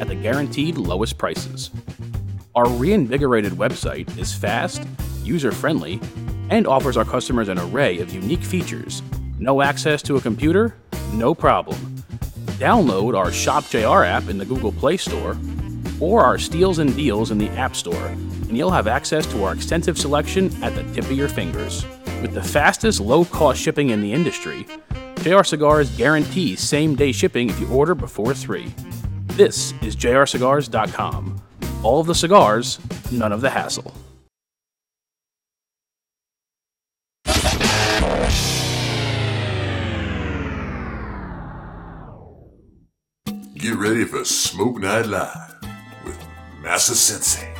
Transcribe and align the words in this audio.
at 0.00 0.08
the 0.08 0.14
guaranteed 0.14 0.78
lowest 0.78 1.18
prices. 1.18 1.70
Our 2.54 2.68
reinvigorated 2.68 3.52
website 3.52 4.18
is 4.18 4.34
fast, 4.34 4.82
user 5.22 5.52
friendly, 5.52 6.00
and 6.48 6.66
offers 6.66 6.96
our 6.96 7.04
customers 7.04 7.48
an 7.48 7.58
array 7.58 8.00
of 8.00 8.12
unique 8.12 8.42
features. 8.42 9.02
No 9.38 9.62
access 9.62 10.02
to 10.02 10.16
a 10.16 10.20
computer? 10.20 10.74
No 11.12 11.34
problem. 11.34 11.78
Download 12.58 13.16
our 13.16 13.30
Shop 13.30 13.64
JR 13.68 14.02
app 14.02 14.28
in 14.28 14.38
the 14.38 14.44
Google 14.44 14.72
Play 14.72 14.96
Store 14.96 15.36
or 16.00 16.22
our 16.24 16.38
Steals 16.38 16.78
and 16.78 16.96
Deals 16.96 17.30
in 17.30 17.38
the 17.38 17.48
App 17.50 17.76
Store, 17.76 18.06
and 18.06 18.56
you'll 18.56 18.70
have 18.70 18.86
access 18.86 19.26
to 19.26 19.44
our 19.44 19.54
extensive 19.54 19.98
selection 19.98 20.50
at 20.64 20.74
the 20.74 20.82
tip 20.94 21.04
of 21.04 21.12
your 21.12 21.28
fingers. 21.28 21.84
With 22.22 22.32
the 22.32 22.42
fastest 22.42 23.00
low 23.00 23.24
cost 23.24 23.60
shipping 23.60 23.90
in 23.90 24.00
the 24.00 24.12
industry, 24.12 24.66
JR 25.22 25.42
Cigars 25.42 25.94
guarantees 25.96 26.60
same 26.60 26.94
day 26.94 27.12
shipping 27.12 27.50
if 27.50 27.60
you 27.60 27.68
order 27.68 27.94
before 27.94 28.34
3. 28.34 28.72
This 29.36 29.72
is 29.82 29.96
jrcigars.com. 29.96 31.40
All 31.82 32.00
of 32.00 32.06
the 32.06 32.14
cigars, 32.14 32.78
none 33.10 33.32
of 33.32 33.40
the 33.40 33.50
hassle. 33.50 33.94
Get 43.54 43.76
ready 43.76 44.04
for 44.04 44.24
Smoke 44.24 44.78
Night 44.80 45.06
Live 45.06 45.54
with 46.04 46.18
Massa 46.62 46.94
Sensei. 46.94 47.54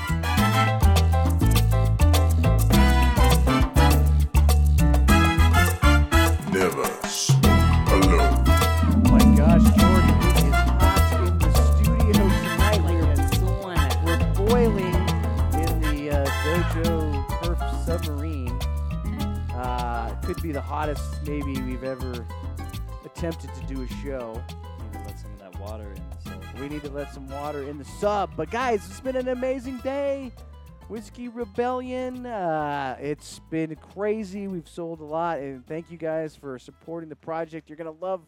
Be 20.51 20.55
the 20.55 20.61
hottest 20.61 21.05
maybe 21.29 21.63
we've 21.63 21.85
ever 21.85 22.27
attempted 23.05 23.55
to 23.55 23.61
do 23.73 23.83
a 23.83 23.89
show. 24.03 24.43
Need 24.83 24.93
to 24.95 24.99
let 25.07 25.17
some 25.21 25.33
of 25.33 25.39
that 25.39 25.61
water 25.61 25.93
in. 25.93 26.03
So 26.25 26.33
We 26.61 26.69
need 26.69 26.83
to 26.83 26.91
let 26.91 27.15
some 27.15 27.29
water 27.29 27.63
in 27.69 27.79
the 27.79 27.85
sub. 27.85 28.33
But 28.37 28.51
guys, 28.51 28.85
it's 28.91 28.99
been 28.99 29.15
an 29.15 29.29
amazing 29.29 29.79
day. 29.79 30.33
Whiskey 30.89 31.29
Rebellion. 31.29 32.27
Uh, 32.27 32.97
it's 33.01 33.39
been 33.49 33.77
crazy. 33.77 34.49
We've 34.49 34.69
sold 34.69 34.99
a 34.99 35.05
lot, 35.05 35.39
and 35.39 35.65
thank 35.69 35.89
you 35.89 35.97
guys 35.97 36.35
for 36.35 36.59
supporting 36.59 37.11
the 37.11 37.15
project. 37.15 37.71
You're 37.71 37.77
gonna 37.77 37.93
love 37.93 38.23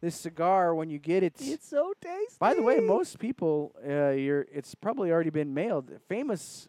this 0.00 0.16
cigar 0.16 0.74
when 0.74 0.90
you 0.90 0.98
get 0.98 1.22
it. 1.22 1.34
it's 1.38 1.68
so 1.68 1.92
tasty. 2.00 2.38
By 2.40 2.54
the 2.54 2.62
way, 2.62 2.80
most 2.80 3.20
people, 3.20 3.72
uh, 3.88 4.08
you're, 4.08 4.46
it's 4.52 4.74
probably 4.74 5.12
already 5.12 5.30
been 5.30 5.54
mailed. 5.54 5.92
Famous, 6.08 6.68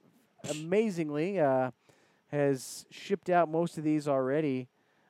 amazingly, 0.51 1.39
uh, 1.39 1.71
has 2.27 2.85
shipped 2.91 3.31
out 3.31 3.49
most 3.49 3.79
of 3.79 3.83
these 3.83 4.07
already. 4.07 4.67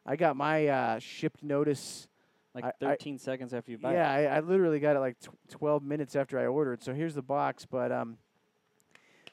I 0.09 0.15
got 0.15 0.35
my 0.35 0.67
uh, 0.67 0.99
shipped 0.99 1.43
notice. 1.43 2.07
like 2.55 2.65
I- 2.65 2.69
I- 2.69 2.71
13 2.79 3.19
seconds 3.19 3.53
after 3.53 3.69
you 3.71 3.77
buy 3.77 3.93
Yeah, 3.93 4.11
it. 4.17 4.25
I, 4.27 4.37
I 4.37 4.39
literally 4.39 4.79
got 4.79 4.95
it 4.95 4.99
like 4.99 5.19
tw- 5.19 5.29
12 5.49 5.83
minutes 5.83 6.15
after 6.15 6.39
I 6.39 6.47
ordered. 6.47 6.81
So 6.81 6.95
here's 6.95 7.13
the 7.13 7.21
box. 7.21 7.65
But 7.69 7.91
um, 7.91 8.17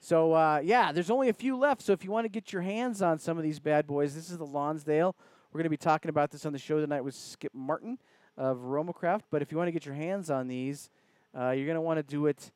so 0.01 0.35
uh, 0.35 0.61
yeah, 0.63 0.93
there's 0.93 1.11
only 1.11 1.31
a 1.31 1.33
few 1.33 1.57
left. 1.57 1.81
So 1.81 1.93
if 1.95 2.05
you 2.05 2.11
want 2.11 2.27
to 2.27 2.29
get 2.29 2.53
your 2.53 2.61
hands 2.61 3.01
on 3.01 3.19
some 3.19 3.39
of 3.39 3.43
these 3.43 3.59
bad 3.59 3.87
boys, 3.87 4.15
this 4.15 4.31
is 4.31 4.37
the 4.37 4.45
Lonsdale. 4.47 5.17
We're 5.51 5.59
going 5.59 5.65
to 5.65 5.71
be 5.71 5.79
talking 5.79 6.11
about 6.11 6.31
this 6.31 6.45
on 6.45 6.53
the 6.53 6.59
show 6.59 6.79
tonight 6.79 7.01
with 7.01 7.15
Skip 7.15 7.55
Martin 7.55 7.99
of 8.37 8.59
Romacraft. 8.59 9.23
But 9.31 9.41
if 9.41 9.51
you 9.51 9.57
want 9.57 9.69
to 9.69 9.73
get 9.73 9.87
your 9.87 9.95
hands 9.95 10.29
on 10.31 10.47
these, 10.47 10.91
uh, 11.35 11.53
you're 11.53 11.65
going 11.65 11.77
to 11.77 11.81
want 11.81 11.97
to 11.99 12.03
do 12.03 12.27
it. 12.27 12.53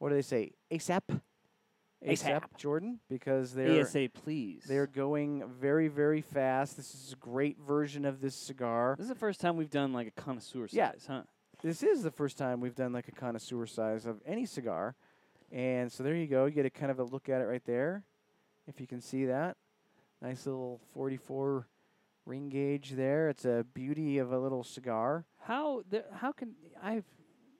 What 0.00 0.08
do 0.08 0.16
they 0.16 0.22
say? 0.22 0.50
ASAP. 0.72 1.20
ASAP. 2.06 2.42
Jordan, 2.56 2.98
because 3.08 3.52
they're 3.54 3.80
ASA, 3.82 4.08
please. 4.12 4.64
they're 4.66 4.86
going 4.86 5.44
very 5.60 5.88
very 5.88 6.20
fast. 6.20 6.76
This 6.76 6.94
is 6.94 7.12
a 7.12 7.16
great 7.16 7.58
version 7.60 8.04
of 8.04 8.20
this 8.20 8.34
cigar. 8.34 8.94
This 8.98 9.04
is 9.04 9.08
the 9.10 9.14
first 9.18 9.40
time 9.40 9.56
we've 9.56 9.70
done 9.70 9.92
like 9.92 10.08
a 10.08 10.20
connoisseur 10.20 10.66
Yeah. 10.70 10.92
size, 10.92 11.04
huh? 11.08 11.22
This 11.62 11.82
is 11.82 12.02
the 12.02 12.10
first 12.10 12.38
time 12.38 12.60
we've 12.60 12.74
done 12.74 12.92
like 12.92 13.06
a 13.08 13.12
connoisseur 13.12 13.66
size 13.66 14.04
of 14.06 14.20
any 14.26 14.46
cigar. 14.46 14.96
And 15.52 15.92
so 15.92 16.02
there 16.02 16.14
you 16.16 16.26
go. 16.26 16.46
You 16.46 16.52
get 16.52 16.66
a 16.66 16.70
kind 16.70 16.90
of 16.90 16.98
a 16.98 17.04
look 17.04 17.28
at 17.28 17.40
it 17.40 17.44
right 17.44 17.64
there. 17.64 18.02
If 18.66 18.80
you 18.80 18.86
can 18.86 19.00
see 19.00 19.26
that. 19.26 19.56
Nice 20.20 20.46
little 20.46 20.80
44 20.94 21.68
ring 22.26 22.48
gauge 22.48 22.90
there. 22.92 23.28
It's 23.28 23.44
a 23.44 23.64
beauty 23.74 24.18
of 24.18 24.32
a 24.32 24.38
little 24.38 24.64
cigar. 24.64 25.24
How 25.40 25.82
the, 25.88 26.04
how 26.14 26.32
can 26.32 26.54
I've 26.82 27.04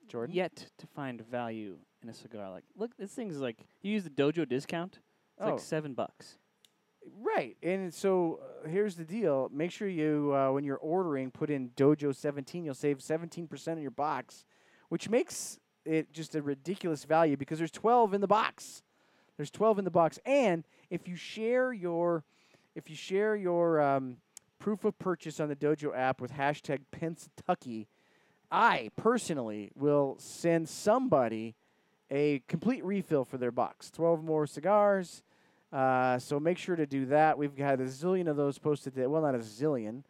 Jordan? 0.07 0.35
yet 0.35 0.67
to 0.79 0.87
find 0.87 1.21
value 1.21 1.77
in 2.03 2.09
a 2.09 2.13
cigar 2.13 2.49
like 2.51 2.63
look 2.75 2.95
this 2.97 3.11
thing's 3.11 3.37
like 3.37 3.57
you 3.81 3.91
use 3.91 4.03
the 4.03 4.09
dojo 4.09 4.47
discount 4.47 4.99
it's 5.37 5.47
Oh. 5.47 5.51
like 5.51 5.59
seven 5.59 5.93
bucks 5.93 6.37
Right. 7.21 7.57
And 7.61 7.93
so 7.93 8.39
uh, 8.63 8.69
here's 8.69 8.95
the 8.95 9.03
deal. 9.03 9.49
Make 9.51 9.71
sure 9.71 9.89
you, 9.89 10.33
uh, 10.33 10.51
when 10.53 10.63
you're 10.63 10.77
ordering, 10.77 11.31
put 11.31 11.49
in 11.49 11.71
Dojo 11.71 12.15
17. 12.15 12.63
You'll 12.63 12.73
save 12.73 12.99
17% 12.99 13.67
on 13.73 13.81
your 13.81 13.91
box, 13.91 14.45
which 14.87 15.09
makes 15.09 15.59
it 15.83 16.13
just 16.13 16.33
a 16.33 16.41
ridiculous 16.41 17.03
value 17.03 17.35
because 17.35 17.57
there's 17.57 17.71
12 17.71 18.13
in 18.13 18.21
the 18.21 18.27
box. 18.27 18.83
There's 19.35 19.51
12 19.51 19.79
in 19.79 19.83
the 19.85 19.91
box. 19.91 20.17
And 20.25 20.63
if 20.89 21.05
you 21.05 21.17
share 21.17 21.73
your, 21.73 22.23
if 22.73 22.89
you 22.89 22.95
share 22.95 23.35
your 23.35 23.81
um, 23.81 24.15
proof 24.57 24.85
of 24.85 24.97
purchase 24.97 25.41
on 25.41 25.49
the 25.49 25.57
Dojo 25.57 25.93
app 25.93 26.21
with 26.21 26.31
hashtag 26.31 26.83
Pennsatucky, 26.95 27.87
I 28.49 28.91
personally 28.95 29.71
will 29.75 30.15
send 30.19 30.69
somebody 30.69 31.55
a 32.11 32.41
complete 32.47 32.83
refill 32.83 33.25
for 33.25 33.37
their 33.37 33.51
box. 33.51 33.89
12 33.91 34.23
more 34.23 34.45
cigars. 34.47 35.23
Uh, 35.71 36.19
so 36.19 36.39
make 36.39 36.57
sure 36.57 36.75
to 36.75 36.85
do 36.85 37.05
that. 37.07 37.37
We've 37.37 37.57
had 37.57 37.79
a 37.79 37.85
zillion 37.85 38.27
of 38.27 38.37
those 38.37 38.59
posted. 38.59 38.93
Today. 38.93 39.07
Well, 39.07 39.21
not 39.23 39.35
a 39.35 39.39
zillion, 39.39 40.03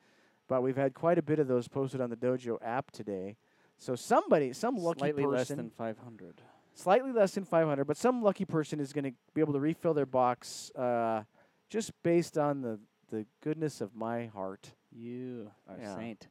but 0.48 0.62
we've 0.62 0.76
had 0.76 0.94
quite 0.94 1.18
a 1.18 1.22
bit 1.22 1.40
of 1.40 1.48
those 1.48 1.68
posted 1.68 2.02
on 2.02 2.09
the 2.09 2.18
Dojo 2.18 2.58
app 2.62 2.92
today. 2.92 3.38
So 3.78 3.96
somebody, 3.96 4.53
some 4.53 4.76
lucky 4.76 5.00
slightly 5.00 5.24
person, 5.24 5.38
less 5.38 5.48
than 5.50 5.70
500 5.70 6.42
slightly 6.74 7.12
less 7.12 7.34
than 7.34 7.46
500, 7.46 7.86
but 7.86 7.98
some 7.98 8.22
lucky 8.22 8.46
person 8.46 8.80
is 8.80 8.94
going 8.94 9.06
to 9.06 9.12
be 9.34 9.42
able 9.42 9.53
to 9.53 9.59
refill 9.59 9.94
their 9.94 10.06
box 10.06 10.72
uh, 10.72 11.24
just 11.70 11.92
based 12.03 12.38
on 12.38 12.62
the, 12.62 12.80
the 13.12 13.26
goodness 13.42 13.82
of 13.82 13.96
my 13.96 14.28
heart. 14.28 14.72
you 14.92 15.52
are 15.68 15.78
Yeah. 15.80 15.96
saint 15.96 16.28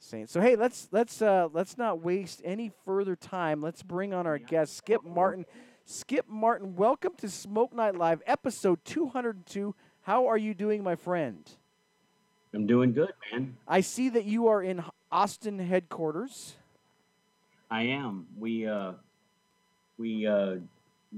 Saint. 0.00 0.30
So 0.30 0.40
hey, 0.40 0.56
let's 0.56 0.88
let's 0.92 1.20
uh, 1.20 1.48
let's 1.52 1.76
not 1.76 2.00
waste 2.00 2.40
any 2.44 2.70
further 2.84 3.16
time. 3.16 3.60
Let's 3.60 3.82
bring 3.82 4.14
on 4.14 4.26
our 4.26 4.38
guest, 4.38 4.76
Skip 4.76 5.04
Martin. 5.04 5.44
Skip 5.84 6.26
Martin, 6.28 6.76
welcome 6.76 7.14
to 7.18 7.28
Smoke 7.28 7.74
Night 7.74 7.96
Live, 7.96 8.22
episode 8.26 8.84
202. 8.84 9.74
How 10.02 10.26
are 10.26 10.36
you 10.36 10.54
doing, 10.54 10.82
my 10.82 10.94
friend? 10.94 11.50
I'm 12.54 12.66
doing 12.66 12.92
good, 12.92 13.12
man. 13.32 13.56
I 13.66 13.80
see 13.80 14.08
that 14.10 14.24
you 14.24 14.48
are 14.48 14.62
in 14.62 14.84
Austin 15.10 15.58
headquarters. 15.58 16.54
I 17.70 17.82
am. 17.82 18.26
We 18.38 18.66
uh, 18.66 18.92
we 19.98 20.26
uh, 20.26 20.56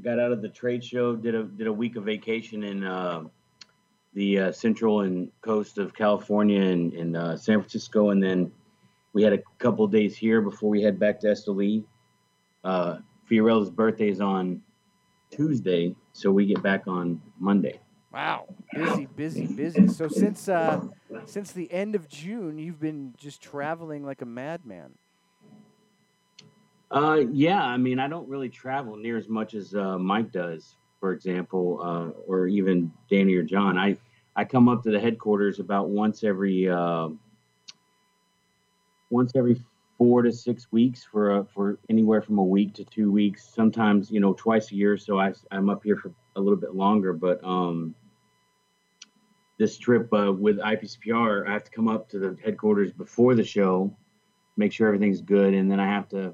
got 0.03 0.19
out 0.19 0.33
of 0.33 0.41
the 0.41 0.49
trade 0.49 0.83
show, 0.83 1.15
did 1.15 1.35
a 1.35 1.45
did 1.45 1.67
a 1.67 1.73
week 1.73 1.97
of 1.97 2.05
vacation 2.05 2.65
in 2.65 2.85
uh, 2.85 3.25
the 4.15 4.39
uh, 4.39 4.53
central 4.53 5.03
and 5.03 5.31
coast 5.43 5.79
of 5.79 5.95
California 5.95 6.63
and 6.63 6.95
in 6.95 7.15
uh, 7.15 7.37
San 7.37 7.61
Francisco, 7.61 8.11
and 8.11 8.23
then 8.23 8.51
we 9.13 9.23
had 9.23 9.33
a 9.33 9.39
couple 9.59 9.85
of 9.85 9.91
days 9.91 10.17
here 10.17 10.41
before 10.41 10.71
we 10.71 10.83
head 10.83 10.99
back 10.99 11.21
to 11.21 11.29
Esteli. 11.29 11.85
Uh, 12.63 12.99
Fiorella's 13.29 13.71
birthday 13.71 14.09
is 14.09 14.21
on 14.21 14.63
Tuesday, 15.31 15.95
so 16.13 16.31
we 16.31 16.47
get 16.47 16.63
back 16.63 16.87
on 16.87 17.21
Monday. 17.39 17.81
Wow, 18.13 18.47
busy, 18.75 19.07
busy, 19.17 19.47
busy. 19.47 19.87
So 19.87 20.09
since 20.09 20.49
uh, 20.49 20.81
since 21.27 21.53
the 21.53 21.73
end 21.73 21.95
of 21.95 22.09
June, 22.09 22.59
you've 22.59 22.81
been 22.81 23.15
just 23.17 23.41
traveling 23.41 24.05
like 24.05 24.21
a 24.21 24.27
madman. 24.27 24.95
Uh, 26.91 27.21
yeah, 27.31 27.63
I 27.63 27.77
mean, 27.77 28.01
I 28.01 28.09
don't 28.09 28.29
really 28.29 28.49
travel 28.49 28.97
near 28.97 29.17
as 29.17 29.29
much 29.29 29.55
as 29.55 29.77
uh, 29.77 29.97
Mike 29.97 30.33
does, 30.33 30.75
for 30.99 31.13
example, 31.13 31.81
uh, 31.81 32.21
or 32.27 32.49
even 32.49 32.93
Danny 33.09 33.35
or 33.35 33.45
John. 33.45 33.79
I 33.79 33.97
I 34.35 34.45
come 34.45 34.69
up 34.69 34.83
to 34.85 34.91
the 34.91 34.99
headquarters 34.99 35.61
about 35.61 35.91
once 35.91 36.25
every 36.25 36.69
uh, 36.69 37.11
once 39.11 39.33
every 39.35 39.63
four 39.99 40.23
to 40.23 40.33
six 40.33 40.73
weeks 40.73 41.05
for 41.05 41.31
uh, 41.41 41.45
for 41.45 41.79
anywhere 41.91 42.23
from 42.23 42.39
a 42.39 42.45
week 42.45 42.73
to 42.75 42.85
two 42.85 43.11
weeks. 43.13 43.45
Sometimes 43.55 44.11
you 44.11 44.21
know 44.21 44.33
twice 44.35 44.71
a 44.73 44.75
year, 44.75 44.97
so 44.97 45.19
I 45.21 45.33
I'm 45.51 45.69
up 45.69 45.83
here 45.85 45.97
for 45.97 46.13
a 46.37 46.41
little 46.41 46.59
bit 46.59 46.75
longer. 46.75 47.13
But 47.13 47.43
um, 47.45 47.95
this 49.59 49.77
trip 49.77 50.13
uh, 50.13 50.33
with 50.33 50.59
IPCPR, 50.59 51.47
I 51.49 51.53
have 51.53 51.65
to 51.65 51.71
come 51.71 51.89
up 51.89 52.09
to 52.11 52.19
the 52.19 52.37
headquarters 52.43 52.93
before 52.93 53.35
the 53.35 53.45
show, 53.45 53.95
make 54.57 54.73
sure 54.73 54.87
everything's 54.87 55.21
good, 55.21 55.53
and 55.55 55.71
then 55.71 55.79
I 55.81 55.87
have 55.87 56.09
to 56.11 56.33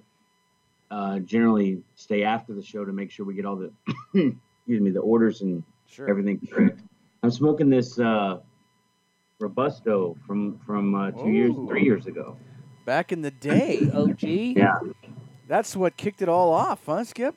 uh, 0.90 1.19
generally 1.20 1.82
stay 1.96 2.23
after 2.23 2.55
the 2.55 2.62
show 2.62 2.84
to 2.84 2.93
make 2.93 3.11
sure 3.11 3.26
we 3.26 3.34
get 3.34 3.44
all 3.44 3.56
the 3.56 3.73
excuse 4.14 4.81
me 4.81 4.90
the 4.90 5.00
orders 5.00 5.43
and 5.43 5.62
Sure. 5.88 6.11
everything 6.11 6.40
correct. 6.50 6.81
I'm 7.23 7.31
smoking 7.31 7.70
this 7.70 7.99
uh, 7.99 8.40
Robusto 9.38 10.17
from 10.26 10.58
from 10.67 10.94
uh, 10.94 11.11
two 11.12 11.31
years, 11.31 11.55
three 11.69 11.84
years 11.84 12.06
ago. 12.06 12.37
Back 12.86 13.10
in 13.10 13.20
the 13.22 13.32
day. 13.32 13.90
OG. 13.92 14.22
Yeah, 14.22 14.78
That's 15.48 15.74
what 15.76 15.96
kicked 15.96 16.22
it 16.22 16.28
all 16.28 16.52
off, 16.52 16.80
huh, 16.86 17.02
Skip? 17.04 17.34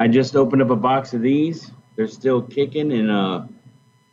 I 0.00 0.08
just 0.08 0.34
opened 0.34 0.62
up 0.62 0.70
a 0.70 0.76
box 0.76 1.14
of 1.14 1.22
these. 1.22 1.70
They're 1.94 2.08
still 2.08 2.42
kicking, 2.42 2.90
and 2.92 3.08
uh, 3.08 3.46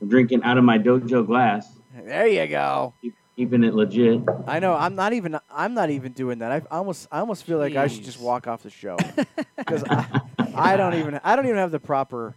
I'm 0.02 0.08
drinking 0.08 0.44
out 0.44 0.60
of 0.60 0.64
my 0.64 0.78
dojo 0.78 1.26
glass, 1.26 1.68
There 2.06 2.28
you 2.28 2.46
go. 2.46 2.94
keeping 3.36 3.64
it 3.64 3.74
legit. 3.74 4.22
I 4.46 4.60
know. 4.60 4.76
I'm 4.76 4.94
not 4.94 5.14
even. 5.14 5.40
I'm 5.50 5.74
not 5.74 5.90
even 5.90 6.12
doing 6.12 6.38
that. 6.40 6.52
I 6.52 6.62
almost. 6.70 7.08
I 7.12 7.20
almost 7.22 7.44
feel 7.44 7.58
like 7.58 7.76
I 7.76 7.88
should 7.88 8.04
just 8.04 8.20
walk 8.22 8.46
off 8.48 8.62
the 8.62 8.70
show 8.70 8.98
because 9.58 9.84
I, 9.90 10.22
I 10.54 10.78
don't 10.78 10.94
even. 10.94 11.20
I 11.24 11.36
don't 11.36 11.46
even 11.46 11.58
have 11.58 11.72
the 11.72 11.80
proper, 11.80 12.36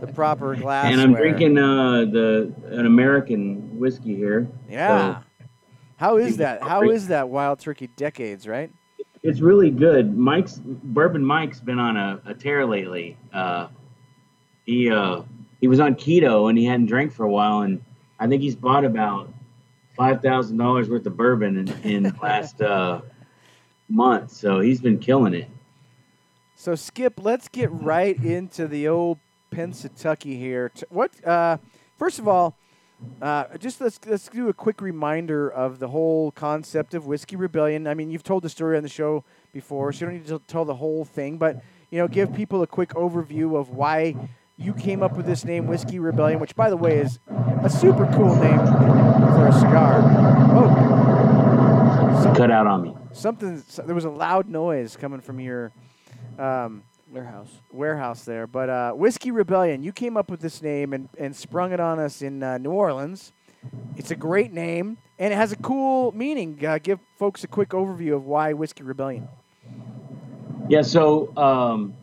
the 0.00 0.06
proper 0.06 0.56
glass. 0.56 0.90
and 0.90 0.98
I'm 0.98 1.12
drinking 1.12 1.58
uh, 1.58 2.06
the 2.10 2.54
an 2.70 2.86
American 2.86 3.78
whiskey 3.78 4.16
here. 4.16 4.48
Yeah. 4.66 5.20
How 5.96 6.18
is 6.18 6.36
that? 6.36 6.62
How 6.62 6.88
is 6.90 7.08
that 7.08 7.28
Wild 7.28 7.58
Turkey 7.58 7.88
Decades? 7.96 8.46
Right. 8.46 8.70
It's 9.22 9.40
really 9.40 9.70
good. 9.70 10.16
Mike's 10.16 10.60
Bourbon 10.62 11.24
Mike's 11.24 11.60
been 11.60 11.78
on 11.78 11.96
a, 11.96 12.20
a 12.26 12.34
tear 12.34 12.66
lately. 12.66 13.16
Uh, 13.32 13.68
he 14.66 14.90
uh, 14.90 15.22
he 15.60 15.68
was 15.68 15.80
on 15.80 15.94
keto 15.94 16.48
and 16.48 16.58
he 16.58 16.64
hadn't 16.64 16.86
drank 16.86 17.12
for 17.12 17.24
a 17.24 17.30
while, 17.30 17.60
and 17.60 17.82
I 18.18 18.26
think 18.26 18.42
he's 18.42 18.56
bought 18.56 18.84
about 18.84 19.32
five 19.96 20.20
thousand 20.20 20.58
dollars 20.58 20.88
worth 20.88 21.06
of 21.06 21.16
bourbon 21.16 21.56
in, 21.56 21.68
in 21.90 22.02
the 22.04 22.14
last 22.22 22.60
uh, 22.60 23.00
month. 23.88 24.32
So 24.32 24.60
he's 24.60 24.80
been 24.80 24.98
killing 24.98 25.34
it. 25.34 25.48
So 26.54 26.74
Skip, 26.74 27.22
let's 27.22 27.48
get 27.48 27.70
right 27.72 28.22
into 28.22 28.68
the 28.68 28.88
old 28.88 29.18
Pennsatucky 29.50 30.38
here. 30.38 30.70
What? 30.88 31.26
Uh, 31.26 31.58
first 31.98 32.18
of 32.18 32.28
all, 32.28 32.56
uh, 33.20 33.56
just 33.58 33.80
let's 33.80 33.98
let's 34.06 34.28
do 34.28 34.48
a 34.48 34.54
quick 34.54 34.80
reminder 34.80 35.48
of 35.50 35.78
the 35.78 35.88
whole 35.88 36.30
concept 36.32 36.94
of 36.94 37.06
whiskey 37.06 37.36
rebellion. 37.36 37.86
I 37.86 37.94
mean, 37.94 38.10
you've 38.10 38.22
told 38.22 38.42
the 38.42 38.48
story 38.48 38.76
on 38.76 38.82
the 38.82 38.88
show 38.88 39.24
before, 39.52 39.92
so 39.92 40.00
you 40.00 40.06
don't 40.12 40.14
need 40.18 40.26
to 40.28 40.38
tell 40.46 40.64
the 40.64 40.74
whole 40.76 41.04
thing, 41.04 41.36
but 41.38 41.62
you 41.90 41.98
know, 41.98 42.08
give 42.08 42.32
people 42.34 42.62
a 42.62 42.66
quick 42.66 42.90
overview 42.90 43.56
of 43.58 43.70
why 43.70 44.14
you 44.58 44.72
came 44.72 45.02
up 45.02 45.16
with 45.16 45.26
this 45.26 45.44
name, 45.44 45.66
Whiskey 45.66 45.98
Rebellion, 45.98 46.40
which, 46.40 46.56
by 46.56 46.70
the 46.70 46.76
way, 46.78 46.96
is 46.98 47.18
a 47.62 47.68
super 47.68 48.06
cool 48.14 48.34
name 48.36 48.58
for 48.58 49.48
a 49.48 49.52
cigar. 49.52 50.02
Oh, 50.56 52.32
Cut 52.36 52.50
out 52.50 52.66
on 52.66 52.82
me. 52.82 52.94
something. 53.12 53.62
There 53.86 53.94
was 53.94 54.04
a 54.04 54.10
loud 54.10 54.48
noise 54.48 54.96
coming 54.96 55.20
from 55.20 55.40
your. 55.40 55.72
Um, 56.38 56.82
Warehouse. 57.10 57.50
warehouse 57.72 58.24
there. 58.24 58.46
But 58.46 58.68
uh, 58.68 58.92
Whiskey 58.92 59.30
Rebellion, 59.30 59.82
you 59.82 59.92
came 59.92 60.16
up 60.16 60.30
with 60.30 60.40
this 60.40 60.60
name 60.60 60.92
and, 60.92 61.08
and 61.18 61.34
sprung 61.34 61.72
it 61.72 61.80
on 61.80 61.98
us 61.98 62.22
in 62.22 62.42
uh, 62.42 62.58
New 62.58 62.72
Orleans. 62.72 63.32
It's 63.96 64.10
a 64.10 64.16
great 64.16 64.52
name 64.52 64.98
and 65.18 65.32
it 65.32 65.36
has 65.36 65.52
a 65.52 65.56
cool 65.56 66.12
meaning. 66.12 66.64
Uh, 66.64 66.78
give 66.82 66.98
folks 67.18 67.44
a 67.44 67.48
quick 67.48 67.70
overview 67.70 68.14
of 68.14 68.24
why 68.24 68.52
Whiskey 68.52 68.82
Rebellion. 68.82 69.28
Yeah, 70.68 70.82
so 70.82 71.34
um, 71.36 71.94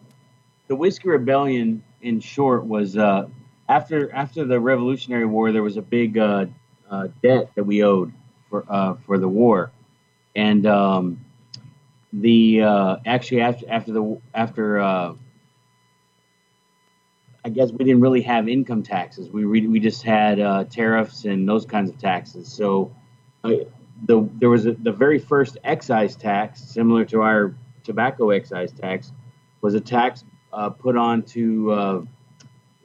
the 0.68 0.76
Whiskey 0.76 1.10
Rebellion, 1.10 1.84
in 2.02 2.20
short, 2.20 2.66
was 2.66 2.98
uh, 2.98 3.28
after 3.68 4.14
after 4.14 4.46
the 4.46 4.60
Revolutionary 4.60 5.26
War. 5.26 5.52
There 5.52 5.64
was 5.64 5.78
a 5.78 5.82
big 5.82 6.18
uh, 6.18 6.46
uh, 6.90 7.08
debt 7.22 7.52
that 7.56 7.66
we 7.66 7.84
owed 7.84 8.14
for 8.50 8.98
for 9.06 9.18
the 9.18 9.28
war, 9.28 9.72
and 10.36 10.66
um, 10.66 11.20
the 12.14 12.62
uh, 12.62 12.98
actually 13.06 13.42
after 13.42 13.66
after 13.70 13.92
the 13.92 14.22
after 14.34 14.80
uh, 14.80 15.14
I 17.44 17.50
guess 17.50 17.72
we 17.72 17.84
didn't 17.84 18.02
really 18.02 18.22
have 18.22 18.48
income 18.48 18.84
taxes. 18.84 19.30
We 19.30 19.44
re- 19.44 19.68
we 19.68 19.80
just 19.80 20.04
had 20.04 20.40
uh, 20.40 20.66
tariffs 20.66 21.26
and 21.26 21.50
those 21.50 21.66
kinds 21.66 21.90
of 21.90 21.98
taxes. 21.98 22.48
So 22.48 22.96
uh, 23.44 23.52
the 24.06 24.30
there 24.36 24.50
was 24.50 24.68
a, 24.68 24.74
the 24.74 24.92
very 24.92 25.18
first 25.18 25.58
excise 25.64 26.16
tax, 26.16 26.62
similar 26.64 27.04
to 27.06 27.22
our 27.22 27.56
tobacco 27.84 28.30
excise 28.30 28.72
tax, 28.72 29.12
was 29.62 29.74
a 29.74 29.82
tax 29.82 30.24
uh, 30.54 30.70
put 30.70 30.96
on 30.96 31.24
to 31.24 31.72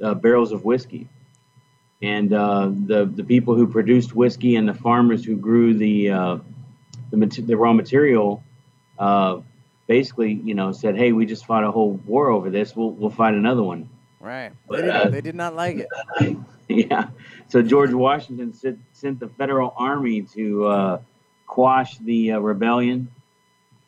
uh, 0.03 0.15
barrels 0.15 0.53
of 0.53 0.65
whiskey. 0.65 1.07
And 2.01 2.31
the 2.31 3.11
the 3.15 3.25
people 3.25 3.57
who 3.57 3.67
produced 3.67 4.15
whiskey 4.15 4.57
and 4.57 4.67
the 4.67 4.75
farmers 4.75 5.25
who 5.25 5.37
grew 5.37 5.75
the 5.75 6.11
uh, 6.11 6.39
the, 7.11 7.17
mate- 7.17 7.47
the 7.47 7.57
raw 7.57 7.73
material 7.75 8.43
uh, 8.99 9.41
basically, 9.87 10.33
you 10.33 10.55
know, 10.55 10.73
said, 10.73 10.97
"Hey, 10.97 11.13
we 11.13 11.27
just 11.27 11.47
fought 11.47 11.65
a 11.65 11.71
whole 11.71 11.93
war 12.07 12.31
over 12.31 12.51
this. 12.51 12.75
We'll 12.77 12.91
we'll 12.91 13.11
fight 13.11 13.35
another 13.35 13.63
one." 13.63 13.89
Right. 14.21 14.53
They, 14.71 14.77
did, 14.83 14.91
uh, 14.91 15.09
they 15.11 15.21
did 15.21 15.35
not 15.37 15.55
like 15.55 15.87
it. 16.21 16.37
yeah. 16.69 17.09
So 17.49 17.63
George 17.63 17.93
Washington 17.93 18.53
sent, 18.53 18.79
sent 18.93 19.21
the 19.21 19.29
Federal 19.29 19.73
Army 19.77 20.23
to 20.35 20.67
uh, 20.67 21.01
quash 21.47 21.99
the 21.99 22.33
uh, 22.33 22.39
rebellion. 22.41 23.11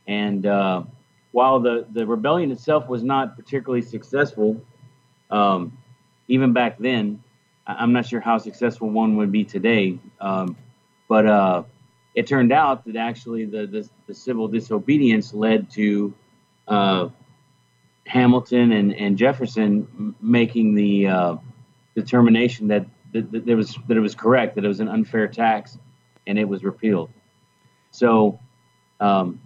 And 0.06 0.46
uh, 0.46 0.84
while 1.32 1.58
the, 1.60 1.86
the 1.92 2.06
rebellion 2.06 2.52
itself 2.52 2.88
was 2.88 3.02
not 3.02 3.36
particularly 3.36 3.82
successful, 3.82 4.60
um, 5.30 5.76
even 6.28 6.52
back 6.52 6.78
then, 6.78 7.22
I- 7.66 7.74
I'm 7.74 7.92
not 7.92 8.06
sure 8.06 8.20
how 8.20 8.38
successful 8.38 8.88
one 8.88 9.16
would 9.16 9.32
be 9.32 9.44
today. 9.44 9.98
Um, 10.20 10.56
but 11.08 11.26
uh, 11.26 11.62
it 12.20 12.26
turned 12.26 12.52
out 12.52 12.84
that 12.84 12.96
actually 12.96 13.46
the, 13.46 13.66
the, 13.66 13.88
the 14.06 14.14
civil 14.14 14.46
disobedience 14.46 15.32
led 15.32 15.70
to 15.70 16.12
uh, 16.68 17.08
Hamilton 18.06 18.72
and, 18.72 18.94
and 18.94 19.16
Jefferson 19.16 20.14
making 20.20 20.74
the 20.74 21.06
uh, 21.06 21.36
determination 21.94 22.68
that, 22.68 22.84
that, 23.14 23.32
that, 23.32 23.48
it 23.48 23.54
was, 23.54 23.78
that 23.88 23.96
it 23.96 24.00
was 24.00 24.14
correct, 24.14 24.54
that 24.56 24.66
it 24.66 24.68
was 24.68 24.80
an 24.80 24.88
unfair 24.88 25.28
tax, 25.28 25.78
and 26.26 26.38
it 26.38 26.44
was 26.44 26.62
repealed. 26.62 27.10
So 27.90 28.38
um, 29.00 29.40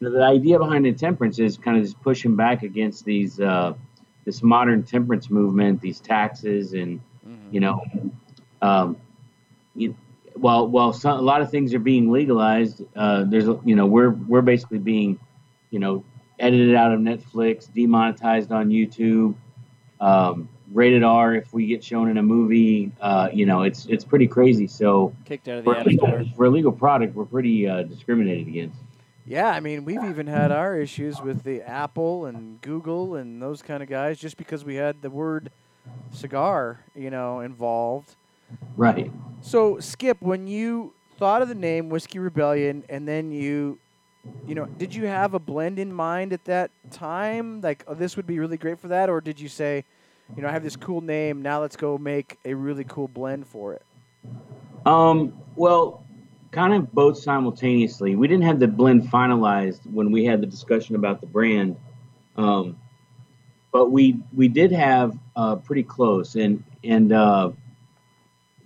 the, 0.00 0.24
idea 0.24 0.58
behind 0.58 0.88
intemperance 0.88 1.38
is 1.38 1.56
kind 1.56 1.76
of 1.76 1.84
just 1.84 2.02
pushing 2.02 2.34
back 2.34 2.64
against 2.64 3.04
these 3.04 3.38
uh, 3.38 3.74
this 4.24 4.42
modern 4.42 4.82
temperance 4.82 5.30
movement, 5.30 5.80
these 5.80 6.00
taxes, 6.00 6.72
and 6.72 7.00
you 7.52 7.60
know, 7.60 7.80
um, 8.60 8.96
you, 9.76 9.96
while 10.34 10.66
while 10.68 10.92
some, 10.92 11.18
a 11.18 11.22
lot 11.22 11.42
of 11.42 11.50
things 11.50 11.74
are 11.74 11.78
being 11.78 12.10
legalized, 12.10 12.82
uh, 12.96 13.24
there's 13.24 13.46
you 13.64 13.76
know 13.76 13.86
we're 13.86 14.10
we're 14.10 14.42
basically 14.42 14.78
being 14.78 15.18
you 15.70 15.78
know 15.78 16.04
edited 16.38 16.74
out 16.74 16.92
of 16.92 17.00
Netflix, 17.00 17.72
demonetized 17.72 18.52
on 18.52 18.68
YouTube, 18.68 19.34
um, 20.00 20.48
rated 20.72 21.02
R 21.02 21.34
if 21.34 21.52
we 21.52 21.66
get 21.66 21.82
shown 21.82 22.08
in 22.08 22.18
a 22.18 22.22
movie. 22.22 22.92
Uh, 23.00 23.28
you 23.32 23.46
know, 23.46 23.62
it's 23.62 23.86
it's 23.86 24.04
pretty 24.04 24.26
crazy. 24.26 24.66
So 24.66 25.14
Kicked 25.24 25.48
out 25.48 25.58
of 25.58 25.64
the 25.64 25.72
for 25.72 25.78
a 25.78 25.84
legal, 25.84 26.28
for 26.36 26.44
a 26.46 26.50
legal 26.50 26.72
product, 26.72 27.14
we're 27.14 27.24
pretty 27.24 27.68
uh, 27.68 27.82
discriminated 27.82 28.48
against. 28.48 28.76
Yeah, 29.24 29.50
I 29.50 29.60
mean, 29.60 29.84
we've 29.84 30.02
even 30.02 30.26
had 30.26 30.50
our 30.50 30.76
issues 30.76 31.20
with 31.20 31.44
the 31.44 31.62
Apple 31.62 32.26
and 32.26 32.60
Google 32.60 33.14
and 33.14 33.40
those 33.40 33.62
kind 33.62 33.80
of 33.80 33.88
guys 33.88 34.18
just 34.18 34.36
because 34.36 34.64
we 34.64 34.74
had 34.74 35.00
the 35.00 35.10
word 35.10 35.52
cigar, 36.10 36.80
you 36.94 37.08
know, 37.10 37.38
involved. 37.40 38.16
Right. 38.76 39.10
So, 39.40 39.80
Skip, 39.80 40.20
when 40.20 40.46
you 40.46 40.94
thought 41.18 41.42
of 41.42 41.48
the 41.48 41.54
name 41.54 41.88
Whiskey 41.88 42.18
Rebellion 42.18 42.84
and 42.88 43.06
then 43.06 43.30
you, 43.30 43.78
you 44.46 44.54
know, 44.54 44.66
did 44.78 44.94
you 44.94 45.06
have 45.06 45.34
a 45.34 45.38
blend 45.38 45.78
in 45.78 45.92
mind 45.92 46.32
at 46.32 46.44
that 46.44 46.70
time? 46.90 47.60
Like, 47.60 47.84
oh, 47.86 47.94
this 47.94 48.16
would 48.16 48.26
be 48.26 48.38
really 48.38 48.56
great 48.56 48.78
for 48.78 48.88
that? 48.88 49.10
Or 49.10 49.20
did 49.20 49.40
you 49.40 49.48
say, 49.48 49.84
you 50.36 50.42
know, 50.42 50.48
I 50.48 50.52
have 50.52 50.62
this 50.62 50.76
cool 50.76 51.00
name, 51.00 51.42
now 51.42 51.60
let's 51.60 51.76
go 51.76 51.98
make 51.98 52.38
a 52.44 52.54
really 52.54 52.84
cool 52.84 53.08
blend 53.08 53.46
for 53.46 53.74
it? 53.74 53.82
Um, 54.86 55.32
well, 55.56 56.04
kind 56.52 56.74
of 56.74 56.92
both 56.92 57.18
simultaneously. 57.18 58.14
We 58.14 58.28
didn't 58.28 58.44
have 58.44 58.60
the 58.60 58.68
blend 58.68 59.04
finalized 59.10 59.80
when 59.90 60.12
we 60.12 60.24
had 60.24 60.40
the 60.40 60.46
discussion 60.46 60.94
about 60.94 61.20
the 61.20 61.26
brand, 61.26 61.76
um, 62.36 62.78
but 63.72 63.90
we 63.90 64.18
we 64.34 64.48
did 64.48 64.70
have 64.72 65.18
uh, 65.34 65.56
pretty 65.56 65.82
close, 65.82 66.36
and 66.36 66.62
and 66.84 67.12
uh, 67.12 67.50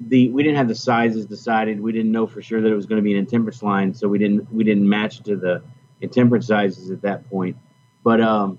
the 0.01 0.29
we 0.29 0.43
didn't 0.43 0.57
have 0.57 0.69
the 0.69 0.75
sizes 0.75 1.27
decided. 1.27 1.81
We 1.81 1.93
didn't 1.93 2.13
know 2.13 2.27
for 2.27 2.43
sure 2.43 2.61
that 2.61 2.71
it 2.71 2.75
was 2.75 2.87
going 2.87 2.99
to 2.99 3.03
be 3.03 3.13
an 3.13 3.19
intemperance 3.19 3.63
line, 3.63 3.95
so 3.95 4.09
we 4.09 4.19
didn't 4.19 4.53
we 4.53 4.65
didn't 4.65 4.89
match 4.89 5.23
to 5.23 5.37
the 5.37 5.63
intemperance 6.01 6.47
sizes 6.47 6.91
at 6.91 7.03
that 7.03 7.29
point. 7.29 7.57
But 8.05 8.21
um, 8.21 8.59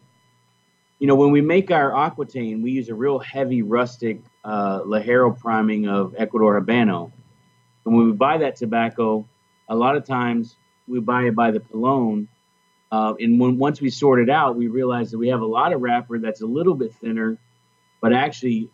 you 1.00 1.08
know, 1.08 1.16
when 1.16 1.32
we 1.32 1.42
make 1.42 1.70
our 1.70 1.96
aquitaine, 1.96 2.62
we 2.62 2.72
use 2.72 2.90
a 2.90 2.96
real 2.96 3.20
heavy 3.20 3.62
rustic 3.62 4.22
uh, 4.44 4.82
Ligero 4.82 5.38
priming 5.38 5.88
of 5.88 6.16
Ecuador 6.18 6.60
Habano. 6.60 7.12
And 7.86 7.96
when 7.96 8.08
we 8.08 8.14
buy 8.14 8.40
that 8.40 8.56
tobacco, 8.56 9.28
a 9.70 9.76
lot 9.76 9.96
of 9.96 10.06
times 10.06 10.56
we 10.88 11.00
buy 11.00 11.24
it 11.24 11.36
by 11.36 11.52
the 11.52 11.60
Pelone. 11.60 12.28
Uh, 12.92 13.14
and 13.20 13.40
when 13.40 13.58
once 13.58 13.80
we 13.80 13.90
sort 13.90 14.20
it 14.20 14.30
out, 14.30 14.56
we 14.56 14.68
realize 14.68 15.12
that 15.12 15.18
we 15.18 15.28
have 15.28 15.42
a 15.42 15.46
lot 15.46 15.74
of 15.74 15.82
wrapper 15.82 16.18
that's 16.20 16.42
a 16.42 16.46
little 16.46 16.74
bit 16.74 16.94
thinner, 16.96 17.38
but 18.02 18.14
actually 18.14 18.70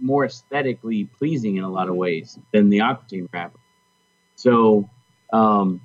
more 0.00 0.24
aesthetically 0.24 1.04
pleasing 1.04 1.56
in 1.56 1.64
a 1.64 1.68
lot 1.68 1.88
of 1.88 1.96
ways 1.96 2.38
than 2.52 2.70
the 2.70 2.80
Aquitaine 2.80 3.28
wrapper. 3.32 3.60
So 4.34 4.88
um, 5.32 5.80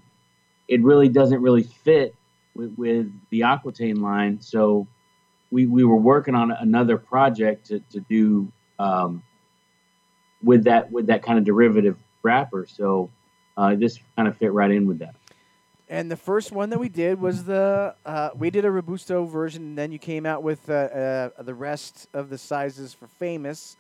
it 0.67 0.81
really 0.81 1.09
doesn't 1.09 1.41
really 1.41 1.63
fit 1.63 2.15
with, 2.55 2.73
with 2.77 3.11
the 3.29 3.43
Aquitaine 3.43 4.01
line. 4.01 4.39
So 4.41 4.87
we, 5.51 5.65
we 5.65 5.83
were 5.83 5.97
working 5.97 6.35
on 6.35 6.51
another 6.51 6.97
project 6.97 7.67
to, 7.67 7.79
to 7.91 7.99
do 8.09 8.51
um, 8.79 9.23
with 10.43 10.63
that 10.63 10.91
with 10.91 11.07
that 11.07 11.21
kind 11.21 11.37
of 11.37 11.45
derivative 11.45 11.97
wrapper. 12.23 12.65
So 12.65 13.09
uh, 13.57 13.75
this 13.75 13.99
kind 14.15 14.27
of 14.27 14.37
fit 14.37 14.53
right 14.53 14.71
in 14.71 14.87
with 14.87 14.99
that. 14.99 15.15
And 15.91 16.09
the 16.09 16.15
first 16.15 16.53
one 16.53 16.69
that 16.69 16.79
we 16.79 16.87
did 16.87 17.19
was 17.19 17.43
the 17.43 17.93
uh, 18.05 18.29
we 18.33 18.49
did 18.49 18.63
a 18.63 18.71
robusto 18.71 19.25
version, 19.25 19.61
and 19.61 19.77
then 19.77 19.91
you 19.91 19.99
came 19.99 20.25
out 20.25 20.41
with 20.41 20.69
uh, 20.69 20.73
uh, 20.73 21.43
the 21.43 21.53
rest 21.53 22.07
of 22.13 22.29
the 22.29 22.37
sizes 22.37 22.93
for 22.93 23.07
famous. 23.07 23.75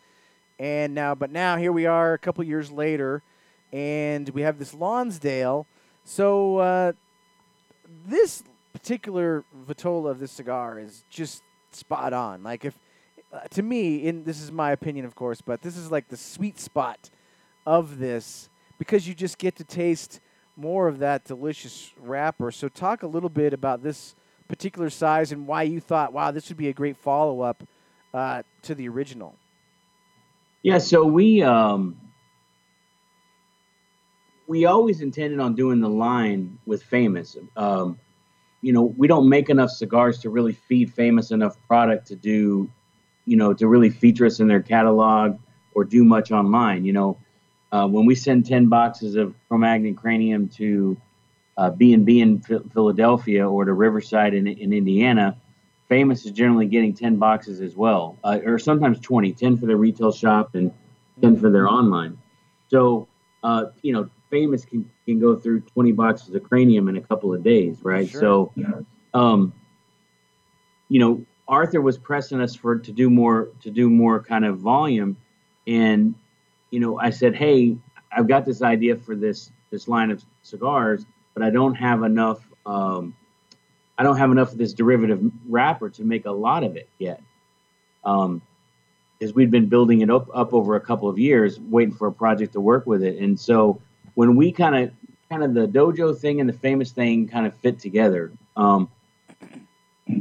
And 0.59 0.93
now, 0.93 1.15
but 1.15 1.31
now 1.31 1.55
here 1.55 1.71
we 1.71 1.85
are, 1.85 2.11
a 2.11 2.17
couple 2.17 2.43
years 2.43 2.69
later, 2.69 3.23
and 3.71 4.27
we 4.31 4.41
have 4.41 4.59
this 4.59 4.73
Lonsdale. 4.73 5.65
So 6.03 6.57
uh, 6.57 6.91
this 8.05 8.43
particular 8.73 9.45
Vitola 9.65 10.11
of 10.11 10.19
this 10.19 10.33
cigar 10.33 10.79
is 10.79 11.05
just 11.09 11.41
spot 11.71 12.11
on. 12.11 12.43
Like 12.43 12.65
if 12.65 12.77
uh, 13.31 13.39
to 13.51 13.63
me, 13.63 14.05
in 14.05 14.25
this 14.25 14.41
is 14.41 14.51
my 14.51 14.71
opinion, 14.71 15.05
of 15.05 15.15
course, 15.15 15.39
but 15.39 15.61
this 15.61 15.77
is 15.77 15.89
like 15.89 16.09
the 16.09 16.17
sweet 16.17 16.59
spot 16.59 17.09
of 17.65 17.99
this 17.99 18.49
because 18.77 19.07
you 19.07 19.15
just 19.15 19.37
get 19.37 19.55
to 19.55 19.63
taste 19.63 20.19
more 20.55 20.87
of 20.87 20.99
that 20.99 21.25
delicious 21.25 21.91
wrapper. 21.99 22.51
So 22.51 22.67
talk 22.69 23.03
a 23.03 23.07
little 23.07 23.29
bit 23.29 23.53
about 23.53 23.83
this 23.83 24.15
particular 24.47 24.89
size 24.89 25.31
and 25.31 25.47
why 25.47 25.63
you 25.63 25.79
thought, 25.79 26.13
wow, 26.13 26.31
this 26.31 26.49
would 26.49 26.57
be 26.57 26.67
a 26.67 26.73
great 26.73 26.97
follow 26.97 27.41
up 27.41 27.63
uh, 28.13 28.43
to 28.63 28.75
the 28.75 28.87
original. 28.89 29.35
Yeah, 30.63 30.77
so 30.77 31.05
we 31.05 31.41
um, 31.41 31.99
we 34.47 34.65
always 34.65 35.01
intended 35.01 35.39
on 35.39 35.55
doing 35.55 35.79
the 35.79 35.89
line 35.89 36.59
with 36.65 36.83
Famous. 36.83 37.37
Um, 37.55 37.97
you 38.61 38.73
know, 38.73 38.93
we 38.97 39.07
don't 39.07 39.27
make 39.27 39.49
enough 39.49 39.71
cigars 39.71 40.19
to 40.19 40.29
really 40.29 40.53
feed 40.53 40.93
Famous 40.93 41.31
enough 41.31 41.55
product 41.67 42.07
to 42.07 42.15
do, 42.15 42.69
you 43.25 43.37
know, 43.37 43.53
to 43.53 43.67
really 43.67 43.89
feature 43.89 44.25
us 44.25 44.39
in 44.39 44.47
their 44.47 44.61
catalog 44.61 45.39
or 45.73 45.83
do 45.83 46.03
much 46.03 46.31
online. 46.31 46.85
You 46.85 46.93
know, 46.93 47.17
uh, 47.71 47.87
when 47.87 48.05
we 48.05 48.15
send 48.15 48.45
ten 48.45 48.67
boxes 48.67 49.15
of 49.15 49.33
Cro-Magnon 49.47 49.95
Cranium 49.95 50.47
to 50.49 50.97
uh, 51.57 51.69
B 51.69 51.93
and 51.93 52.05
B 52.05 52.21
in 52.21 52.39
Philadelphia 52.39 53.47
or 53.47 53.65
to 53.65 53.73
Riverside 53.73 54.33
in, 54.33 54.47
in 54.47 54.73
Indiana, 54.73 55.37
Famous 55.89 56.25
is 56.25 56.31
generally 56.31 56.67
getting 56.67 56.93
10 56.93 57.17
boxes 57.17 57.59
as 57.59 57.75
well, 57.75 58.17
uh, 58.23 58.39
or 58.45 58.57
sometimes 58.57 59.01
20, 59.01 59.33
10 59.33 59.57
for 59.57 59.65
their 59.65 59.75
retail 59.75 60.13
shop 60.13 60.55
and 60.55 60.71
10 61.21 61.35
for 61.37 61.49
their 61.49 61.67
online. 61.67 62.17
So, 62.69 63.09
uh, 63.43 63.65
you 63.81 63.91
know, 63.91 64.09
Famous 64.29 64.63
can, 64.63 64.89
can 65.05 65.19
go 65.19 65.35
through 65.35 65.59
20 65.59 65.91
boxes 65.91 66.33
of 66.33 66.43
cranium 66.43 66.87
in 66.87 66.95
a 66.95 67.01
couple 67.01 67.33
of 67.33 67.43
days, 67.43 67.79
right? 67.83 68.07
Sure. 68.07 68.21
So, 68.21 68.53
um, 69.13 69.51
you 70.87 70.99
know, 70.99 71.25
Arthur 71.49 71.81
was 71.81 71.97
pressing 71.97 72.39
us 72.39 72.55
for 72.55 72.79
to 72.79 72.91
do 72.93 73.09
more 73.09 73.49
to 73.63 73.69
do 73.69 73.89
more 73.89 74.23
kind 74.23 74.45
of 74.45 74.59
volume, 74.59 75.17
and 75.67 76.15
you 76.71 76.79
know, 76.79 76.97
I 76.97 77.11
said, 77.11 77.35
hey, 77.35 77.77
I've 78.11 78.27
got 78.27 78.45
this 78.45 78.61
idea 78.61 78.95
for 78.95 79.15
this 79.15 79.51
this 79.69 79.87
line 79.87 80.11
of 80.11 80.23
cigars, 80.43 81.05
but 81.33 81.43
I 81.43 81.49
don't 81.49 81.75
have 81.75 82.03
enough. 82.03 82.39
Um, 82.65 83.15
I 83.97 84.03
don't 84.03 84.17
have 84.17 84.31
enough 84.31 84.51
of 84.51 84.57
this 84.57 84.73
derivative 84.73 85.21
wrapper 85.47 85.89
to 85.91 86.03
make 86.03 86.25
a 86.25 86.31
lot 86.31 86.63
of 86.63 86.75
it 86.75 86.89
yet. 86.97 87.21
Um, 88.03 88.41
because 89.19 89.35
we'd 89.35 89.51
been 89.51 89.67
building 89.67 90.01
it 90.01 90.09
up, 90.09 90.27
up 90.33 90.51
over 90.51 90.75
a 90.75 90.79
couple 90.79 91.07
of 91.07 91.19
years, 91.19 91.59
waiting 91.59 91.93
for 91.93 92.07
a 92.07 92.11
project 92.11 92.53
to 92.53 92.59
work 92.59 92.87
with 92.87 93.03
it. 93.03 93.19
And 93.19 93.39
so 93.39 93.79
when 94.15 94.35
we 94.35 94.51
kind 94.51 94.75
of, 94.75 94.91
kind 95.29 95.43
of 95.43 95.53
the 95.53 95.67
dojo 95.67 96.17
thing 96.17 96.39
and 96.39 96.49
the 96.49 96.53
famous 96.53 96.91
thing 96.91 97.27
kind 97.27 97.45
of 97.45 97.55
fit 97.57 97.77
together. 97.77 98.31
Um, 98.57 98.89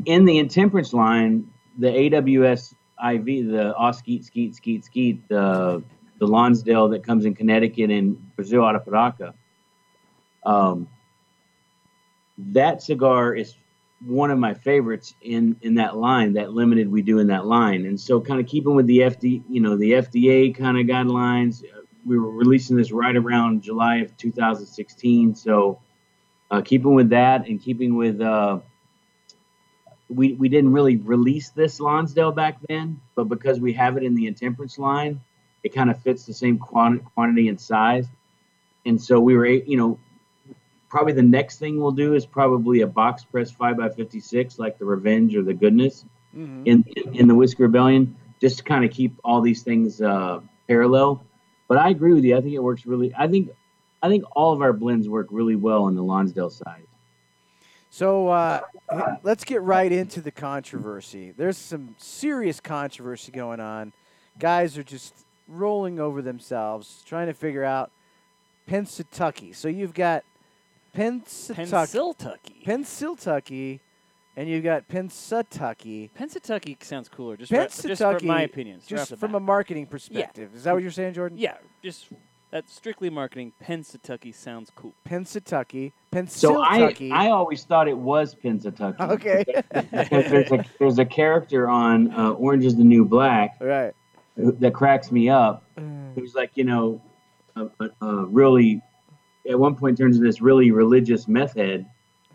in 0.04 0.26
the 0.26 0.36
intemperance 0.36 0.92
line, 0.92 1.50
the 1.78 1.88
AWS 1.88 2.74
IV, 3.02 3.24
the 3.24 3.74
Oskeet, 3.80 4.22
Skeet, 4.22 4.54
Skeet, 4.54 4.84
Skeet, 4.84 5.28
the 5.28 5.82
the 6.20 6.26
Lonsdale 6.26 6.90
that 6.90 7.02
comes 7.02 7.24
in 7.24 7.34
Connecticut 7.34 7.90
and 7.90 8.36
Brazil 8.36 8.64
out 8.64 8.76
of 8.76 8.84
Paraca. 8.84 9.32
Um, 10.44 10.86
that 12.38 12.82
cigar 12.82 13.34
is 13.34 13.54
one 14.06 14.30
of 14.30 14.38
my 14.38 14.54
favorites 14.54 15.14
in 15.22 15.56
in 15.62 15.74
that 15.74 15.96
line, 15.96 16.34
that 16.34 16.52
limited 16.52 16.90
we 16.90 17.02
do 17.02 17.18
in 17.18 17.26
that 17.28 17.46
line. 17.46 17.86
And 17.86 17.98
so, 17.98 18.20
kind 18.20 18.38
of 18.40 18.46
keeping 18.46 18.74
with 18.74 18.86
the 18.86 18.98
FD, 18.98 19.42
you 19.48 19.60
know, 19.60 19.76
the 19.76 19.92
FDA 19.92 20.54
kind 20.54 20.78
of 20.78 20.86
guidelines. 20.86 21.64
uh, 21.64 21.82
We 22.06 22.18
were 22.18 22.30
releasing 22.30 22.76
this 22.76 22.92
right 22.92 23.16
around 23.16 23.62
July 23.62 23.96
of 23.96 24.16
2016. 24.16 25.34
So, 25.34 25.80
uh, 26.50 26.60
keeping 26.62 26.94
with 26.94 27.10
that 27.10 27.46
and 27.46 27.60
keeping 27.60 27.96
with, 27.96 28.20
uh, 28.20 28.60
we 30.08 30.34
we 30.34 30.48
didn't 30.48 30.72
really 30.72 30.96
release 30.96 31.50
this 31.50 31.80
Lonsdale 31.80 32.32
back 32.32 32.58
then, 32.68 33.00
but 33.14 33.24
because 33.24 33.60
we 33.60 33.72
have 33.74 33.96
it 33.96 34.02
in 34.02 34.14
the 34.14 34.26
intemperance 34.26 34.78
line, 34.78 35.20
it 35.62 35.74
kind 35.74 35.90
of 35.90 36.02
fits 36.02 36.24
the 36.24 36.32
same 36.34 36.58
quantity, 36.58 37.04
quantity 37.14 37.48
and 37.48 37.60
size. 37.60 38.06
And 38.86 39.00
so 39.00 39.20
we 39.20 39.36
were, 39.36 39.46
you 39.46 39.76
know, 39.76 39.98
probably 40.88 41.12
the 41.12 41.22
next 41.22 41.58
thing 41.58 41.78
we'll 41.80 41.92
do 41.92 42.14
is 42.14 42.26
probably 42.26 42.80
a 42.80 42.86
box 42.86 43.24
press 43.24 43.52
5x56 43.52 44.58
like 44.58 44.78
the 44.78 44.84
revenge 44.84 45.36
or 45.36 45.42
the 45.42 45.54
goodness 45.54 46.04
Mm-hmm. 46.36 46.62
in, 46.64 46.84
in, 46.94 47.14
in 47.16 47.26
the 47.26 47.34
whiskey 47.34 47.64
rebellion 47.64 48.14
just 48.40 48.58
to 48.58 48.62
kind 48.62 48.84
of 48.84 48.92
keep 48.92 49.18
all 49.24 49.40
these 49.40 49.64
things 49.64 50.00
uh, 50.00 50.38
parallel 50.68 51.24
but 51.66 51.76
i 51.76 51.88
agree 51.90 52.12
with 52.12 52.22
you 52.22 52.36
i 52.36 52.40
think 52.40 52.54
it 52.54 52.62
works 52.62 52.86
really 52.86 53.12
i 53.18 53.26
think 53.26 53.50
i 54.00 54.08
think 54.08 54.22
all 54.36 54.52
of 54.52 54.62
our 54.62 54.72
blends 54.72 55.08
work 55.08 55.26
really 55.32 55.56
well 55.56 55.82
on 55.82 55.96
the 55.96 56.02
lonsdale 56.04 56.48
side 56.48 56.86
So 57.90 58.28
uh, 58.28 58.60
let's 59.24 59.42
get 59.42 59.60
right 59.62 59.90
into 59.90 60.20
the 60.20 60.30
controversy. 60.30 61.32
There's 61.36 61.58
some 61.58 61.96
serious 61.98 62.60
controversy 62.60 63.32
going 63.32 63.58
on. 63.58 63.92
Guys 64.38 64.78
are 64.78 64.84
just 64.84 65.26
rolling 65.50 65.98
over 66.00 66.22
themselves 66.22 67.02
trying 67.06 67.26
to 67.26 67.34
figure 67.34 67.64
out 67.64 67.90
Pennsatucky. 68.68 69.54
So 69.54 69.68
you've 69.68 69.94
got 69.94 70.24
Pennsatucky, 70.94 71.54
Pennsyltucky. 71.54 72.64
Pennsyltucky, 72.64 73.80
and 74.36 74.48
you've 74.48 74.64
got 74.64 74.88
Pennsatucky. 74.88 76.10
Pennsatucky 76.18 76.82
sounds 76.82 77.08
cooler. 77.08 77.36
Just, 77.36 77.52
right, 77.52 77.70
just 77.70 78.02
from 78.02 78.26
my 78.26 78.42
opinion. 78.42 78.80
Just 78.86 79.02
off 79.02 79.08
the 79.10 79.16
from 79.16 79.34
a 79.34 79.40
marketing 79.40 79.86
perspective. 79.86 80.54
Is 80.54 80.64
that 80.64 80.72
what 80.72 80.82
you're 80.82 80.90
saying, 80.90 81.14
Jordan? 81.14 81.38
yeah, 81.38 81.56
just 81.82 82.06
that's 82.50 82.74
strictly 82.74 83.10
marketing. 83.10 83.52
Pennsatucky 83.62 84.34
sounds 84.34 84.70
cool. 84.74 84.92
Pennsatucky. 85.08 85.92
so 86.28 86.60
i 86.60 86.94
i 87.12 87.30
always 87.30 87.64
thought 87.64 87.86
it 87.86 87.96
was 87.96 88.34
pensatucky 88.34 89.00
okay. 89.00 89.44
because 89.72 90.30
there's 90.30 90.50
a 90.50 90.64
there's 90.78 90.98
a 90.98 91.04
character 91.04 91.68
on 91.68 92.12
uh, 92.12 92.30
orange 92.32 92.64
is 92.64 92.76
the 92.76 92.84
new 92.84 93.04
black 93.04 93.56
right. 93.60 93.94
That 94.58 94.74
cracks 94.74 95.10
me 95.12 95.28
up 95.28 95.64
Mm. 95.78 96.14
who's 96.14 96.34
like 96.34 96.50
you 96.56 96.64
know 96.64 97.00
a, 97.56 97.66
a, 97.80 98.06
a 98.06 98.26
really 98.26 98.82
at 99.48 99.58
one 99.58 99.74
point 99.76 99.96
turns 99.98 100.16
into 100.16 100.26
this 100.26 100.40
really 100.40 100.70
religious 100.70 101.26
meth 101.28 101.54
head 101.56 101.86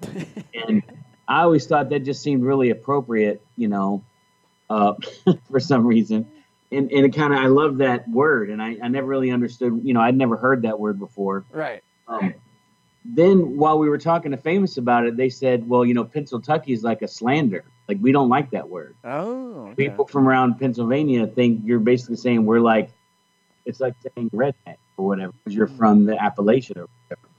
and 0.67 0.81
i 1.27 1.41
always 1.41 1.65
thought 1.67 1.89
that 1.89 1.99
just 1.99 2.21
seemed 2.23 2.43
really 2.43 2.69
appropriate 2.71 3.41
you 3.55 3.67
know 3.67 4.03
uh, 4.69 4.93
for 5.51 5.59
some 5.59 5.85
reason 5.85 6.25
and, 6.71 6.91
and 6.91 7.05
it 7.05 7.15
kind 7.15 7.33
of 7.33 7.39
i 7.39 7.45
love 7.47 7.77
that 7.77 8.07
word 8.09 8.49
and 8.49 8.61
I, 8.61 8.77
I 8.81 8.87
never 8.87 9.05
really 9.07 9.31
understood 9.31 9.79
you 9.83 9.93
know 9.93 10.01
i'd 10.01 10.15
never 10.17 10.37
heard 10.37 10.63
that 10.63 10.79
word 10.79 10.97
before 10.99 11.45
Right. 11.51 11.83
um, 12.07 12.33
then 13.03 13.57
while 13.57 13.77
we 13.77 13.87
were 13.89 13.99
talking 13.99 14.31
to 14.31 14.37
famous 14.37 14.77
about 14.77 15.05
it 15.05 15.15
they 15.17 15.29
said 15.29 15.67
well 15.67 15.85
you 15.85 15.93
know 15.93 16.03
pennsyltucky 16.05 16.69
is 16.73 16.83
like 16.83 17.01
a 17.03 17.07
slander 17.07 17.63
like 17.87 17.97
we 18.01 18.11
don't 18.11 18.29
like 18.29 18.51
that 18.51 18.67
word 18.69 18.95
Oh. 19.03 19.67
okay. 19.67 19.89
people 19.89 20.07
from 20.07 20.27
around 20.27 20.59
Pennsylvania 20.59 21.27
think 21.27 21.61
you're 21.63 21.79
basically 21.79 22.17
saying 22.17 22.45
we're 22.45 22.59
like, 22.59 22.89
it's 23.65 23.79
like 23.79 23.93
saying 24.01 24.29
redneck 24.31 24.77
or 24.97 25.07
whatever 25.07 25.33
because 25.43 25.55
you're 25.55 25.67
from 25.67 26.05
the 26.05 26.13
Appalachia 26.13 26.77
or 26.77 26.87
whatever. 27.07 27.29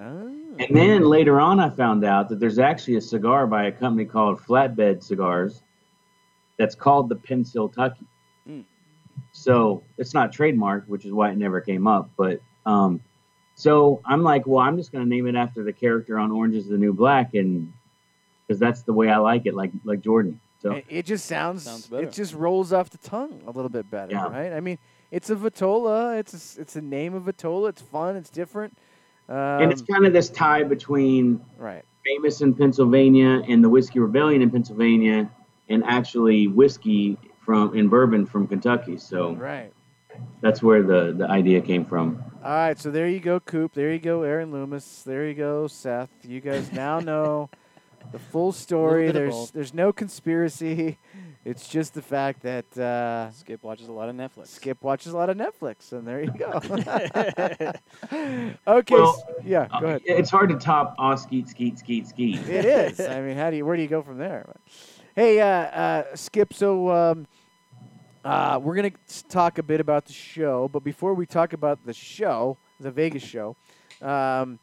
Oh. 0.00 0.56
And 0.58 0.76
then 0.76 1.04
later 1.04 1.40
on, 1.40 1.60
I 1.60 1.70
found 1.70 2.04
out 2.04 2.28
that 2.28 2.40
there's 2.40 2.58
actually 2.58 2.96
a 2.96 3.00
cigar 3.00 3.46
by 3.46 3.66
a 3.66 3.72
company 3.72 4.04
called 4.04 4.40
Flatbed 4.40 5.02
Cigars 5.02 5.62
that's 6.58 6.74
called 6.74 7.08
the 7.08 7.16
Pennsyltucky. 7.16 8.04
Mm. 8.48 8.64
So 9.32 9.82
it's 9.96 10.14
not 10.14 10.32
trademarked, 10.32 10.88
which 10.88 11.04
is 11.04 11.12
why 11.12 11.30
it 11.30 11.38
never 11.38 11.60
came 11.60 11.86
up. 11.86 12.10
But 12.16 12.40
um, 12.66 13.00
so 13.54 14.00
I'm 14.04 14.22
like, 14.22 14.46
well, 14.46 14.60
I'm 14.60 14.76
just 14.76 14.92
going 14.92 15.04
to 15.04 15.08
name 15.08 15.26
it 15.26 15.34
after 15.34 15.64
the 15.64 15.72
character 15.72 16.18
on 16.18 16.30
Orange 16.30 16.54
is 16.54 16.68
the 16.68 16.78
New 16.78 16.92
Black, 16.92 17.34
and 17.34 17.72
because 18.48 18.58
that's 18.58 18.82
the 18.82 18.92
way 18.94 19.10
I 19.10 19.18
like 19.18 19.44
it, 19.46 19.54
like 19.54 19.70
like 19.84 20.00
Jordan. 20.00 20.40
So 20.60 20.72
It, 20.72 20.86
it 20.88 21.06
just 21.06 21.26
sounds, 21.26 21.62
Sounds 21.62 21.86
better. 21.86 22.02
it 22.04 22.12
just 22.12 22.34
rolls 22.34 22.72
off 22.72 22.90
the 22.90 22.98
tongue 22.98 23.42
a 23.46 23.50
little 23.52 23.68
bit 23.68 23.88
better, 23.90 24.10
Yeah. 24.12 24.26
right? 24.28 24.52
I 24.52 24.58
mean, 24.58 24.78
it's 25.12 25.30
a 25.30 25.36
Vitola. 25.36 26.18
It's 26.18 26.32
a, 26.32 26.36
s- 26.36 26.56
it's 26.60 26.74
a 26.74 26.80
name 26.80 27.14
of 27.14 27.22
Vitola. 27.24 27.68
It's 27.68 27.80
fun. 27.82 28.16
It's 28.16 28.28
different. 28.30 28.76
Um, 29.28 29.36
and 29.36 29.70
it's 29.72 29.82
kind 29.82 30.04
of 30.04 30.12
this 30.12 30.30
tie 30.30 30.64
between 30.64 31.40
right. 31.58 31.84
famous 32.04 32.40
in 32.40 32.54
Pennsylvania 32.54 33.42
and 33.46 33.62
the 33.62 33.68
Whiskey 33.68 34.00
Rebellion 34.00 34.42
in 34.42 34.50
Pennsylvania, 34.50 35.30
and 35.68 35.84
actually 35.84 36.48
whiskey 36.48 37.16
from 37.44 37.76
in 37.76 37.88
bourbon 37.88 38.26
from 38.26 38.48
Kentucky. 38.48 38.96
So 38.96 39.34
Right. 39.34 39.72
that's 40.40 40.60
where 40.62 40.82
the 40.82 41.12
the 41.16 41.28
idea 41.30 41.60
came 41.60 41.84
from. 41.84 42.20
All 42.42 42.50
right. 42.50 42.78
So 42.78 42.90
there 42.90 43.06
you 43.08 43.20
go, 43.20 43.38
Coop. 43.38 43.74
There 43.74 43.92
you 43.92 43.98
go, 44.00 44.22
Aaron 44.22 44.50
Loomis. 44.50 45.02
There 45.04 45.26
you 45.28 45.34
go, 45.34 45.66
Seth. 45.68 46.10
You 46.24 46.40
guys 46.40 46.72
now 46.72 46.98
know 47.12 47.48
the 48.12 48.18
full 48.18 48.52
story. 48.52 49.10
There's 49.10 49.50
there's 49.52 49.74
no 49.74 49.92
conspiracy. 49.92 50.98
It's 51.44 51.68
just 51.68 51.94
the 51.94 52.02
fact 52.02 52.42
that 52.42 52.76
uh, 52.76 53.30
Skip 53.30 53.62
watches 53.62 53.88
a 53.88 53.92
lot 53.92 54.10
of 54.10 54.16
Netflix. 54.16 54.48
Skip 54.48 54.82
watches 54.82 55.12
a 55.14 55.16
lot 55.16 55.30
of 55.30 55.36
Netflix, 55.38 55.92
and 55.92 56.06
there 56.06 56.22
you 56.22 56.30
go. 56.36 56.52
okay, 58.66 58.94
Well, 58.94 59.10
s- 59.10 59.22
yeah, 59.46 59.66
go 59.80 59.86
ahead. 59.86 60.02
It's 60.04 60.30
hard 60.30 60.50
to 60.50 60.56
top 60.56 60.94
ah 60.98 61.14
skeet 61.14 61.48
skeet 61.48 61.78
skeet 61.78 62.06
skeet. 62.06 62.46
It 62.48 62.64
is. 62.66 63.00
I 63.00 63.22
mean, 63.22 63.36
how 63.36 63.50
do 63.50 63.56
you? 63.56 63.64
Where 63.64 63.76
do 63.76 63.82
you 63.82 63.88
go 63.88 64.02
from 64.02 64.18
there? 64.18 64.44
Hey, 65.14 65.40
uh, 65.40 65.46
uh, 65.46 66.04
Skip. 66.16 66.52
So 66.52 66.90
um, 66.90 67.26
uh, 68.24 68.60
we're 68.62 68.74
gonna 68.74 68.92
talk 69.28 69.56
a 69.58 69.62
bit 69.62 69.80
about 69.80 70.04
the 70.04 70.12
show, 70.12 70.68
but 70.68 70.84
before 70.84 71.14
we 71.14 71.24
talk 71.24 71.54
about 71.54 71.86
the 71.86 71.94
show, 71.94 72.58
the 72.78 72.90
Vegas 72.90 73.22
show, 73.22 73.56
um, 74.02 74.58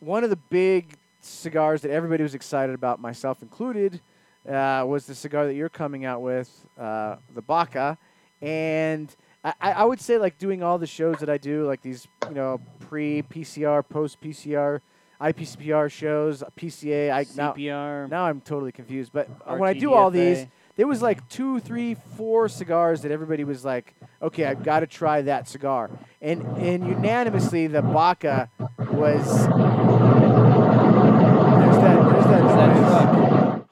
one 0.00 0.24
of 0.24 0.30
the 0.30 0.36
big 0.36 0.96
cigars 1.24 1.82
that 1.82 1.90
everybody 1.90 2.22
was 2.22 2.34
excited 2.34 2.74
about, 2.74 3.00
myself 3.00 3.42
included, 3.42 4.00
uh, 4.48 4.84
was 4.86 5.06
the 5.06 5.14
cigar 5.14 5.46
that 5.46 5.54
you're 5.54 5.68
coming 5.68 6.04
out 6.04 6.22
with, 6.22 6.66
uh, 6.78 7.16
the 7.34 7.42
Baca, 7.42 7.98
and. 8.40 9.14
I, 9.46 9.72
I 9.72 9.84
would 9.84 10.00
say 10.00 10.16
like 10.16 10.38
doing 10.38 10.62
all 10.62 10.78
the 10.78 10.86
shows 10.86 11.18
that 11.18 11.28
I 11.28 11.36
do, 11.36 11.66
like 11.66 11.82
these, 11.82 12.08
you 12.30 12.34
know, 12.34 12.62
pre 12.80 13.20
PCR, 13.20 13.86
post 13.86 14.18
PCR, 14.22 14.80
IPCPR 15.20 15.90
shows, 15.90 16.42
PCA. 16.56 17.10
I 17.10 17.26
now, 17.36 17.52
CPR. 17.52 18.08
now 18.10 18.24
I'm 18.24 18.40
totally 18.40 18.72
confused. 18.72 19.12
But 19.12 19.28
uh, 19.46 19.56
when 19.56 19.68
I 19.68 19.72
do 19.72 19.92
all 19.92 20.10
these, 20.10 20.46
there 20.76 20.86
was 20.86 21.02
like 21.02 21.26
two, 21.28 21.60
three, 21.60 21.94
four 21.94 22.48
cigars 22.48 23.02
that 23.02 23.12
everybody 23.12 23.44
was 23.44 23.64
like, 23.64 23.94
okay, 24.20 24.44
I've 24.44 24.62
got 24.62 24.80
to 24.80 24.86
try 24.86 25.22
that 25.22 25.48
cigar. 25.48 25.90
And 26.20 26.42
and 26.58 26.86
unanimously, 26.86 27.66
the 27.68 27.82
Baca 27.82 28.50
was. 28.78 29.93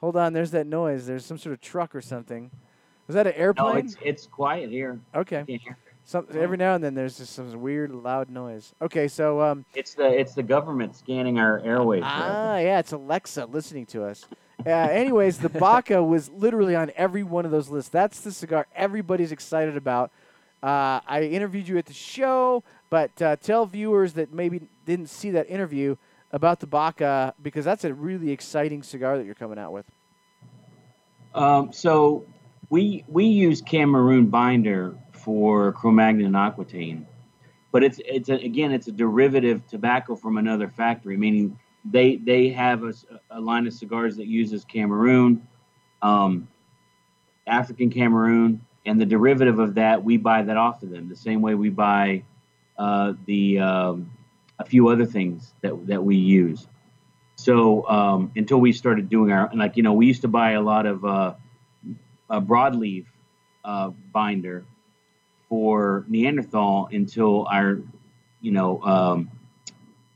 Hold 0.03 0.17
on. 0.17 0.33
There's 0.33 0.51
that 0.51 0.67
noise. 0.67 1.05
There's 1.05 1.25
some 1.25 1.37
sort 1.37 1.53
of 1.53 1.61
truck 1.61 1.95
or 1.95 2.01
something. 2.01 2.51
Was 3.07 3.13
that 3.13 3.25
an 3.25 3.31
No, 3.37 3.41
airplane? 3.41 3.85
it's 3.85 3.95
it's 4.03 4.25
quiet 4.27 4.69
here. 4.69 4.99
okay. 5.15 5.45
Some, 6.03 6.27
every 6.33 6.57
now 6.57 6.75
and 6.75 6.83
then 6.83 6.93
there's 6.93 7.19
just 7.19 7.31
some 7.31 7.61
weird 7.61 7.89
loud 7.95 8.29
noise. 8.29 8.73
Okay, 8.81 9.07
so 9.07 9.39
um, 9.39 9.63
It's 9.73 9.93
the 9.93 10.05
it's 10.05 10.33
the 10.33 10.43
government 10.43 10.97
scanning 10.97 11.39
our 11.39 11.61
airwaves. 11.61 12.01
Ah, 12.03 12.57
yeah, 12.57 12.79
it's 12.79 12.91
Alexa 12.91 13.45
listening 13.45 13.85
to 13.85 14.03
us. 14.03 14.25
Uh, 14.65 14.69
anyways, 14.71 15.37
the 15.37 15.47
Baca 15.47 16.03
was 16.13 16.29
literally 16.29 16.75
on 16.75 16.91
every 16.97 17.23
one 17.23 17.45
of 17.45 17.51
those 17.51 17.69
lists. 17.69 17.89
That's 17.89 18.19
the 18.19 18.33
cigar 18.33 18.67
everybody's 18.75 19.31
excited 19.31 19.77
about. 19.77 20.11
Uh, 20.61 20.99
I 21.07 21.21
interviewed 21.31 21.69
you 21.69 21.77
at 21.77 21.85
the 21.85 21.93
show, 21.93 22.61
but 22.89 23.21
uh, 23.21 23.37
tell 23.37 23.65
viewers 23.65 24.11
that 24.13 24.33
maybe 24.33 24.63
didn't 24.85 25.07
see 25.07 25.29
that 25.31 25.49
interview 25.49 25.95
about 26.33 26.59
the 26.59 26.67
Baca 26.67 27.35
because 27.41 27.63
that's 27.63 27.85
a 27.85 27.93
really 27.93 28.31
exciting 28.31 28.83
cigar 28.83 29.17
that 29.17 29.25
you're 29.25 29.35
coming 29.35 29.59
out 29.59 29.71
with. 29.71 29.85
Um, 31.33 31.71
so 31.71 32.25
we 32.69 33.05
we 33.07 33.25
use 33.25 33.61
Cameroon 33.61 34.25
binder 34.25 34.95
for 35.13 35.71
Cro-Magnon 35.71 36.25
and 36.25 36.35
Aquitaine, 36.35 37.07
but 37.71 37.83
it's 37.83 38.01
it's 38.05 38.29
a, 38.29 38.33
again 38.33 38.71
it's 38.71 38.87
a 38.87 38.91
derivative 38.91 39.65
tobacco 39.67 40.15
from 40.15 40.37
another 40.37 40.67
factory, 40.67 41.15
meaning 41.15 41.57
they 41.85 42.17
they 42.17 42.49
have 42.49 42.83
a 43.29 43.39
line 43.39 43.67
of 43.67 43.73
cigars 43.73 44.17
that 44.17 44.27
uses 44.27 44.65
Cameroon, 44.65 45.47
um, 46.01 46.47
African 47.47 47.89
Cameroon, 47.89 48.65
and 48.85 48.99
the 48.99 49.05
derivative 49.05 49.59
of 49.59 49.75
that 49.75 50.03
we 50.03 50.17
buy 50.17 50.43
that 50.43 50.57
off 50.57 50.83
of 50.83 50.89
them 50.89 51.09
the 51.09 51.15
same 51.15 51.41
way 51.41 51.55
we 51.55 51.69
buy 51.69 52.23
uh, 52.77 53.13
the 53.25 53.59
um, 53.59 54.09
a 54.59 54.65
few 54.65 54.87
other 54.89 55.05
things 55.05 55.53
that 55.61 55.87
that 55.87 56.03
we 56.03 56.15
use. 56.15 56.67
So 57.35 57.87
um, 57.89 58.31
until 58.35 58.59
we 58.59 58.71
started 58.71 59.09
doing 59.09 59.31
our 59.31 59.49
like 59.53 59.77
you 59.77 59.83
know 59.83 59.93
we 59.93 60.05
used 60.05 60.21
to 60.21 60.27
buy 60.27 60.51
a 60.51 60.61
lot 60.61 60.85
of 60.85 61.03
uh, 61.03 61.33
a 62.29 62.41
broadleaf 62.41 63.05
uh, 63.65 63.89
binder 64.11 64.65
for 65.49 66.05
Neanderthal 66.07 66.89
until 66.91 67.47
our 67.49 67.79
you 68.41 68.51
know 68.51 68.81
um, 68.83 69.31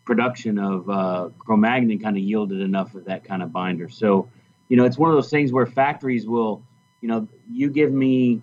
production 0.06 0.58
of 0.58 0.89
uh, 0.89 1.29
Cro-Magnon 1.39 2.00
kind 2.00 2.17
of 2.17 2.24
yielded 2.24 2.62
enough 2.62 2.96
of 2.96 3.06
that 3.06 3.24
kind 3.24 3.44
of 3.44 3.51
binder. 3.51 3.89
So 3.89 4.29
you 4.70 4.77
know 4.77 4.86
it's 4.86 4.98
one 4.98 5.10
of 5.10 5.15
those 5.15 5.29
things 5.29 5.51
where 5.51 5.65
factories 5.65 6.27
will 6.27 6.63
you 7.01 7.08
know 7.08 7.27
you 7.51 7.70
give 7.70 7.91
me 7.91 8.41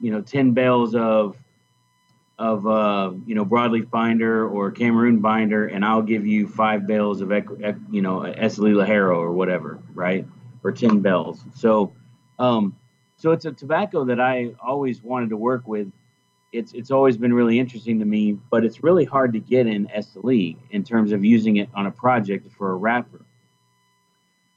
you 0.00 0.10
know 0.10 0.20
10 0.20 0.52
bales 0.52 0.94
of 0.94 1.36
of 2.38 2.66
uh, 2.66 3.12
you 3.26 3.34
know 3.34 3.44
broadleaf 3.44 3.90
binder 3.90 4.46
or 4.46 4.70
Cameroon 4.70 5.20
binder, 5.20 5.66
and 5.66 5.84
I'll 5.84 6.02
give 6.02 6.26
you 6.26 6.46
five 6.46 6.86
bales 6.86 7.20
of 7.20 7.30
you 7.30 8.02
know 8.02 8.20
Esteli 8.20 8.74
Ligero 8.74 9.16
or 9.16 9.32
whatever, 9.32 9.78
right? 9.94 10.26
Or 10.62 10.72
ten 10.72 11.00
bales. 11.00 11.42
So, 11.54 11.92
um, 12.38 12.76
so 13.16 13.32
it's 13.32 13.44
a 13.46 13.52
tobacco 13.52 14.04
that 14.04 14.20
I 14.20 14.54
always 14.62 15.02
wanted 15.02 15.30
to 15.30 15.36
work 15.36 15.66
with. 15.66 15.90
It's 16.52 16.72
it's 16.72 16.90
always 16.90 17.16
been 17.16 17.32
really 17.32 17.58
interesting 17.58 17.98
to 18.00 18.04
me, 18.04 18.32
but 18.50 18.64
it's 18.64 18.82
really 18.82 19.04
hard 19.04 19.32
to 19.32 19.40
get 19.40 19.66
in 19.66 19.86
Esteli 19.88 20.56
in 20.70 20.84
terms 20.84 21.12
of 21.12 21.24
using 21.24 21.56
it 21.56 21.70
on 21.74 21.86
a 21.86 21.90
project 21.90 22.52
for 22.52 22.72
a 22.72 22.76
wrapper. 22.76 23.24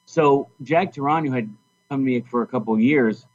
So 0.06 0.50
Jack 0.64 0.94
Torano 0.94 1.34
had 1.34 1.50
come 1.90 2.02
to 2.02 2.06
me 2.06 2.22
for 2.22 2.42
a 2.42 2.48
couple 2.48 2.78
years 2.80 3.26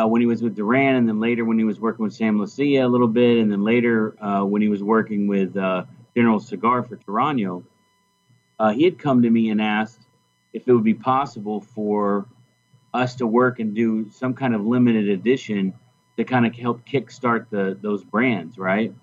uh, 0.00 0.06
when 0.06 0.20
he 0.20 0.26
was 0.26 0.42
with 0.42 0.54
Duran, 0.54 0.96
and 0.96 1.08
then 1.08 1.20
later 1.20 1.44
when 1.44 1.58
he 1.58 1.64
was 1.64 1.78
working 1.80 2.02
with 2.04 2.14
Sam 2.14 2.38
Lucia 2.38 2.86
a 2.86 2.88
little 2.88 3.08
bit, 3.08 3.38
and 3.38 3.50
then 3.52 3.62
later 3.62 4.14
uh, 4.22 4.44
when 4.44 4.62
he 4.62 4.68
was 4.68 4.82
working 4.82 5.26
with 5.26 5.56
uh, 5.56 5.84
General 6.16 6.40
Cigar 6.40 6.82
for 6.82 6.96
Torano, 6.96 7.64
uh, 8.58 8.70
he 8.72 8.84
had 8.84 8.98
come 8.98 9.22
to 9.22 9.30
me 9.30 9.50
and 9.50 9.60
asked 9.60 10.00
if 10.52 10.66
it 10.68 10.72
would 10.72 10.84
be 10.84 10.94
possible 10.94 11.60
for 11.60 12.26
us 12.94 13.14
to 13.16 13.26
work 13.26 13.58
and 13.58 13.74
do 13.74 14.10
some 14.10 14.34
kind 14.34 14.54
of 14.54 14.64
limited 14.64 15.08
edition 15.08 15.72
to 16.16 16.24
kind 16.24 16.46
of 16.46 16.54
help 16.54 16.84
kickstart 16.86 17.46
the 17.50 17.76
those 17.80 18.04
brands, 18.04 18.58
right? 18.58 18.94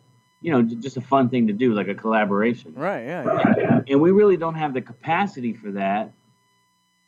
You 0.41 0.52
know, 0.54 0.62
just 0.62 0.95
a 0.97 1.02
fun 1.02 1.30
thing 1.30 1.47
to 1.47 1.54
do, 1.54 1.73
like 1.73 1.88
a 1.88 1.95
collaboration 1.95 2.73
Right. 2.75 3.04
Yeah. 3.06 3.82
and 3.88 3.99
we 3.99 4.12
really 4.12 4.38
don't 4.38 4.56
have 4.56 4.73
the 4.73 4.82
capacity 4.82 5.54
for 5.54 5.71
that. 5.73 6.13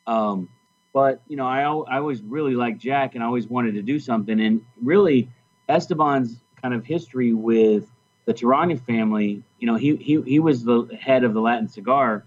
Um, 0.08 0.50
but 0.94 1.22
you 1.28 1.38
know, 1.38 1.46
I 1.46 1.62
I 1.62 1.98
always 1.98 2.22
really 2.22 2.56
liked 2.56 2.80
Jack, 2.80 3.16
and 3.16 3.24
I 3.24 3.28
always 3.28 3.48
wanted 3.48 3.76
to 3.76 3.82
do 3.82 4.00
something. 4.00 4.40
And 4.40 4.66
really, 4.82 5.30
Esteban's 5.70 6.38
kind 6.62 6.74
of 6.74 6.86
history 6.86 7.34
with 7.34 7.86
the 8.26 8.34
Torano 8.34 8.80
family, 8.80 9.44
you 9.60 9.68
know, 9.68 9.76
he 9.76 9.96
he 9.96 10.22
he 10.22 10.40
was 10.40 10.64
the 10.64 10.88
head 11.00 11.24
of 11.24 11.34
the 11.34 11.42
Latin 11.42 11.68
Cigar 11.68 12.24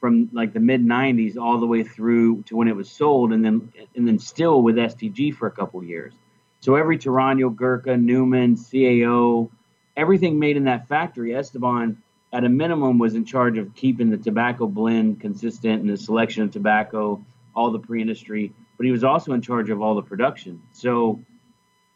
from 0.00 0.30
like 0.32 0.52
the 0.52 0.60
mid 0.60 0.84
'90s 0.84 1.36
all 1.36 1.58
the 1.58 1.66
way 1.66 1.82
through 1.82 2.42
to 2.44 2.56
when 2.56 2.68
it 2.68 2.76
was 2.76 2.90
sold, 2.90 3.32
and 3.32 3.44
then 3.44 3.72
and 3.96 4.06
then 4.06 4.18
still 4.18 4.62
with 4.62 4.76
STG 4.76 5.34
for 5.34 5.46
a 5.46 5.50
couple 5.50 5.82
years. 5.82 6.14
So 6.60 6.76
every 6.76 6.98
Torano, 6.98 7.54
Gurkha, 7.54 7.96
Newman, 7.96 8.54
CAO, 8.56 9.50
everything 9.96 10.38
made 10.38 10.56
in 10.56 10.64
that 10.64 10.88
factory, 10.88 11.34
Esteban 11.34 12.02
at 12.32 12.44
a 12.44 12.48
minimum 12.48 12.98
was 12.98 13.14
in 13.14 13.24
charge 13.24 13.58
of 13.58 13.74
keeping 13.74 14.10
the 14.10 14.16
tobacco 14.16 14.66
blend 14.66 15.20
consistent 15.20 15.80
and 15.80 15.90
the 15.90 15.96
selection 15.96 16.42
of 16.44 16.52
tobacco, 16.52 17.24
all 17.54 17.70
the 17.70 17.78
pre-industry, 17.78 18.52
but 18.76 18.86
he 18.86 18.92
was 18.92 19.04
also 19.04 19.32
in 19.32 19.42
charge 19.42 19.70
of 19.70 19.80
all 19.80 19.94
the 19.94 20.02
production. 20.02 20.62
So, 20.72 21.20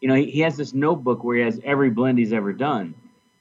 you 0.01 0.09
know, 0.09 0.15
he, 0.15 0.31
he 0.31 0.41
has 0.41 0.57
this 0.57 0.75
notebook 0.75 1.25
where 1.25 1.37
he 1.37 1.43
has 1.43 1.61
every 1.65 1.91
blend 1.91 2.19
he's 2.19 2.33
ever 2.33 2.53
done. 2.53 2.95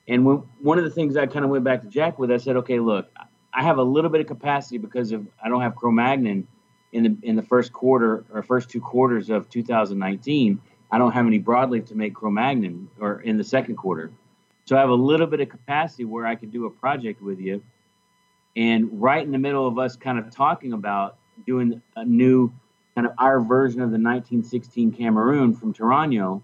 And 0.08 0.26
when, 0.26 0.38
one 0.62 0.78
of 0.78 0.84
the 0.84 0.90
things 0.90 1.16
I 1.16 1.26
kind 1.28 1.46
of 1.46 1.52
went 1.52 1.64
back 1.64 1.82
to 1.82 1.88
Jack 1.88 2.20
with, 2.20 2.32
I 2.32 2.38
said, 2.38 2.58
okay, 2.58 2.80
look, 2.80 3.10
I 3.54 3.64
have 3.64 3.78
a 3.78 3.84
little 3.84 4.10
bit 4.10 4.22
of 4.22 4.28
capacity 4.28 4.78
because 4.78 5.12
of 5.12 5.28
I 5.44 5.50
don't 5.50 5.62
have 5.62 5.76
Cro-Magnon 5.76 6.48
in 6.92 7.04
the 7.04 7.18
in 7.28 7.36
the 7.36 7.44
first 7.44 7.72
quarter 7.72 8.26
or 8.32 8.42
first 8.42 8.70
two 8.70 8.82
quarters 8.82 9.30
of 9.30 9.50
2019. 9.50 10.60
I 10.92 10.98
don't 10.98 11.12
have 11.12 11.26
any 11.26 11.40
broadleaf 11.40 11.88
to 11.88 11.96
make 11.96 12.14
Cro-Magnon 12.14 12.90
or 13.00 13.22
in 13.22 13.38
the 13.38 13.44
second 13.44 13.76
quarter. 13.76 14.12
So 14.66 14.78
I 14.78 14.80
have 14.80 14.90
a 14.90 14.96
little 14.96 15.28
bit 15.28 15.42
of 15.42 15.50
capacity 15.50 16.06
where 16.06 16.26
I 16.26 16.36
could 16.36 16.52
do 16.52 16.66
a 16.66 16.70
project 16.70 17.22
with 17.22 17.40
you. 17.40 17.64
And 18.56 19.02
right 19.02 19.24
in 19.24 19.32
the 19.32 19.40
middle 19.40 19.68
of 19.68 19.78
us 19.78 19.96
kind 19.96 20.20
of 20.20 20.30
talking 20.30 20.74
about 20.74 21.18
doing 21.46 21.82
a 21.96 22.06
new 22.06 22.52
kind 22.96 23.08
of 23.08 23.14
our 23.18 23.42
version 23.42 23.82
of 23.82 23.90
the 23.90 23.98
1916 23.98 24.92
Cameroon 24.94 25.54
from 25.54 25.74
Torano, 25.74 26.44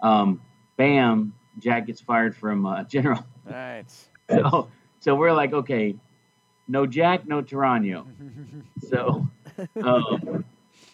um, 0.00 0.40
bam, 0.76 1.34
Jack 1.58 1.86
gets 1.86 2.00
fired 2.00 2.36
from 2.36 2.66
uh, 2.66 2.84
General. 2.88 3.24
Right. 3.44 3.84
So, 4.30 4.68
so 5.00 5.14
we're 5.14 5.32
like, 5.32 5.52
okay, 5.52 5.96
no 6.68 6.86
Jack, 6.86 7.26
no 7.26 7.42
Torano. 7.42 8.06
So, 8.88 9.26
um, 9.82 10.44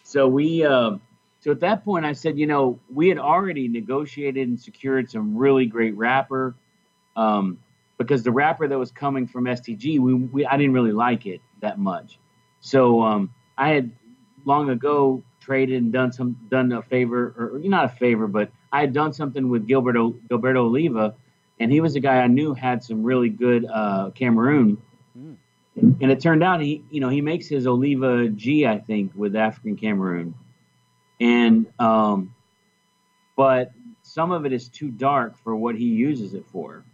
so 0.04 0.28
we, 0.28 0.64
uh, 0.64 0.96
so 1.40 1.50
at 1.50 1.60
that 1.60 1.84
point, 1.84 2.04
I 2.04 2.12
said, 2.12 2.38
you 2.38 2.46
know, 2.46 2.78
we 2.92 3.08
had 3.08 3.18
already 3.18 3.68
negotiated 3.68 4.46
and 4.46 4.60
secured 4.60 5.10
some 5.10 5.36
really 5.36 5.66
great 5.66 5.96
rapper, 5.96 6.54
um, 7.16 7.58
because 7.98 8.22
the 8.22 8.30
rapper 8.30 8.68
that 8.68 8.78
was 8.78 8.90
coming 8.90 9.26
from 9.26 9.44
STG, 9.44 9.98
we, 9.98 10.14
we 10.14 10.46
I 10.46 10.56
didn't 10.56 10.72
really 10.72 10.92
like 10.92 11.26
it 11.26 11.40
that 11.60 11.78
much. 11.78 12.18
So 12.60 13.02
um, 13.02 13.34
I 13.58 13.70
had 13.70 13.90
long 14.44 14.70
ago 14.70 15.22
traded 15.40 15.82
and 15.82 15.92
done 15.92 16.12
some 16.12 16.36
done 16.50 16.72
a 16.72 16.82
favor, 16.82 17.34
or 17.36 17.58
not 17.64 17.86
a 17.86 17.88
favor, 17.88 18.26
but 18.26 18.50
I 18.72 18.80
had 18.80 18.92
done 18.92 19.12
something 19.12 19.48
with 19.48 19.66
Gilberto 19.66 20.14
Gilberto 20.28 20.58
Oliva, 20.58 21.14
and 21.58 21.72
he 21.72 21.80
was 21.80 21.96
a 21.96 22.00
guy 22.00 22.18
I 22.18 22.26
knew 22.26 22.54
had 22.54 22.82
some 22.82 23.02
really 23.02 23.28
good 23.28 23.66
uh, 23.66 24.10
Cameroon. 24.10 24.78
Mm. 25.18 25.36
And 25.76 26.10
it 26.10 26.20
turned 26.20 26.42
out 26.42 26.60
he, 26.60 26.84
you 26.90 27.00
know, 27.00 27.08
he 27.08 27.20
makes 27.20 27.46
his 27.48 27.66
Oliva 27.66 28.28
G, 28.28 28.66
I 28.66 28.78
think, 28.78 29.12
with 29.14 29.34
African 29.34 29.76
Cameroon. 29.76 30.34
and 31.20 31.66
um, 31.78 32.34
but 33.36 33.72
some 34.02 34.32
of 34.32 34.44
it 34.44 34.52
is 34.52 34.68
too 34.68 34.90
dark 34.90 35.36
for 35.38 35.54
what 35.54 35.76
he 35.76 35.84
uses 35.84 36.34
it 36.34 36.44
for. 36.46 36.84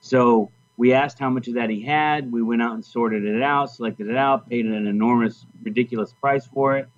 So 0.00 0.50
we 0.78 0.92
asked 0.92 1.18
how 1.18 1.28
much 1.28 1.48
of 1.48 1.54
that 1.54 1.68
he 1.68 1.82
had. 1.82 2.30
We 2.30 2.40
went 2.40 2.62
out 2.62 2.72
and 2.72 2.84
sorted 2.84 3.24
it 3.24 3.42
out, 3.42 3.70
selected 3.72 4.08
it 4.08 4.16
out, 4.16 4.48
paid 4.48 4.64
an 4.64 4.86
enormous, 4.86 5.44
ridiculous 5.62 6.12
price 6.12 6.46
for 6.46 6.78
it. 6.78 6.88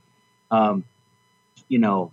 Um, 0.51 0.85
you 1.69 1.79
know, 1.79 2.12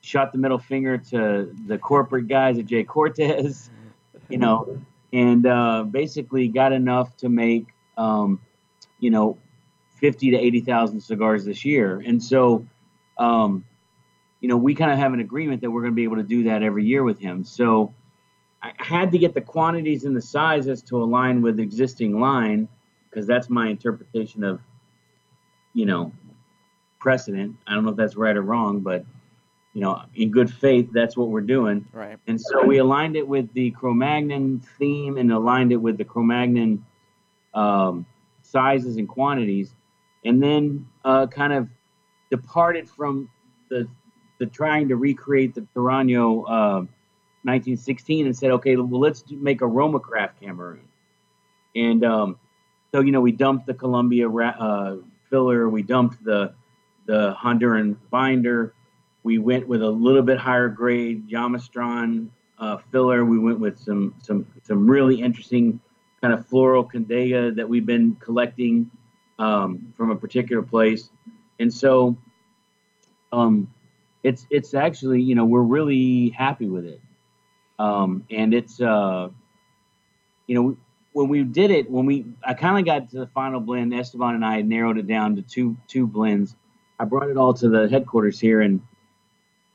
shot 0.00 0.32
the 0.32 0.38
middle 0.38 0.58
finger 0.58 0.98
to 0.98 1.54
the 1.66 1.78
corporate 1.78 2.26
guys 2.26 2.58
at 2.58 2.66
J. 2.66 2.82
Cortès, 2.82 3.70
you 4.28 4.38
know, 4.38 4.82
and 5.12 5.46
uh, 5.46 5.84
basically 5.84 6.48
got 6.48 6.72
enough 6.72 7.16
to 7.18 7.28
make, 7.28 7.68
um, 7.96 8.40
you 8.98 9.10
know, 9.10 9.38
50 10.00 10.32
to 10.32 10.36
80,000 10.36 11.00
cigars 11.00 11.44
this 11.44 11.64
year. 11.64 12.02
And 12.04 12.20
so, 12.20 12.66
um, 13.16 13.64
you 14.40 14.48
know, 14.48 14.56
we 14.56 14.74
kind 14.74 14.90
of 14.90 14.98
have 14.98 15.12
an 15.12 15.20
agreement 15.20 15.60
that 15.60 15.70
we're 15.70 15.82
going 15.82 15.92
to 15.92 15.96
be 15.96 16.04
able 16.04 16.16
to 16.16 16.24
do 16.24 16.44
that 16.44 16.64
every 16.64 16.84
year 16.84 17.04
with 17.04 17.20
him. 17.20 17.44
So 17.44 17.94
I 18.66 18.84
had 18.84 19.12
to 19.12 19.18
get 19.18 19.34
the 19.34 19.40
quantities 19.40 20.04
and 20.04 20.16
the 20.16 20.22
sizes 20.22 20.82
to 20.82 21.02
align 21.02 21.42
with 21.42 21.60
existing 21.60 22.18
line 22.20 22.68
because 23.08 23.26
that's 23.26 23.48
my 23.48 23.68
interpretation 23.68 24.44
of, 24.44 24.60
you 25.72 25.86
know, 25.86 26.12
precedent. 26.98 27.56
I 27.66 27.74
don't 27.74 27.84
know 27.84 27.90
if 27.90 27.96
that's 27.96 28.16
right 28.16 28.36
or 28.36 28.42
wrong, 28.42 28.80
but 28.80 29.04
you 29.72 29.82
know, 29.82 30.02
in 30.14 30.30
good 30.30 30.50
faith, 30.50 30.88
that's 30.92 31.18
what 31.18 31.28
we're 31.28 31.42
doing. 31.42 31.86
Right. 31.92 32.18
And 32.26 32.40
so 32.40 32.64
we 32.64 32.78
aligned 32.78 33.14
it 33.14 33.28
with 33.28 33.52
the 33.52 33.72
Cro-Magnon 33.72 34.60
theme 34.78 35.18
and 35.18 35.30
aligned 35.30 35.70
it 35.70 35.76
with 35.76 35.98
the 35.98 36.04
Cro-Magnon 36.04 36.82
um, 37.52 38.06
sizes 38.40 38.96
and 38.96 39.06
quantities, 39.06 39.74
and 40.24 40.42
then 40.42 40.88
uh, 41.04 41.26
kind 41.26 41.52
of 41.52 41.68
departed 42.30 42.88
from 42.88 43.28
the 43.68 43.86
the 44.38 44.46
trying 44.46 44.88
to 44.88 44.96
recreate 44.96 45.54
the 45.54 45.66
Torano 45.74 46.44
uh, 46.48 46.86
1916 47.46 48.26
and 48.26 48.36
said, 48.36 48.50
okay, 48.50 48.76
well 48.76 49.00
let's 49.00 49.24
make 49.30 49.60
a 49.60 49.64
Romacraft 49.64 50.40
Cameroon. 50.40 50.88
And 51.74 52.04
um, 52.04 52.38
so 52.92 53.00
you 53.00 53.12
know 53.12 53.20
we 53.20 53.32
dumped 53.32 53.66
the 53.66 53.74
Colombia 53.74 54.28
uh, 54.28 54.96
filler, 55.30 55.68
we 55.68 55.82
dumped 55.82 56.22
the 56.24 56.54
the 57.06 57.34
Honduran 57.34 57.96
binder. 58.10 58.74
We 59.22 59.38
went 59.38 59.66
with 59.66 59.82
a 59.82 59.88
little 59.88 60.22
bit 60.22 60.38
higher 60.38 60.68
grade 60.68 61.28
Jamastran 61.28 62.28
uh, 62.58 62.78
filler. 62.90 63.24
We 63.24 63.38
went 63.38 63.60
with 63.60 63.78
some 63.78 64.14
some 64.22 64.46
some 64.62 64.88
really 64.88 65.20
interesting 65.20 65.80
kind 66.20 66.32
of 66.32 66.46
floral 66.46 66.84
Condega 66.84 67.54
that 67.54 67.68
we've 67.68 67.86
been 67.86 68.16
collecting 68.16 68.90
um, 69.38 69.92
from 69.96 70.10
a 70.10 70.16
particular 70.16 70.62
place, 70.62 71.10
and 71.58 71.72
so 71.72 72.16
um, 73.32 73.72
it's 74.22 74.46
it's 74.50 74.74
actually 74.74 75.22
you 75.22 75.34
know 75.34 75.44
we're 75.44 75.60
really 75.60 76.30
happy 76.30 76.68
with 76.68 76.86
it, 76.86 77.00
um, 77.78 78.24
and 78.30 78.54
it's 78.54 78.80
uh, 78.80 79.28
you 80.46 80.54
know 80.54 80.76
when 81.12 81.28
we 81.28 81.42
did 81.44 81.70
it 81.70 81.90
when 81.90 82.06
we 82.06 82.26
I 82.44 82.54
kind 82.54 82.78
of 82.78 82.84
got 82.84 83.10
to 83.10 83.20
the 83.20 83.26
final 83.28 83.60
blend. 83.60 83.94
Esteban 83.94 84.34
and 84.34 84.44
I 84.44 84.62
narrowed 84.62 84.98
it 84.98 85.06
down 85.06 85.36
to 85.36 85.42
two 85.42 85.76
two 85.88 86.06
blends. 86.06 86.54
I 86.98 87.04
brought 87.04 87.28
it 87.30 87.36
all 87.36 87.54
to 87.54 87.68
the 87.68 87.88
headquarters 87.88 88.40
here, 88.40 88.60
and 88.60 88.80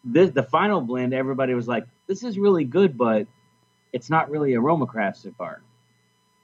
this 0.03 0.31
the 0.31 0.43
final 0.43 0.81
blend. 0.81 1.13
Everybody 1.13 1.53
was 1.53 1.67
like, 1.67 1.85
"This 2.07 2.23
is 2.23 2.37
really 2.37 2.63
good, 2.63 2.97
but 2.97 3.27
it's 3.93 4.09
not 4.09 4.29
really 4.29 4.53
a 4.53 4.59
Romacraft 4.59 5.17
cigar. 5.17 5.61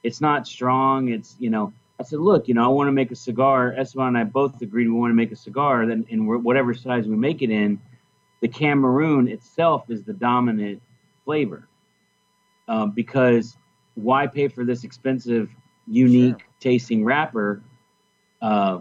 It's 0.03 0.21
not 0.21 0.47
strong. 0.47 1.09
It's 1.09 1.35
you 1.39 1.49
know." 1.49 1.73
I 1.99 2.03
said, 2.03 2.19
"Look, 2.19 2.47
you 2.47 2.53
know, 2.53 2.63
I 2.63 2.67
want 2.67 2.87
to 2.87 2.91
make 2.91 3.11
a 3.11 3.15
cigar." 3.15 3.73
Esteban 3.73 4.09
and 4.09 4.17
I 4.17 4.23
both 4.23 4.61
agreed 4.61 4.87
we 4.87 4.93
want 4.93 5.09
to 5.11 5.15
make 5.15 5.31
a 5.31 5.35
cigar. 5.35 5.85
Then 5.87 6.05
in 6.09 6.27
whatever 6.43 6.75
size 6.75 7.07
we 7.07 7.15
make 7.15 7.41
it 7.41 7.49
in, 7.49 7.79
the 8.41 8.47
Cameroon 8.47 9.27
itself 9.27 9.89
is 9.89 10.03
the 10.03 10.13
dominant 10.13 10.81
flavor. 11.27 11.67
Um, 12.69 12.91
because 12.91 13.57
why 13.95 14.27
pay 14.27 14.47
for 14.47 14.63
this 14.63 14.85
expensive, 14.85 15.49
unique 15.87 16.39
sure. 16.39 16.49
tasting 16.59 17.03
wrapper 17.03 17.61
uh, 18.41 18.79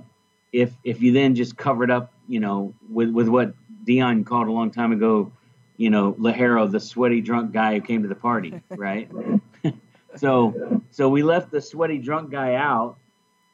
if 0.53 0.73
if 0.85 1.03
you 1.03 1.13
then 1.13 1.35
just 1.35 1.57
cover 1.57 1.85
it 1.85 1.91
up, 1.91 2.13
you 2.29 2.41
know, 2.41 2.75
with 2.89 3.11
with 3.11 3.29
what 3.29 3.55
Dion 3.85 4.25
called 4.25 4.49
a 4.49 4.53
long 4.53 4.71
time 4.71 4.93
ago, 4.93 5.33
you 5.77 5.91
know, 5.91 6.13
Ligero, 6.15 6.71
the 6.71 6.81
sweaty 6.81 7.21
drunk 7.21 7.53
guy 7.53 7.75
who 7.75 7.81
came 7.81 8.03
to 8.03 8.09
the 8.09 8.15
party, 8.15 8.61
right? 8.71 9.11
so 10.17 10.83
so 10.91 11.09
we 11.09 11.23
left 11.23 11.51
the 11.51 11.61
sweaty 11.61 11.99
drunk 11.99 12.31
guy 12.31 12.55
out 12.55 12.97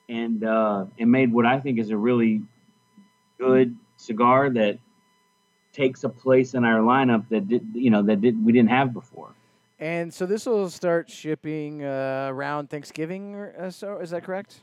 and 0.09 0.45
uh, 0.45 0.85
and 0.99 1.11
made 1.11 1.33
what 1.33 1.47
I 1.47 1.61
think 1.61 1.79
is 1.79 1.91
a 1.91 1.97
really 1.97 2.43
good 3.39 3.77
cigar 3.97 4.51
that 4.51 4.79
takes 5.73 6.05
a 6.05 6.09
place 6.09 6.55
in 6.55 6.65
our 6.65 6.81
lineup 6.81 7.29
that 7.31 7.49
did 7.49 7.67
you 7.75 7.91
know 7.91 8.03
that 8.03 8.21
did 8.21 8.45
we 8.45 8.53
didn't 8.53 8.71
have 8.71 8.93
before. 8.93 9.35
And 9.79 10.15
so 10.15 10.27
this 10.27 10.47
will 10.47 10.71
start 10.71 11.11
shipping 11.11 11.85
uh, 11.85 12.29
around 12.31 12.71
Thanksgiving. 12.71 13.35
Or, 13.35 13.53
uh, 13.59 13.71
so 13.71 13.99
is 13.99 14.11
that 14.11 14.23
correct? 14.23 14.61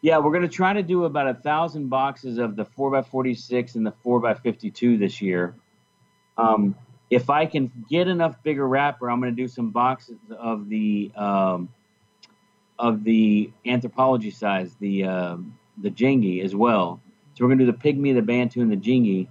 Yeah, 0.00 0.18
we're 0.18 0.30
going 0.30 0.42
to 0.42 0.48
try 0.48 0.72
to 0.72 0.82
do 0.82 1.04
about 1.04 1.28
a 1.28 1.34
thousand 1.34 1.88
boxes 1.88 2.38
of 2.38 2.56
the 2.56 2.64
4x46 2.64 3.74
and 3.74 3.86
the 3.86 3.92
4x52 4.04 4.98
this 4.98 5.20
year. 5.20 5.54
Um, 6.38 6.74
if 7.10 7.28
I 7.28 7.46
can 7.46 7.70
get 7.88 8.08
enough 8.08 8.42
bigger 8.42 8.66
wrapper, 8.66 9.10
I'm 9.10 9.20
going 9.20 9.34
to 9.34 9.42
do 9.42 9.48
some 9.48 9.70
boxes 9.70 10.18
of 10.38 10.68
the 10.68 11.12
um, 11.16 11.68
of 12.78 13.04
the 13.04 13.50
anthropology 13.66 14.30
size, 14.30 14.74
the 14.80 15.04
uh, 15.04 15.36
the 15.82 15.90
Jingy 15.90 16.42
as 16.42 16.54
well. 16.54 17.00
So 17.34 17.44
we're 17.44 17.48
going 17.48 17.58
to 17.58 17.66
do 17.66 17.72
the 17.72 17.78
pygmy, 17.78 18.14
the 18.14 18.22
bantu, 18.22 18.62
and 18.62 18.70
the 18.70 18.76
Jingy. 18.76 19.28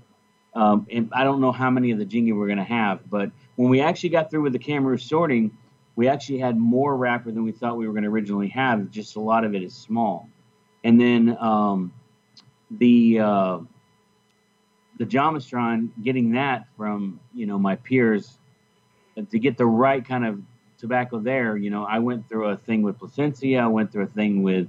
Um, 0.56 0.88
and 0.92 1.10
I 1.14 1.24
don't 1.24 1.42
know 1.42 1.52
how 1.52 1.70
many 1.70 1.92
of 1.92 2.00
the 2.00 2.06
Jingy 2.06 2.36
we're 2.36 2.48
going 2.48 2.60
to 2.60 2.64
have, 2.64 3.10
but 3.10 3.32
when 3.56 3.70
we 3.70 3.82
actually 3.82 4.10
got 4.10 4.30
through 4.30 4.44
with 4.44 4.54
the 4.54 4.60
Cameroon 4.60 5.00
sorting, 5.00 5.58
we 5.96 6.08
actually 6.08 6.40
had 6.40 6.58
more 6.58 6.96
wrapper 6.96 7.32
than 7.32 7.44
we 7.44 7.52
thought 7.52 7.78
we 7.78 7.88
were 7.88 7.94
going 7.94 8.04
to 8.04 8.10
originally 8.10 8.50
have. 8.50 8.90
Just 8.90 9.16
a 9.16 9.20
lot 9.20 9.46
of 9.46 9.56
it 9.56 9.64
is 9.64 9.76
small. 9.76 10.30
And 10.84 11.00
then 11.00 11.38
um, 11.40 11.94
the 12.72 13.20
uh, 13.20 13.60
the 14.98 15.06
Jamastran, 15.06 15.90
getting 16.04 16.32
that 16.34 16.68
from 16.78 17.20
you 17.34 17.46
know 17.46 17.58
my 17.58 17.76
peers 17.76 18.38
to 19.16 19.40
get 19.40 19.58
the 19.58 19.66
right 19.66 20.06
kind 20.06 20.26
of 20.26 20.42
tobacco 20.78 21.20
there. 21.20 21.56
You 21.56 21.70
know, 21.70 21.84
I 21.84 22.00
went 22.00 22.28
through 22.28 22.50
a 22.50 22.58
thing 22.58 22.82
with 22.82 23.00
Placencia, 23.00 23.62
I 23.62 23.68
went 23.68 23.92
through 23.92 24.04
a 24.04 24.08
thing 24.08 24.44
with 24.44 24.68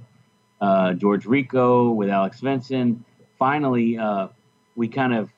uh, 0.61 0.93
George 0.93 1.25
Rico, 1.25 1.91
with 1.91 2.09
Alex 2.09 2.41
Svensson. 2.41 2.99
Finally, 3.37 3.97
uh, 3.97 4.29
we 4.75 4.87
kind 4.87 5.13
of 5.13 5.29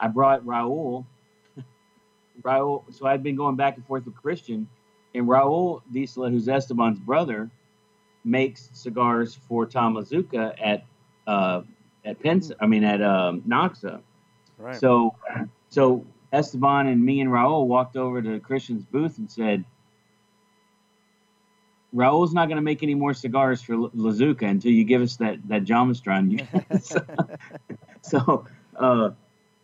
I 0.00 0.08
brought 0.08 0.44
Raul 0.44 1.04
Raul, 2.42 2.82
so 2.92 3.06
I'd 3.06 3.22
been 3.22 3.36
going 3.36 3.56
back 3.56 3.76
and 3.76 3.86
forth 3.86 4.06
with 4.06 4.16
Christian, 4.16 4.68
and 5.14 5.26
Raul 5.26 5.82
Diesla, 5.92 6.30
who's 6.30 6.48
Esteban's 6.48 6.98
brother, 6.98 7.50
makes 8.24 8.70
cigars 8.72 9.38
for 9.48 9.66
Tom 9.66 9.94
Lazuka 9.94 10.54
at 10.60 10.84
uh, 11.26 11.62
at 12.04 12.20
Pens. 12.20 12.52
I 12.60 12.66
mean 12.66 12.84
at 12.84 13.02
um, 13.02 13.42
Noxa. 13.42 14.00
Right. 14.58 14.76
So, 14.76 15.16
so 15.70 16.04
Esteban 16.32 16.86
and 16.86 17.02
me 17.02 17.20
and 17.20 17.30
Raul 17.30 17.66
walked 17.66 17.96
over 17.96 18.20
to 18.20 18.38
Christian's 18.40 18.84
booth 18.84 19.18
and 19.18 19.30
said, 19.30 19.64
Raul's 21.94 22.32
not 22.32 22.46
going 22.46 22.56
to 22.56 22.62
make 22.62 22.82
any 22.82 22.94
more 22.94 23.14
cigars 23.14 23.62
for 23.62 23.74
Lazuka 23.74 24.48
until 24.48 24.70
you 24.70 24.84
give 24.84 25.02
us 25.02 25.16
that 25.16 25.38
that 25.48 25.64
Jamastran. 25.64 26.46
so, 26.82 27.00
so 28.02 28.46
uh, 28.76 29.10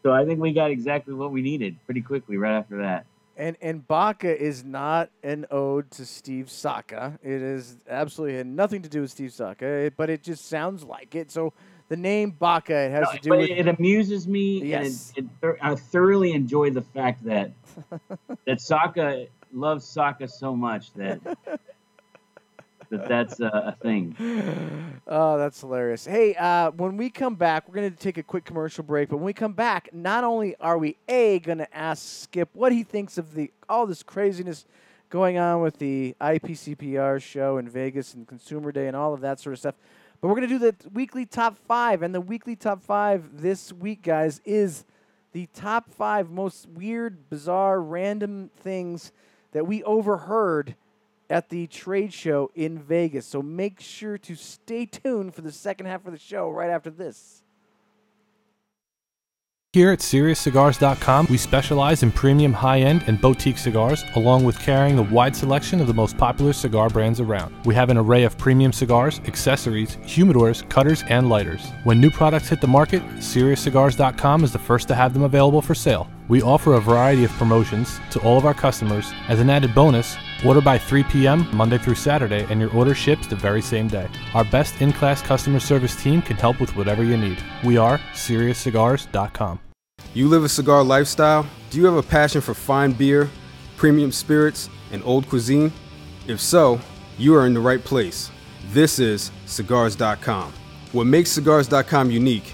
so 0.07 0.13
I 0.13 0.25
think 0.25 0.39
we 0.39 0.53
got 0.53 0.71
exactly 0.71 1.15
what 1.15 1.33
we 1.33 1.43
needed 1.43 1.77
pretty 1.85 2.01
quickly 2.01 2.37
right 2.37 2.57
after 2.57 2.77
that. 2.79 3.07
And 3.37 3.57
and 3.61 3.85
Baca 3.85 4.41
is 4.41 4.63
not 4.63 5.11
an 5.25 5.47
ode 5.51 5.91
to 5.91 6.07
Steve 6.07 6.49
Saka. 6.49 7.19
It 7.25 7.43
is 7.43 7.77
absolutely 7.91 8.37
had 8.37 8.47
nothing 8.47 8.83
to 8.83 8.89
do 8.89 9.01
with 9.01 9.11
Steve 9.11 9.33
Saka, 9.33 9.67
eh, 9.67 9.91
but 9.97 10.09
it 10.09 10.23
just 10.23 10.47
sounds 10.47 10.85
like 10.85 11.17
it. 11.17 11.33
So 11.33 11.53
the 11.89 11.97
name 11.97 12.31
Baca 12.31 12.73
it 12.73 12.93
has 12.93 13.09
no, 13.11 13.13
to 13.15 13.19
do 13.19 13.31
with. 13.31 13.51
It 13.51 13.67
amuses 13.67 14.29
me. 14.29 14.63
Yes. 14.63 15.13
And 15.17 15.29
it, 15.43 15.49
it, 15.49 15.57
I 15.61 15.75
thoroughly 15.75 16.35
enjoy 16.35 16.71
the 16.71 16.83
fact 16.83 17.25
that 17.25 17.51
that 18.45 18.61
Saka 18.61 19.27
loves 19.53 19.85
Saka 19.85 20.29
so 20.29 20.55
much 20.55 20.93
that 20.95 21.19
that 22.91 23.09
that's 23.09 23.41
a, 23.41 23.47
a 23.47 23.77
thing. 23.83 24.17
Oh, 25.09 25.39
that's 25.39 25.61
hilarious. 25.61 26.05
Hey, 26.05 26.35
uh, 26.35 26.71
when 26.73 26.97
we 26.97 27.11
come 27.11 27.37
back, 27.37 27.69
we're 27.69 27.75
going 27.75 27.91
to 27.91 27.97
take 27.97 28.19
a 28.19 28.23
quick 28.23 28.45
commercial 28.45 28.83
break. 28.83 29.09
But 29.09 29.19
when 29.19 29.27
we 29.27 29.33
come 29.33 29.53
back, 29.53 29.91
not 29.93 30.25
only 30.25 30.57
are 30.57 30.79
we 30.79 30.97
a 31.09 31.39
going 31.39 31.59
to 31.59 31.77
ask 31.77 32.25
Skip 32.25 32.49
what 32.53 32.73
he 32.73 32.83
thinks 32.83 33.17
of 33.17 33.35
the 33.35 33.53
all 33.69 33.87
this 33.87 34.03
craziness 34.03 34.67
going 35.09 35.39
on 35.39 35.63
with 35.63 35.79
the 35.79 36.17
IPCPR 36.21 37.23
show 37.23 37.59
in 37.59 37.69
Vegas 37.69 38.15
and 38.15 38.27
Consumer 38.27 38.73
Day 38.73 38.89
and 38.89 38.97
all 38.97 39.15
of 39.15 39.21
that 39.21 39.39
sort 39.39 39.53
of 39.53 39.59
stuff, 39.59 39.75
but 40.21 40.29
we're 40.29 40.35
going 40.35 40.49
to 40.49 40.59
do 40.59 40.59
the 40.59 40.75
weekly 40.91 41.27
top 41.27 41.57
five. 41.57 42.03
And 42.03 42.15
the 42.15 42.21
weekly 42.21 42.57
top 42.57 42.83
five 42.83 43.41
this 43.41 43.73
week, 43.73 44.03
guys, 44.03 44.41
is 44.45 44.85
the 45.33 45.49
top 45.55 45.91
five 45.91 46.31
most 46.31 46.69
weird, 46.69 47.29
bizarre, 47.29 47.81
random 47.81 48.51
things 48.57 49.13
that 49.53 49.67
we 49.67 49.83
overheard 49.85 50.75
at 51.29 51.49
the 51.49 51.67
trade 51.67 52.13
show 52.13 52.51
in 52.55 52.79
Vegas. 52.79 53.27
So 53.27 53.43
make 53.43 53.81
sure 53.81 54.19
to 54.19 54.35
stay 54.35 54.87
tuned 54.87 55.35
for 55.35 55.43
the 55.43 55.53
second 55.53 55.87
half 55.87 56.07
of 56.07 56.13
the 56.13 56.19
show 56.19 56.51
right 56.51 56.71
after 56.71 56.91
this. 56.91 57.43
Here 59.77 59.91
at 59.91 59.99
SeriousCigars.com, 59.99 61.27
we 61.29 61.37
specialize 61.37 62.03
in 62.03 62.11
premium 62.11 62.55
high 62.55 62.81
end 62.81 63.05
and 63.07 63.21
boutique 63.21 63.59
cigars, 63.59 64.05
along 64.15 64.45
with 64.45 64.59
carrying 64.59 64.99
a 64.99 65.03
wide 65.03 65.37
selection 65.37 65.83
of 65.83 65.87
the 65.87 65.93
most 65.93 66.17
popular 66.17 66.55
cigar 66.55 66.89
brands 66.89 67.21
around. 67.21 67.55
We 67.67 67.75
have 67.75 67.91
an 67.91 67.99
array 67.99 68.25
of 68.25 68.39
premium 68.39 68.73
cigars, 68.73 69.21
accessories, 69.27 69.97
humidors, 69.97 70.67
cutters, 70.71 71.05
and 71.11 71.29
lighters. 71.29 71.63
When 71.85 72.01
new 72.01 72.11
products 72.11 72.49
hit 72.49 72.63
the 72.63 72.67
market, 72.67 73.03
SeriousCigars.com 73.17 74.45
is 74.45 74.53
the 74.53 74.59
first 74.59 74.89
to 74.89 74.95
have 74.95 75.13
them 75.13 75.25
available 75.25 75.61
for 75.61 75.75
sale. 75.75 76.09
We 76.29 76.43
offer 76.43 76.75
a 76.75 76.81
variety 76.81 77.23
of 77.23 77.31
promotions 77.33 78.01
to 78.11 78.21
all 78.21 78.37
of 78.37 78.45
our 78.45 78.55
customers. 78.55 79.13
As 79.29 79.39
an 79.39 79.49
added 79.49 79.75
bonus, 79.77 80.17
order 80.45 80.61
by 80.61 80.77
3 80.77 81.05
p.m. 81.05 81.49
Monday 81.55 81.79
through 81.79 81.95
Saturday, 81.95 82.45
and 82.51 82.61
your 82.61 82.73
order 82.73 82.95
ships 82.95 83.29
the 83.29 83.37
very 83.37 83.63
same 83.63 83.87
day. 83.87 84.09
Our 84.35 84.45
best 84.45 84.81
in 84.83 84.93
class 84.93 85.23
customer 85.23 85.61
service 85.61 85.95
team 86.03 86.21
can 86.23 86.37
help 86.37 86.59
with 86.59 86.75
whatever 86.75 87.05
you 87.05 87.17
need. 87.17 87.39
We 87.63 87.77
are 87.77 87.99
SeriousCigars.com. 88.13 89.61
You 90.15 90.29
live 90.29 90.43
a 90.43 90.49
cigar 90.49 90.83
lifestyle? 90.83 91.47
Do 91.71 91.79
you 91.79 91.85
have 91.85 91.95
a 91.95 92.03
passion 92.03 92.41
for 92.41 92.55
fine 92.55 92.93
beer, 92.93 93.31
premium 93.77 94.11
spirits, 94.11 94.69
and 94.91 95.03
old 95.05 95.29
cuisine? 95.29 95.73
If 96.27 96.41
so, 96.41 96.81
you 97.19 97.37
are 97.37 97.47
in 97.47 97.55
the 97.55 97.61
right 97.61 97.83
place. 97.83 98.33
This 98.73 98.99
is 98.99 99.31
Cigars.com. 99.45 100.53
What 100.91 101.07
makes 101.07 101.31
Cigars.com 101.31 102.11
unique? 102.11 102.53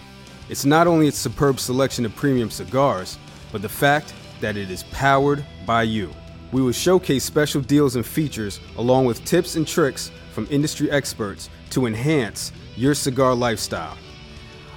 It's 0.51 0.67
not 0.67 0.87
only 0.87 1.09
its 1.09 1.17
superb 1.17 1.59
selection 1.59 2.05
of 2.05 2.15
premium 2.15 2.51
cigars, 2.51 3.17
but 3.53 3.63
the 3.63 3.69
fact 3.69 4.15
that 4.41 4.57
it 4.57 4.71
is 4.71 4.83
powered 4.85 5.45
by 5.65 5.85
you. 5.85 6.11
We 6.51 6.61
will 6.63 6.73
showcase 6.73 7.25
special 7.25 7.61
deals 7.61 7.97
and 7.97 8.05
features 8.05 8.61
along 8.77 9.07
with 9.07 9.25
tips 9.25 9.57
and 9.57 9.67
tricks 9.67 10.11
from 10.33 10.49
industry 10.51 10.91
experts 10.91 11.49
to 11.71 11.87
enhance 11.87 12.53
your 12.77 12.95
cigar 12.95 13.35
lifestyle. 13.35 13.97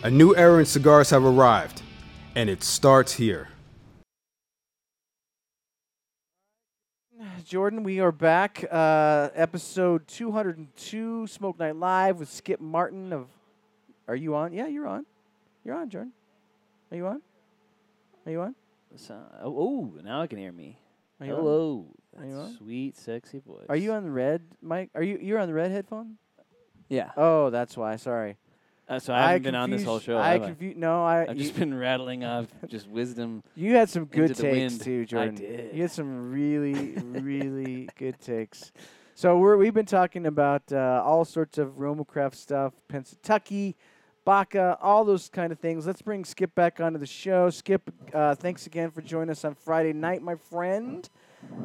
A 0.04 0.10
new 0.10 0.36
era 0.36 0.60
in 0.60 0.66
cigars 0.66 1.10
have 1.10 1.26
arrived, 1.26 1.82
and 2.36 2.50
it 2.50 2.64
starts 2.64 3.14
here. 3.14 3.50
Jordan, 7.46 7.84
we 7.84 8.00
are 8.00 8.12
back. 8.12 8.66
Uh, 8.72 9.30
episode 9.36 10.08
202, 10.08 11.28
Smoke 11.28 11.60
Night 11.60 11.76
Live 11.76 12.20
with 12.20 12.30
Skip 12.30 12.60
Martin 12.60 13.14
of. 13.14 13.28
Are 14.08 14.16
you 14.16 14.36
on? 14.36 14.52
Yeah, 14.52 14.68
you're 14.68 14.88
on. 14.88 15.06
You're 15.64 15.76
on, 15.76 15.90
Jordan. 15.90 16.12
Are 16.92 16.98
you 16.98 17.06
on? 17.08 17.22
Are 18.26 18.32
you 18.32 18.42
on? 18.42 18.56
So, 18.98 19.16
oh, 19.44 19.56
oh, 19.58 20.00
now 20.04 20.22
I 20.22 20.28
can 20.28 20.38
hear 20.40 20.52
me. 20.52 20.78
Are 21.20 21.26
you 21.26 21.34
on? 21.34 21.40
Hello. 21.40 21.86
Are 22.18 22.26
you 22.26 22.36
on? 22.36 22.56
sweet, 22.58 22.98
sexy 22.98 23.40
voice. 23.40 23.66
Are 23.70 23.76
you 23.76 23.92
on 23.94 24.04
the 24.04 24.12
red 24.12 24.42
mic? 24.62 24.90
Are 24.96 25.04
you 25.04 25.18
you're 25.22 25.40
on 25.40 25.48
the 25.48 25.54
red 25.54 25.72
headphone? 25.72 26.18
Yeah. 26.90 27.12
Oh, 27.18 27.50
that's 27.50 27.76
why. 27.76 27.96
Sorry. 27.98 28.38
Uh, 28.88 29.00
so 29.00 29.14
I 29.14 29.32
haven't 29.32 29.44
been 29.44 29.56
on 29.56 29.72
this 29.72 29.84
whole 29.84 30.00
show. 30.00 30.18
I 30.18 30.34
have 30.34 30.44
I? 30.44 30.46
confu- 30.48 30.74
No, 30.78 31.04
I. 31.04 31.24
I've 31.28 31.38
you, 31.38 31.44
just 31.44 31.58
been 31.58 31.74
rattling 31.78 32.24
off 32.24 32.46
just 32.68 32.88
wisdom. 32.88 33.44
you 33.56 33.76
had 33.76 33.90
some 33.90 34.06
good 34.06 34.36
takes 34.36 34.78
too, 34.78 35.02
I 35.02 35.06
Jordan. 35.06 35.36
did. 35.36 35.76
You 35.76 35.82
had 35.82 35.92
some 35.92 36.32
really, 36.32 36.92
really 37.04 37.90
good 37.98 38.20
takes. 38.22 38.72
So 39.16 39.38
we're 39.38 39.58
we've 39.58 39.74
been 39.74 39.86
talking 39.88 40.26
about 40.28 40.72
uh, 40.72 41.02
all 41.04 41.26
sorts 41.26 41.58
of 41.58 41.70
Romacraft 41.78 42.36
stuff, 42.36 42.74
Pennsatucky, 42.90 43.74
Baca, 44.26 44.78
all 44.82 45.06
those 45.06 45.30
kind 45.30 45.52
of 45.52 45.60
things. 45.60 45.86
Let's 45.86 46.02
bring 46.02 46.26
Skip 46.26 46.56
back 46.56 46.80
onto 46.80 46.98
the 46.98 47.06
show. 47.06 47.52
Skip, 47.52 47.92
uh, 48.12 48.34
thanks 48.34 48.66
again 48.66 48.90
for 48.90 49.02
joining 49.02 49.30
us 49.30 49.46
on 49.46 49.54
Friday 49.54 49.94
night, 49.94 50.24
my 50.24 50.36
friend. 50.36 51.08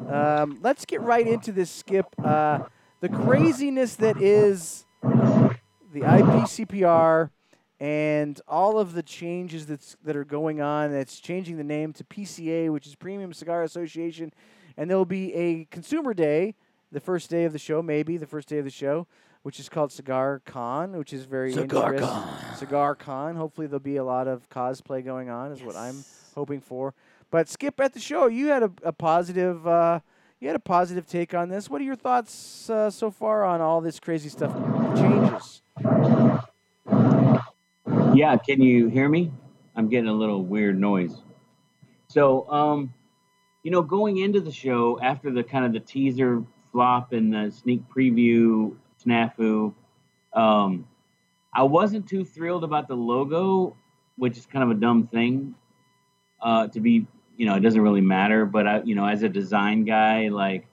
Um, 0.07 0.59
let's 0.61 0.85
get 0.85 1.01
right 1.01 1.27
into 1.27 1.51
this, 1.51 1.71
Skip. 1.71 2.05
Uh, 2.23 2.59
the 2.99 3.09
craziness 3.09 3.95
that 3.95 4.21
is 4.21 4.85
the 5.01 6.01
IPCPR 6.01 7.31
and 7.79 8.39
all 8.47 8.77
of 8.77 8.93
the 8.93 9.01
changes 9.01 9.65
that's 9.65 9.97
that 10.03 10.15
are 10.15 10.23
going 10.23 10.61
on. 10.61 10.91
That's 10.91 11.19
changing 11.19 11.57
the 11.57 11.63
name 11.63 11.93
to 11.93 12.03
PCA, 12.03 12.71
which 12.71 12.85
is 12.85 12.93
Premium 12.93 13.33
Cigar 13.33 13.63
Association, 13.63 14.31
and 14.77 14.87
there 14.87 14.97
will 14.97 15.05
be 15.05 15.33
a 15.33 15.65
Consumer 15.71 16.13
Day, 16.13 16.53
the 16.91 16.99
first 16.99 17.31
day 17.31 17.45
of 17.45 17.53
the 17.53 17.59
show, 17.59 17.81
maybe 17.81 18.17
the 18.17 18.27
first 18.27 18.47
day 18.47 18.59
of 18.59 18.65
the 18.65 18.69
show, 18.69 19.07
which 19.43 19.59
is 19.59 19.69
called 19.69 19.91
Cigar 19.91 20.41
Con, 20.45 20.97
which 20.97 21.13
is 21.13 21.25
very 21.25 21.51
Cigar 21.53 21.93
interest- 21.93 22.11
Con. 22.11 22.55
Cigar 22.55 22.95
Con. 22.95 23.35
Hopefully, 23.35 23.67
there'll 23.67 23.79
be 23.79 23.97
a 23.97 24.03
lot 24.03 24.27
of 24.27 24.49
cosplay 24.49 25.03
going 25.03 25.29
on, 25.29 25.51
is 25.51 25.63
what 25.63 25.75
I'm 25.75 26.03
hoping 26.35 26.61
for. 26.61 26.93
But 27.31 27.49
Skip, 27.49 27.79
at 27.79 27.93
the 27.93 27.99
show, 27.99 28.27
you 28.27 28.47
had 28.47 28.63
a, 28.63 28.71
a 28.83 28.91
positive. 28.93 29.65
Uh, 29.65 29.99
you 30.39 30.47
had 30.47 30.55
a 30.55 30.59
positive 30.59 31.05
take 31.05 31.33
on 31.35 31.49
this. 31.49 31.69
What 31.69 31.81
are 31.81 31.83
your 31.83 31.95
thoughts 31.95 32.67
uh, 32.69 32.89
so 32.89 33.11
far 33.11 33.45
on 33.45 33.61
all 33.61 33.79
this 33.79 33.99
crazy 33.99 34.27
stuff? 34.27 34.51
Changes. 34.97 35.61
Yeah, 38.13 38.35
can 38.37 38.61
you 38.61 38.87
hear 38.87 39.07
me? 39.07 39.31
I'm 39.75 39.87
getting 39.87 40.09
a 40.09 40.13
little 40.13 40.43
weird 40.43 40.79
noise. 40.79 41.15
So, 42.07 42.49
um, 42.49 42.93
you 43.63 43.71
know, 43.71 43.81
going 43.81 44.17
into 44.17 44.41
the 44.41 44.51
show 44.51 44.99
after 44.99 45.31
the 45.31 45.43
kind 45.43 45.63
of 45.63 45.73
the 45.73 45.79
teaser 45.79 46.43
flop 46.71 47.13
and 47.13 47.31
the 47.33 47.51
sneak 47.51 47.83
preview 47.87 48.75
snafu, 49.05 49.73
um, 50.33 50.87
I 51.53 51.63
wasn't 51.63 52.07
too 52.07 52.23
thrilled 52.23 52.63
about 52.63 52.87
the 52.87 52.95
logo, 52.95 53.75
which 54.17 54.37
is 54.37 54.45
kind 54.45 54.63
of 54.63 54.75
a 54.75 54.79
dumb 54.79 55.07
thing. 55.07 55.55
Uh, 56.41 56.67
to 56.67 56.79
be, 56.79 57.05
you 57.37 57.45
know, 57.45 57.55
it 57.55 57.59
doesn't 57.59 57.81
really 57.81 58.01
matter. 58.01 58.45
But 58.45 58.67
I, 58.67 58.81
you 58.81 58.95
know, 58.95 59.05
as 59.05 59.23
a 59.23 59.29
design 59.29 59.85
guy, 59.85 60.29
like, 60.29 60.65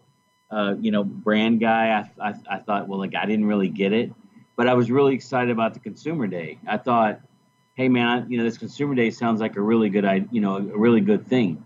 uh, 0.50 0.74
you 0.80 0.90
know, 0.90 1.04
brand 1.04 1.60
guy, 1.60 2.08
I, 2.20 2.30
I, 2.30 2.34
I 2.50 2.58
thought, 2.58 2.88
well, 2.88 2.98
like, 2.98 3.14
I 3.14 3.26
didn't 3.26 3.46
really 3.46 3.68
get 3.68 3.92
it. 3.92 4.12
But 4.56 4.66
I 4.66 4.74
was 4.74 4.90
really 4.90 5.14
excited 5.14 5.50
about 5.50 5.74
the 5.74 5.80
consumer 5.80 6.26
day. 6.26 6.58
I 6.66 6.78
thought, 6.78 7.20
hey 7.78 7.88
man, 7.88 8.06
I, 8.06 8.26
you 8.26 8.36
know 8.36 8.42
this 8.42 8.58
consumer 8.58 8.96
day 8.96 9.08
sounds 9.08 9.40
like 9.40 9.54
a 9.54 9.60
really 9.60 9.88
good, 9.88 10.28
you 10.32 10.40
know, 10.40 10.56
a 10.56 10.78
really 10.78 11.00
good 11.00 11.24
thing. 11.26 11.62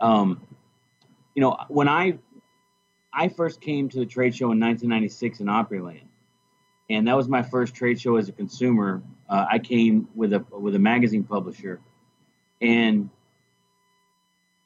Um, 0.00 0.42
you 1.36 1.40
know, 1.40 1.56
when 1.68 1.88
I 1.88 2.18
I 3.18 3.26
first 3.26 3.60
came 3.60 3.88
to 3.88 3.98
the 3.98 4.06
trade 4.06 4.36
show 4.36 4.52
in 4.52 4.60
1996 4.60 5.40
in 5.40 5.46
Opryland, 5.48 6.06
and 6.88 7.08
that 7.08 7.16
was 7.16 7.26
my 7.26 7.42
first 7.42 7.74
trade 7.74 8.00
show 8.00 8.14
as 8.14 8.28
a 8.28 8.32
consumer. 8.32 9.02
Uh, 9.28 9.44
I 9.50 9.58
came 9.58 10.06
with 10.14 10.32
a 10.32 10.44
with 10.52 10.76
a 10.76 10.78
magazine 10.78 11.24
publisher, 11.24 11.80
and 12.62 13.10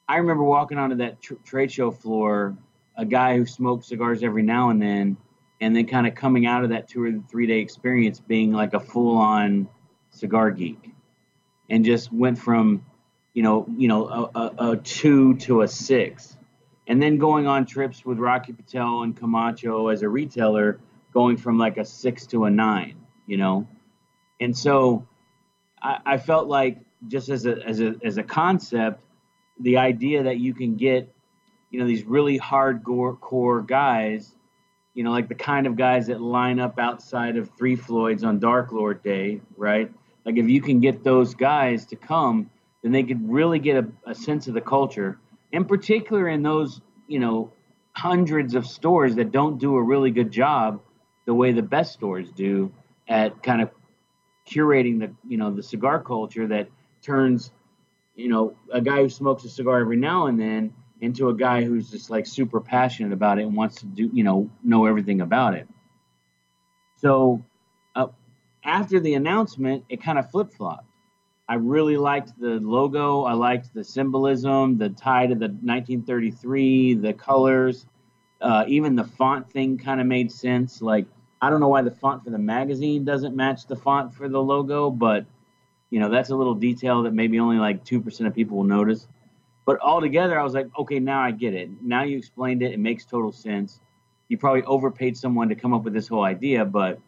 I 0.06 0.18
remember 0.18 0.42
walking 0.42 0.76
onto 0.76 0.96
that 0.96 1.22
tr- 1.22 1.40
trade 1.42 1.72
show 1.72 1.90
floor, 1.90 2.54
a 2.94 3.06
guy 3.06 3.38
who 3.38 3.46
smoked 3.46 3.86
cigars 3.86 4.22
every 4.22 4.42
now 4.42 4.68
and 4.68 4.82
then, 4.82 5.16
and 5.62 5.74
then 5.74 5.86
kind 5.86 6.06
of 6.06 6.14
coming 6.14 6.44
out 6.44 6.62
of 6.62 6.70
that 6.70 6.88
two 6.88 7.02
or 7.02 7.12
three 7.30 7.46
day 7.46 7.60
experience 7.60 8.20
being 8.20 8.52
like 8.52 8.74
a 8.74 8.80
full 8.80 9.16
on 9.16 9.66
cigar 10.10 10.50
geek, 10.50 10.90
and 11.70 11.86
just 11.86 12.12
went 12.12 12.38
from, 12.38 12.84
you 13.32 13.42
know, 13.42 13.64
you 13.78 13.88
know, 13.88 14.06
a, 14.06 14.38
a, 14.38 14.72
a 14.72 14.76
two 14.76 15.36
to 15.36 15.62
a 15.62 15.68
six, 15.68 16.36
and 16.86 17.02
then 17.02 17.18
going 17.18 17.46
on 17.46 17.66
trips 17.66 18.04
with 18.04 18.18
Rocky 18.18 18.52
Patel 18.52 19.02
and 19.02 19.16
Camacho 19.16 19.88
as 19.88 20.02
a 20.02 20.08
retailer, 20.08 20.80
going 21.12 21.36
from 21.36 21.58
like 21.58 21.78
a 21.78 21.84
six 21.84 22.26
to 22.28 22.44
a 22.44 22.50
nine, 22.50 22.96
you 23.26 23.36
know, 23.36 23.66
and 24.40 24.56
so 24.56 25.06
I, 25.80 25.98
I 26.04 26.18
felt 26.18 26.48
like 26.48 26.78
just 27.08 27.28
as 27.28 27.46
a 27.46 27.56
as 27.66 27.80
a 27.80 27.94
as 28.04 28.16
a 28.16 28.22
concept, 28.22 29.04
the 29.60 29.78
idea 29.78 30.24
that 30.24 30.38
you 30.38 30.54
can 30.54 30.76
get, 30.76 31.12
you 31.70 31.80
know, 31.80 31.86
these 31.86 32.04
really 32.04 32.38
hardcore 32.38 33.18
core 33.18 33.62
guys 33.62 34.34
you 34.94 35.04
know, 35.04 35.10
like 35.10 35.28
the 35.28 35.34
kind 35.34 35.66
of 35.66 35.76
guys 35.76 36.06
that 36.08 36.20
line 36.20 36.60
up 36.60 36.78
outside 36.78 37.36
of 37.36 37.50
Three 37.56 37.76
Floyds 37.76 38.24
on 38.24 38.38
Dark 38.38 38.72
Lord 38.72 39.02
Day, 39.02 39.40
right? 39.56 39.90
Like 40.24 40.36
if 40.36 40.48
you 40.48 40.60
can 40.60 40.80
get 40.80 41.02
those 41.02 41.34
guys 41.34 41.86
to 41.86 41.96
come, 41.96 42.50
then 42.82 42.92
they 42.92 43.02
could 43.02 43.28
really 43.30 43.58
get 43.58 43.84
a, 43.84 44.10
a 44.10 44.14
sense 44.14 44.48
of 44.48 44.54
the 44.54 44.60
culture, 44.60 45.18
in 45.52 45.66
particular 45.66 46.28
in 46.28 46.42
those, 46.42 46.80
you 47.06 47.20
know, 47.20 47.52
hundreds 47.92 48.54
of 48.54 48.66
stores 48.66 49.16
that 49.16 49.30
don't 49.30 49.58
do 49.58 49.76
a 49.76 49.82
really 49.82 50.10
good 50.10 50.30
job 50.30 50.80
the 51.26 51.34
way 51.34 51.52
the 51.52 51.62
best 51.62 51.92
stores 51.92 52.30
do 52.32 52.72
at 53.06 53.42
kind 53.42 53.60
of 53.60 53.70
curating 54.48 54.98
the, 54.98 55.12
you 55.28 55.36
know, 55.36 55.50
the 55.54 55.62
cigar 55.62 56.02
culture 56.02 56.46
that 56.48 56.68
turns, 57.02 57.52
you 58.16 58.28
know, 58.28 58.56
a 58.72 58.80
guy 58.80 59.02
who 59.02 59.08
smokes 59.08 59.44
a 59.44 59.48
cigar 59.48 59.80
every 59.80 59.96
now 59.96 60.26
and 60.26 60.40
then 60.40 60.74
into 61.00 61.28
a 61.28 61.34
guy 61.34 61.64
who's 61.64 61.90
just 61.90 62.10
like 62.10 62.26
super 62.26 62.60
passionate 62.60 63.12
about 63.12 63.38
it 63.38 63.42
and 63.42 63.54
wants 63.54 63.76
to 63.76 63.86
do, 63.86 64.10
you 64.12 64.24
know, 64.24 64.50
know 64.64 64.86
everything 64.86 65.20
about 65.20 65.54
it. 65.54 65.68
So 66.96 67.44
uh, 67.94 68.06
after 68.64 69.00
the 69.00 69.14
announcement, 69.14 69.84
it 69.88 70.02
kind 70.02 70.18
of 70.18 70.30
flip 70.30 70.52
flopped. 70.52 70.86
I 71.52 71.56
really 71.56 71.98
liked 71.98 72.32
the 72.40 72.60
logo. 72.60 73.24
I 73.24 73.34
liked 73.34 73.74
the 73.74 73.84
symbolism, 73.84 74.78
the 74.78 74.88
tie 74.88 75.26
to 75.26 75.34
the 75.34 75.48
1933, 75.48 76.94
the 76.94 77.12
colors, 77.12 77.84
uh, 78.40 78.64
even 78.68 78.96
the 78.96 79.04
font 79.04 79.50
thing 79.50 79.76
kind 79.76 80.00
of 80.00 80.06
made 80.06 80.32
sense. 80.32 80.80
Like, 80.80 81.04
I 81.42 81.50
don't 81.50 81.60
know 81.60 81.68
why 81.68 81.82
the 81.82 81.90
font 81.90 82.24
for 82.24 82.30
the 82.30 82.38
magazine 82.38 83.04
doesn't 83.04 83.36
match 83.36 83.66
the 83.66 83.76
font 83.76 84.14
for 84.14 84.30
the 84.30 84.42
logo, 84.42 84.88
but 84.88 85.26
you 85.90 86.00
know, 86.00 86.08
that's 86.08 86.30
a 86.30 86.34
little 86.34 86.54
detail 86.54 87.02
that 87.02 87.12
maybe 87.12 87.38
only 87.38 87.58
like 87.58 87.84
2% 87.84 88.26
of 88.26 88.34
people 88.34 88.56
will 88.56 88.64
notice. 88.64 89.06
But 89.66 89.78
altogether, 89.80 90.40
I 90.40 90.44
was 90.44 90.54
like, 90.54 90.68
okay, 90.78 91.00
now 91.00 91.20
I 91.20 91.32
get 91.32 91.52
it. 91.52 91.68
Now 91.82 92.02
you 92.02 92.16
explained 92.16 92.62
it. 92.62 92.72
It 92.72 92.80
makes 92.80 93.04
total 93.04 93.30
sense. 93.30 93.78
You 94.28 94.38
probably 94.38 94.62
overpaid 94.62 95.18
someone 95.18 95.50
to 95.50 95.54
come 95.54 95.74
up 95.74 95.82
with 95.82 95.92
this 95.92 96.08
whole 96.08 96.24
idea, 96.24 96.64
but 96.64 96.98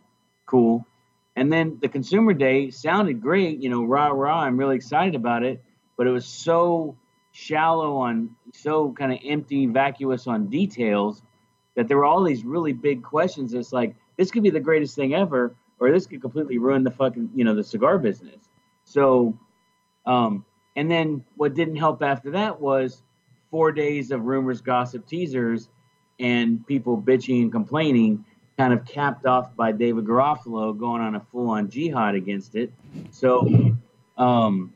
cool. 0.45 0.87
And 1.37 1.53
then 1.53 1.79
the 1.81 1.89
consumer 1.89 2.33
day 2.33 2.71
sounded 2.71 3.21
great, 3.21 3.61
you 3.61 3.69
know, 3.69 3.85
rah 3.85 4.09
rah. 4.09 4.43
I'm 4.43 4.57
really 4.57 4.77
excited 4.77 5.15
about 5.15 5.43
it. 5.43 5.63
but 5.97 6.07
it 6.07 6.11
was 6.11 6.27
so 6.27 6.97
shallow 7.33 7.97
on, 7.97 8.31
so 8.53 8.93
kind 8.93 9.13
of 9.13 9.19
empty, 9.25 9.67
vacuous 9.67 10.27
on 10.27 10.49
details 10.49 11.23
that 11.77 11.89
there 11.89 11.97
were 11.97 12.05
all 12.05 12.23
these 12.23 12.45
really 12.45 12.73
big 12.73 13.03
questions. 13.03 13.55
It's 13.55 13.73
like 13.73 13.97
this 14.17 14.31
could 14.31 14.43
be 14.43 14.51
the 14.51 14.61
greatest 14.61 14.95
thing 14.95 15.15
ever, 15.15 15.55
or 15.81 15.91
this 15.91 16.07
could 16.07 16.21
completely 16.21 16.59
ruin 16.59 16.85
the 16.85 16.91
fucking 16.91 17.31
you 17.35 17.45
know 17.45 17.55
the 17.55 17.65
cigar 17.65 17.99
business. 17.99 18.49
So, 18.85 19.37
um, 20.07 20.45
and 20.77 20.91
then 20.91 21.25
what 21.37 21.55
didn't 21.55 21.77
help 21.77 22.03
after 22.03 22.31
that 22.33 22.61
was 22.61 23.03
four 23.51 23.73
days 23.73 24.11
of 24.11 24.25
rumors, 24.25 24.61
gossip, 24.61 25.07
teasers, 25.07 25.69
and 26.19 26.67
people 26.67 27.01
bitching 27.01 27.43
and 27.43 27.53
complaining, 27.53 28.25
kind 28.57 28.73
of 28.73 28.85
capped 28.85 29.27
off 29.27 29.55
by 29.57 29.73
David 29.73 30.05
Garofalo 30.05 30.79
going 30.79 31.03
on 31.03 31.15
a 31.15 31.21
full-on 31.21 31.71
jihad 31.71 32.15
against 32.15 32.55
it. 32.55 32.73
So, 33.11 33.77
um, 34.17 34.73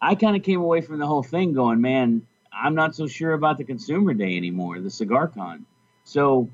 I 0.00 0.14
kind 0.14 0.36
of 0.36 0.42
came 0.42 0.60
away 0.60 0.80
from 0.80 0.98
the 0.98 1.06
whole 1.06 1.22
thing 1.22 1.52
going, 1.52 1.80
man, 1.80 2.26
I'm 2.52 2.74
not 2.74 2.94
so 2.94 3.06
sure 3.06 3.32
about 3.32 3.58
the 3.58 3.64
consumer 3.64 4.14
day 4.14 4.36
anymore, 4.36 4.80
the 4.80 4.90
cigar 4.90 5.28
con. 5.28 5.66
So, 6.04 6.50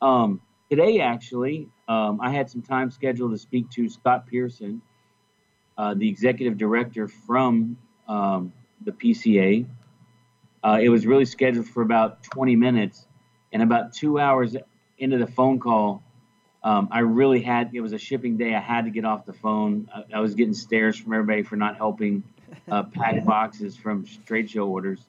um, 0.00 0.40
today 0.70 1.00
actually, 1.00 1.68
um, 1.88 2.20
I 2.20 2.30
had 2.30 2.50
some 2.50 2.62
time 2.62 2.90
scheduled 2.90 3.32
to 3.32 3.38
speak 3.38 3.70
to 3.70 3.88
Scott 3.88 4.26
Pearson, 4.26 4.82
uh, 5.76 5.94
the 5.94 6.08
executive 6.08 6.58
director 6.58 7.08
from 7.08 7.76
um, 8.08 8.52
the 8.84 8.92
PCA. 8.92 9.66
Uh, 10.62 10.78
it 10.80 10.88
was 10.88 11.06
really 11.06 11.24
scheduled 11.24 11.68
for 11.68 11.82
about 11.82 12.22
20 12.24 12.56
minutes, 12.56 13.06
and 13.52 13.62
about 13.62 13.92
two 13.92 14.18
hours 14.18 14.56
into 14.98 15.18
the 15.18 15.26
phone 15.26 15.58
call, 15.58 16.02
um, 16.62 16.88
I 16.90 17.00
really 17.00 17.40
had 17.40 17.70
it 17.72 17.80
was 17.80 17.92
a 17.92 17.98
shipping 17.98 18.36
day. 18.36 18.54
I 18.54 18.60
had 18.60 18.84
to 18.84 18.90
get 18.90 19.04
off 19.04 19.24
the 19.24 19.32
phone. 19.32 19.88
I, 19.94 20.16
I 20.18 20.20
was 20.20 20.34
getting 20.34 20.54
stares 20.54 20.98
from 20.98 21.12
everybody 21.12 21.42
for 21.42 21.56
not 21.56 21.76
helping 21.76 22.24
uh, 22.70 22.82
pack 22.94 23.24
boxes 23.24 23.76
from 23.76 24.06
trade 24.26 24.50
show 24.50 24.66
orders. 24.66 25.00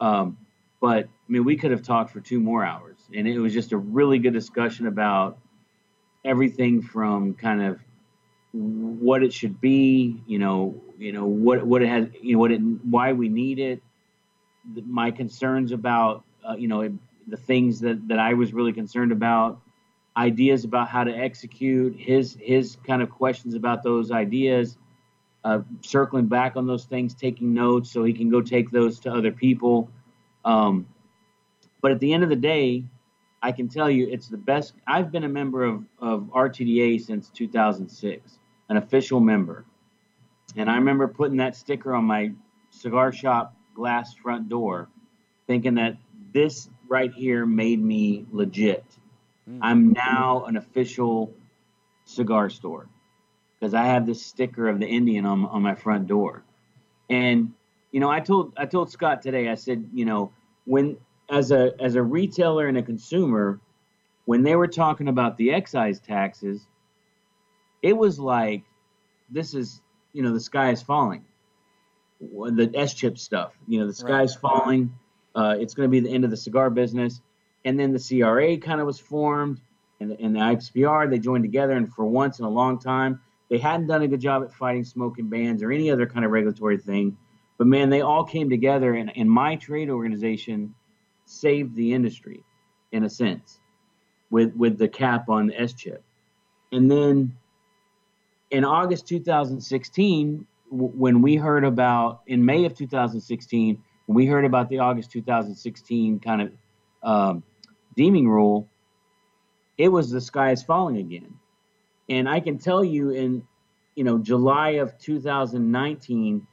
Um, 0.00 0.36
but 0.80 1.04
I 1.04 1.32
mean, 1.32 1.44
we 1.44 1.56
could 1.56 1.70
have 1.70 1.82
talked 1.82 2.12
for 2.12 2.20
two 2.20 2.38
more 2.38 2.64
hours, 2.64 2.96
and 3.14 3.26
it 3.26 3.38
was 3.38 3.52
just 3.52 3.72
a 3.72 3.76
really 3.76 4.18
good 4.18 4.32
discussion 4.32 4.86
about 4.86 5.38
everything 6.24 6.82
from 6.82 7.34
kind 7.34 7.62
of 7.62 7.80
what 8.52 9.22
it 9.22 9.32
should 9.32 9.60
be, 9.60 10.22
you 10.26 10.38
know, 10.38 10.80
you 10.98 11.12
know 11.12 11.26
what 11.26 11.66
what 11.66 11.82
it 11.82 11.88
has, 11.88 12.08
you 12.20 12.34
know, 12.34 12.38
what 12.38 12.52
it 12.52 12.58
why 12.58 13.12
we 13.12 13.28
need 13.28 13.58
it, 13.58 13.82
my 14.86 15.10
concerns 15.10 15.72
about, 15.72 16.24
uh, 16.48 16.56
you 16.56 16.68
know, 16.68 16.96
the 17.26 17.36
things 17.36 17.80
that 17.80 18.08
that 18.08 18.18
I 18.18 18.34
was 18.34 18.52
really 18.52 18.72
concerned 18.72 19.12
about, 19.12 19.60
ideas 20.16 20.64
about 20.64 20.88
how 20.88 21.04
to 21.04 21.12
execute, 21.12 21.96
his 21.96 22.36
his 22.40 22.76
kind 22.86 23.02
of 23.02 23.10
questions 23.10 23.54
about 23.54 23.82
those 23.82 24.10
ideas, 24.10 24.76
uh, 25.44 25.60
circling 25.80 26.26
back 26.26 26.56
on 26.56 26.66
those 26.66 26.84
things, 26.84 27.14
taking 27.14 27.54
notes 27.54 27.90
so 27.90 28.04
he 28.04 28.12
can 28.12 28.28
go 28.30 28.40
take 28.40 28.70
those 28.70 28.98
to 29.00 29.12
other 29.12 29.32
people. 29.32 29.90
Um, 30.44 30.86
but 31.80 31.92
at 31.92 32.00
the 32.00 32.12
end 32.12 32.22
of 32.22 32.28
the 32.28 32.36
day, 32.36 32.84
I 33.42 33.52
can 33.52 33.68
tell 33.68 33.90
you 33.90 34.08
it's 34.10 34.28
the 34.28 34.36
best. 34.36 34.74
I've 34.86 35.12
been 35.12 35.24
a 35.24 35.28
member 35.28 35.62
of, 35.62 35.84
of 36.00 36.22
RTDA 36.34 37.00
since 37.00 37.28
2006, 37.30 38.38
an 38.68 38.76
official 38.76 39.20
member. 39.20 39.64
And 40.56 40.70
I 40.70 40.76
remember 40.76 41.06
putting 41.06 41.36
that 41.36 41.54
sticker 41.54 41.94
on 41.94 42.04
my 42.04 42.32
cigar 42.70 43.12
shop 43.12 43.54
glass 43.74 44.14
front 44.14 44.48
door, 44.48 44.88
thinking 45.46 45.74
that 45.74 45.96
this 46.32 46.68
right 46.88 47.12
here 47.12 47.46
made 47.46 47.82
me 47.82 48.26
legit. 48.30 48.84
Mm. 49.48 49.58
I'm 49.62 49.92
now 49.92 50.44
an 50.46 50.56
official 50.56 51.32
cigar 52.04 52.50
store 52.50 52.88
because 53.58 53.74
I 53.74 53.86
have 53.86 54.06
this 54.06 54.24
sticker 54.24 54.68
of 54.68 54.80
the 54.80 54.86
Indian 54.86 55.26
on, 55.26 55.44
on 55.46 55.62
my 55.62 55.74
front 55.74 56.06
door. 56.06 56.42
And 57.08 57.52
you 57.92 58.00
know, 58.00 58.10
I 58.10 58.20
told 58.20 58.52
I 58.56 58.66
told 58.66 58.90
Scott 58.90 59.22
today. 59.22 59.48
I 59.48 59.54
said, 59.54 59.88
you 59.94 60.04
know, 60.04 60.32
when 60.64 60.96
as 61.30 61.50
a 61.50 61.72
as 61.80 61.94
a 61.94 62.02
retailer 62.02 62.66
and 62.66 62.76
a 62.76 62.82
consumer, 62.82 63.60
when 64.24 64.42
they 64.42 64.56
were 64.56 64.66
talking 64.66 65.08
about 65.08 65.36
the 65.36 65.52
excise 65.52 66.00
taxes, 66.00 66.66
it 67.82 67.96
was 67.96 68.18
like 68.18 68.64
this 69.30 69.54
is 69.54 69.80
you 70.12 70.22
know 70.22 70.32
the 70.32 70.40
sky 70.40 70.70
is 70.70 70.82
falling. 70.82 71.24
The 72.20 72.70
S 72.74 72.94
chip 72.94 73.18
stuff, 73.18 73.52
you 73.68 73.78
know, 73.78 73.86
the 73.86 73.94
sky 73.94 74.22
is 74.22 74.34
falling. 74.34 74.94
Uh, 75.36 75.54
it's 75.60 75.74
going 75.74 75.88
to 75.88 75.90
be 75.90 76.00
the 76.00 76.12
end 76.12 76.24
of 76.24 76.30
the 76.30 76.36
cigar 76.36 76.70
business. 76.70 77.20
And 77.64 77.78
then 77.78 77.92
the 77.92 78.00
CRA 78.00 78.56
kind 78.56 78.80
of 78.80 78.86
was 78.86 78.98
formed, 78.98 79.60
and, 80.00 80.12
and 80.12 80.34
the 80.34 80.40
IPCPR 80.40 81.10
they 81.10 81.18
joined 81.18 81.44
together. 81.44 81.72
And 81.72 81.92
for 81.92 82.06
once 82.06 82.38
in 82.38 82.44
a 82.44 82.50
long 82.50 82.78
time, 82.78 83.20
they 83.50 83.58
hadn't 83.58 83.86
done 83.86 84.02
a 84.02 84.08
good 84.08 84.20
job 84.20 84.42
at 84.42 84.52
fighting 84.52 84.84
smoking 84.84 85.28
bans 85.28 85.62
or 85.62 85.70
any 85.70 85.90
other 85.90 86.06
kind 86.06 86.24
of 86.24 86.30
regulatory 86.30 86.78
thing. 86.78 87.16
But 87.58 87.66
man, 87.66 87.90
they 87.90 88.00
all 88.00 88.24
came 88.24 88.50
together, 88.50 88.94
and, 88.94 89.12
and 89.16 89.30
my 89.30 89.56
trade 89.56 89.90
organization 89.90 90.74
saved 91.26 91.74
the 91.74 91.92
industry 91.92 92.44
in 92.92 93.04
a 93.04 93.10
sense 93.10 93.60
with 94.30 94.54
with 94.54 94.78
the 94.78 94.88
cap 94.88 95.28
on 95.28 95.48
the 95.48 95.60
S 95.60 95.72
chip. 95.72 96.02
And 96.72 96.90
then 96.90 97.36
in 98.50 98.64
August 98.64 99.06
2016, 99.06 100.46
when 100.70 101.22
we 101.22 101.36
heard 101.36 101.64
about 101.64 102.22
in 102.26 102.44
May 102.44 102.64
of 102.64 102.74
2016, 102.74 103.82
when 104.06 104.16
we 104.16 104.26
heard 104.26 104.44
about 104.44 104.68
the 104.68 104.78
August 104.78 105.10
2016 105.10 106.20
kind 106.20 106.42
of 106.42 106.52
um, 107.02 107.42
deeming 107.96 108.28
rule, 108.28 108.68
it 109.78 109.88
was 109.88 110.10
the 110.10 110.20
sky 110.20 110.52
is 110.52 110.62
falling 110.62 110.96
again. 110.96 111.34
And 112.08 112.28
I 112.28 112.40
can 112.40 112.58
tell 112.58 112.84
you 112.84 113.10
in 113.10 113.42
you 113.94 114.04
know 114.04 114.18
July 114.18 114.70
of 114.70 114.96
2019 114.98 116.46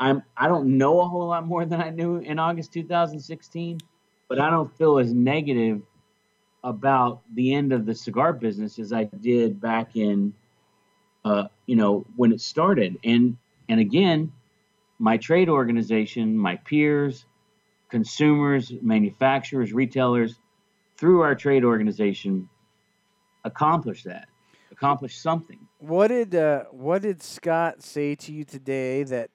I'm 0.00 0.22
I 0.36 0.48
don't 0.48 0.78
know 0.78 1.00
a 1.00 1.06
whole 1.06 1.28
lot 1.28 1.46
more 1.46 1.66
than 1.66 1.80
I 1.80 1.90
knew 1.90 2.16
in 2.16 2.38
August 2.38 2.72
2016, 2.72 3.78
but 4.28 4.40
I 4.40 4.50
don't 4.50 4.74
feel 4.76 4.98
as 4.98 5.12
negative 5.12 5.82
about 6.64 7.20
the 7.34 7.54
end 7.54 7.72
of 7.72 7.86
the 7.86 7.94
cigar 7.94 8.32
business 8.32 8.78
as 8.78 8.92
I 8.92 9.04
did 9.04 9.60
back 9.60 9.96
in 9.96 10.32
uh, 11.24 11.44
you 11.66 11.76
know 11.76 12.06
when 12.16 12.32
it 12.32 12.40
started. 12.40 12.98
And 13.04 13.36
and 13.68 13.78
again, 13.78 14.32
my 15.00 15.16
trade 15.16 15.48
organization, 15.48 16.36
my 16.36 16.56
peers, 16.56 17.24
consumers, 17.88 18.72
manufacturers, 18.82 19.72
retailers, 19.72 20.36
through 20.96 21.22
our 21.22 21.34
trade 21.34 21.64
organization, 21.64 22.48
accomplished 23.44 24.04
that, 24.04 24.28
accomplished 24.70 25.20
something. 25.20 25.58
What 25.78 26.08
did 26.08 26.34
uh, 26.34 26.64
what 26.70 27.02
did 27.02 27.22
Scott 27.22 27.82
say 27.82 28.14
to 28.16 28.32
you 28.32 28.44
today 28.44 29.02
that 29.04 29.30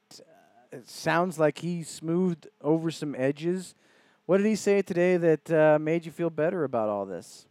it 0.72 0.88
sounds 0.88 1.40
like 1.40 1.60
he 1.60 1.84
smoothed 1.84 2.48
over 2.62 2.92
some 2.92 3.16
edges. 3.16 3.74
What 4.28 4.38
did 4.38 4.46
he 4.46 4.56
say 4.56 4.82
today 4.82 5.18
that 5.18 5.52
uh, 5.52 5.80
made 5.80 6.06
you 6.06 6.12
feel 6.12 6.30
better 6.30 6.64
about 6.64 6.90
all 6.90 7.06
this? 7.06 7.48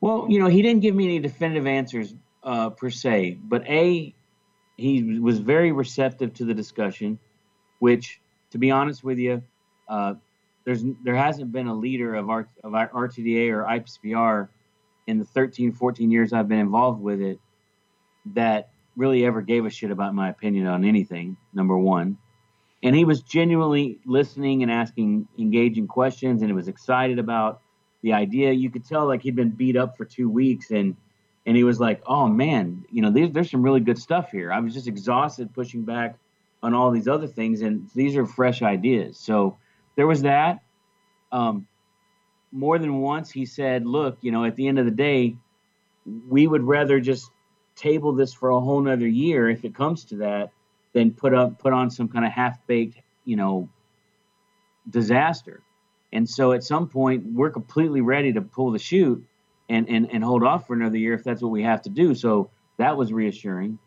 Well, 0.00 0.26
you 0.28 0.38
know, 0.38 0.46
he 0.46 0.62
didn't 0.62 0.82
give 0.82 0.94
me 0.94 1.04
any 1.04 1.18
definitive 1.20 1.66
answers 1.66 2.14
uh, 2.42 2.70
per 2.70 2.90
se, 2.90 3.38
but 3.44 3.66
a 3.66 4.14
he 4.76 5.18
was 5.20 5.38
very 5.38 5.72
receptive 5.72 6.34
to 6.34 6.44
the 6.44 6.52
discussion, 6.52 7.18
which, 7.86 8.20
to 8.50 8.58
be 8.58 8.72
honest 8.72 9.04
with 9.04 9.16
you, 9.16 9.40
uh, 9.88 10.14
there's 10.64 10.82
there 11.04 11.14
hasn't 11.14 11.52
been 11.52 11.68
a 11.68 11.74
leader 11.74 12.16
of 12.16 12.28
our 12.28 12.48
of 12.64 12.74
our 12.74 12.88
RTDA 12.88 13.52
or 13.52 13.62
IPCPR 13.62 14.48
in 15.06 15.20
the 15.20 15.24
13, 15.24 15.70
14 15.70 16.10
years 16.10 16.32
I've 16.32 16.48
been 16.48 16.58
involved 16.58 17.00
with 17.00 17.20
it 17.20 17.38
that 18.34 18.70
really 18.96 19.24
ever 19.24 19.40
gave 19.40 19.66
a 19.66 19.70
shit 19.70 19.92
about 19.92 20.16
my 20.16 20.30
opinion 20.30 20.66
on 20.66 20.84
anything. 20.84 21.36
Number 21.54 21.78
one, 21.78 22.18
and 22.82 22.96
he 22.96 23.04
was 23.04 23.20
genuinely 23.22 24.00
listening 24.04 24.64
and 24.64 24.72
asking 24.72 25.28
engaging 25.38 25.86
questions 25.86 26.42
and 26.42 26.50
he 26.50 26.54
was 26.54 26.66
excited 26.66 27.20
about 27.20 27.60
the 28.02 28.12
idea 28.12 28.50
you 28.50 28.68
could 28.68 28.84
tell 28.84 29.06
like 29.06 29.22
he'd 29.22 29.36
been 29.36 29.50
beat 29.50 29.76
up 29.76 29.96
for 29.96 30.04
two 30.04 30.28
weeks 30.28 30.72
and 30.72 30.96
and 31.46 31.56
he 31.56 31.62
was 31.62 31.78
like 31.78 32.02
oh 32.06 32.26
man 32.26 32.84
you 32.90 33.00
know 33.00 33.12
there's, 33.12 33.30
there's 33.30 33.50
some 33.50 33.62
really 33.62 33.80
good 33.80 33.98
stuff 33.98 34.32
here 34.32 34.52
i 34.52 34.58
was 34.58 34.74
just 34.74 34.88
exhausted 34.88 35.54
pushing 35.54 35.84
back 35.84 36.16
on 36.62 36.74
all 36.74 36.90
these 36.90 37.08
other 37.08 37.26
things 37.26 37.62
and 37.62 37.88
these 37.94 38.16
are 38.16 38.26
fresh 38.26 38.62
ideas 38.62 39.18
so 39.18 39.56
there 39.96 40.06
was 40.06 40.22
that 40.22 40.60
um, 41.32 41.66
more 42.52 42.78
than 42.78 43.00
once 43.00 43.30
he 43.30 43.44
said 43.46 43.86
look 43.86 44.18
you 44.20 44.32
know 44.32 44.44
at 44.44 44.56
the 44.56 44.66
end 44.66 44.78
of 44.78 44.84
the 44.84 44.90
day 44.90 45.36
we 46.28 46.46
would 46.46 46.62
rather 46.62 47.00
just 47.00 47.30
table 47.74 48.12
this 48.12 48.32
for 48.32 48.50
a 48.50 48.60
whole 48.60 48.80
nother 48.80 49.06
year 49.06 49.48
if 49.48 49.64
it 49.64 49.74
comes 49.74 50.04
to 50.06 50.16
that 50.16 50.50
than 50.92 51.12
put 51.12 51.34
up 51.34 51.58
put 51.58 51.72
on 51.72 51.90
some 51.90 52.08
kind 52.08 52.24
of 52.24 52.32
half 52.32 52.66
baked, 52.66 52.98
you 53.24 53.36
know, 53.36 53.68
disaster. 54.88 55.62
And 56.12 56.28
so 56.28 56.52
at 56.52 56.64
some 56.64 56.88
point 56.88 57.24
we're 57.26 57.50
completely 57.50 58.00
ready 58.00 58.32
to 58.32 58.40
pull 58.40 58.70
the 58.70 58.78
chute 58.78 59.22
and, 59.68 59.88
and, 59.88 60.10
and 60.10 60.24
hold 60.24 60.42
off 60.42 60.66
for 60.66 60.74
another 60.74 60.96
year 60.96 61.12
if 61.12 61.22
that's 61.22 61.42
what 61.42 61.50
we 61.50 61.62
have 61.64 61.82
to 61.82 61.90
do. 61.90 62.14
So 62.14 62.50
that 62.78 62.96
was 62.96 63.12
reassuring. 63.12 63.78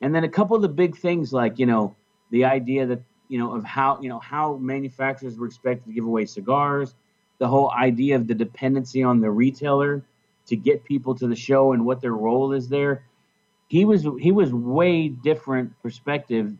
And 0.00 0.14
then 0.14 0.24
a 0.24 0.28
couple 0.28 0.56
of 0.56 0.62
the 0.62 0.68
big 0.68 0.96
things 0.96 1.32
like, 1.32 1.58
you 1.58 1.66
know, 1.66 1.96
the 2.30 2.44
idea 2.44 2.86
that, 2.86 3.02
you 3.28 3.38
know, 3.38 3.54
of 3.54 3.64
how, 3.64 4.00
you 4.00 4.08
know, 4.08 4.18
how 4.18 4.56
manufacturers 4.56 5.38
were 5.38 5.46
expected 5.46 5.86
to 5.86 5.92
give 5.92 6.04
away 6.04 6.26
cigars, 6.26 6.94
the 7.38 7.48
whole 7.48 7.70
idea 7.70 8.16
of 8.16 8.26
the 8.26 8.34
dependency 8.34 9.02
on 9.02 9.20
the 9.20 9.30
retailer 9.30 10.04
to 10.46 10.56
get 10.56 10.84
people 10.84 11.14
to 11.14 11.26
the 11.26 11.36
show 11.36 11.72
and 11.72 11.84
what 11.84 12.00
their 12.00 12.12
role 12.12 12.52
is 12.52 12.68
there 12.68 13.04
he 13.68 13.84
was 13.84 14.06
he 14.20 14.30
was 14.32 14.52
way 14.52 15.08
different 15.08 15.72
perspective 15.82 16.52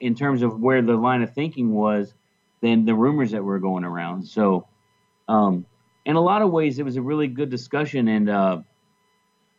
in 0.00 0.14
terms 0.14 0.42
of 0.42 0.60
where 0.60 0.82
the 0.82 0.94
line 0.94 1.22
of 1.22 1.32
thinking 1.32 1.72
was 1.72 2.14
than 2.60 2.84
the 2.84 2.94
rumors 2.94 3.30
that 3.30 3.44
were 3.44 3.58
going 3.58 3.84
around. 3.84 4.26
So, 4.26 4.66
um, 5.28 5.64
in 6.04 6.16
a 6.16 6.20
lot 6.20 6.42
of 6.42 6.50
ways, 6.50 6.78
it 6.78 6.84
was 6.84 6.96
a 6.96 7.02
really 7.02 7.28
good 7.28 7.50
discussion, 7.50 8.08
and 8.08 8.28
uh, 8.28 8.62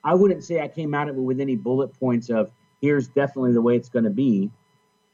I 0.04 0.16
wouldn't 0.16 0.44
say 0.44 0.60
I 0.60 0.68
came 0.68 0.94
out 0.94 1.08
of 1.08 1.16
it 1.16 1.22
with 1.22 1.40
any 1.40 1.56
bullet 1.56 1.98
points 2.00 2.30
of 2.30 2.52
here's 2.82 3.08
definitely 3.08 3.54
the 3.54 3.62
way 3.62 3.76
it's 3.76 3.90
going 3.90 4.06
to 4.06 4.12
be, 4.12 4.50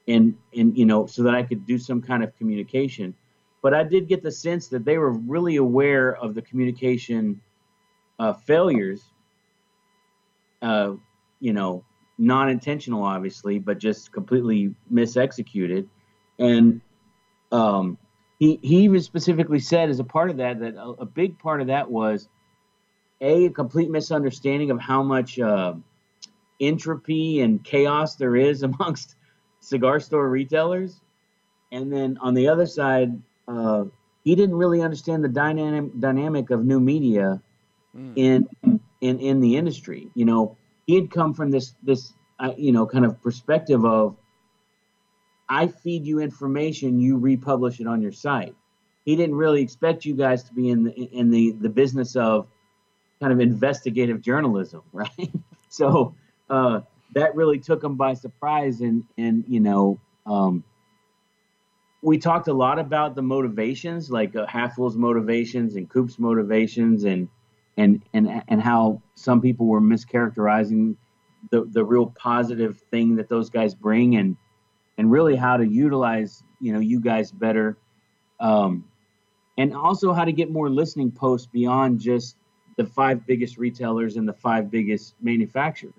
and 0.07 0.35
and 0.55 0.77
you 0.77 0.85
know 0.85 1.05
so 1.05 1.23
that 1.23 1.35
I 1.35 1.43
could 1.43 1.65
do 1.65 1.77
some 1.77 2.01
kind 2.01 2.23
of 2.23 2.35
communication. 2.37 3.13
But 3.61 3.73
I 3.73 3.83
did 3.83 4.07
get 4.07 4.23
the 4.23 4.31
sense 4.31 4.67
that 4.69 4.85
they 4.85 4.97
were 4.97 5.11
really 5.11 5.57
aware 5.57 6.15
of 6.15 6.33
the 6.33 6.41
communication 6.41 7.41
uh, 8.19 8.33
failures. 8.33 9.03
Uh, 10.61 10.93
you 11.39 11.53
know, 11.53 11.83
non-intentional, 12.17 13.03
obviously, 13.03 13.59
but 13.59 13.77
just 13.77 14.11
completely 14.11 14.73
misexecuted, 14.91 15.87
and 16.39 16.81
um, 17.51 17.97
he 18.39 18.59
he 18.61 18.83
even 18.83 19.01
specifically 19.01 19.59
said 19.59 19.89
as 19.89 19.99
a 19.99 20.03
part 20.03 20.29
of 20.29 20.37
that 20.37 20.59
that 20.59 20.75
a, 20.75 21.01
a 21.01 21.05
big 21.05 21.37
part 21.37 21.61
of 21.61 21.67
that 21.67 21.89
was 21.89 22.27
a, 23.21 23.45
a 23.45 23.49
complete 23.49 23.89
misunderstanding 23.89 24.71
of 24.71 24.79
how 24.79 25.03
much 25.03 25.39
uh, 25.39 25.73
entropy 26.59 27.41
and 27.41 27.63
chaos 27.63 28.15
there 28.15 28.35
is 28.35 28.63
amongst 28.69 29.15
cigar 29.59 29.99
store 29.99 30.29
retailers, 30.29 31.01
and 31.71 31.91
then 31.91 32.17
on 32.21 32.33
the 32.33 32.47
other 32.47 32.65
side, 32.65 33.21
uh, 33.47 33.85
he 34.23 34.35
didn't 34.35 34.55
really 34.55 34.81
understand 34.81 35.23
the 35.23 35.29
dynamic 35.29 35.91
dynamic 35.99 36.49
of 36.49 36.65
new 36.65 36.79
media 36.79 37.41
mm. 37.95 38.13
in 38.15 38.47
in 39.01 39.19
in 39.19 39.39
the 39.39 39.55
industry. 39.55 40.09
You 40.15 40.25
know, 40.25 40.57
he 40.85 40.95
had 40.95 41.11
come 41.11 41.33
from 41.33 41.51
this 41.51 41.73
this 41.83 42.13
uh, 42.39 42.53
you 42.57 42.71
know 42.71 42.85
kind 42.85 43.05
of 43.05 43.21
perspective 43.21 43.85
of 43.85 44.17
I 45.49 45.67
feed 45.67 46.05
you 46.05 46.19
information, 46.19 46.99
you 46.99 47.17
republish 47.17 47.79
it 47.79 47.87
on 47.87 48.01
your 48.01 48.11
site. 48.11 48.55
He 49.05 49.15
didn't 49.15 49.35
really 49.35 49.61
expect 49.61 50.03
you 50.03 50.15
guys 50.15 50.43
to 50.43 50.53
be 50.53 50.69
in 50.69 50.83
the 50.83 50.91
in 50.91 51.29
the 51.29 51.51
the 51.51 51.69
business 51.69 52.15
of 52.15 52.47
kind 53.19 53.31
of 53.31 53.39
investigative 53.39 54.21
journalism, 54.21 54.81
right? 54.91 55.31
so 55.69 56.15
uh, 56.49 56.81
that 57.13 57.35
really 57.35 57.59
took 57.59 57.81
them 57.81 57.95
by 57.95 58.13
surprise, 58.13 58.81
and 58.81 59.03
and 59.17 59.43
you 59.47 59.59
know. 59.59 59.99
Um, 60.25 60.63
we 62.03 62.17
talked 62.17 62.47
a 62.47 62.53
lot 62.53 62.77
about 62.77 63.15
the 63.15 63.23
motivations, 63.23 64.11
like 64.11 64.35
uh, 64.35 64.45
halfwheel's 64.45 64.95
motivations 64.95 65.75
and 65.75 65.89
Coop's 65.89 66.19
motivations, 66.19 67.05
and 67.05 67.27
and 67.75 68.03
and 68.13 68.43
and 68.47 68.61
how 68.61 69.01
some 69.15 69.41
people 69.41 69.65
were 69.65 69.81
mischaracterizing 69.81 70.95
the 71.49 71.65
the 71.71 71.83
real 71.83 72.07
positive 72.17 72.79
thing 72.91 73.15
that 73.15 73.29
those 73.29 73.49
guys 73.49 73.73
bring, 73.73 74.15
and 74.17 74.37
and 74.97 75.11
really 75.11 75.35
how 75.35 75.57
to 75.57 75.65
utilize 75.65 76.43
you 76.59 76.73
know 76.73 76.79
you 76.79 76.99
guys 76.99 77.31
better 77.31 77.77
um, 78.39 78.83
and 79.57 79.73
also 79.73 80.13
how 80.13 80.25
to 80.25 80.31
get 80.31 80.51
more 80.51 80.69
listening 80.69 81.11
posts 81.11 81.47
beyond 81.47 81.99
just 81.99 82.37
the 82.77 82.85
five 82.85 83.25
biggest 83.25 83.57
retailers 83.57 84.17
and 84.17 84.27
the 84.27 84.33
five 84.33 84.69
biggest 84.69 85.15
manufacturers 85.21 85.93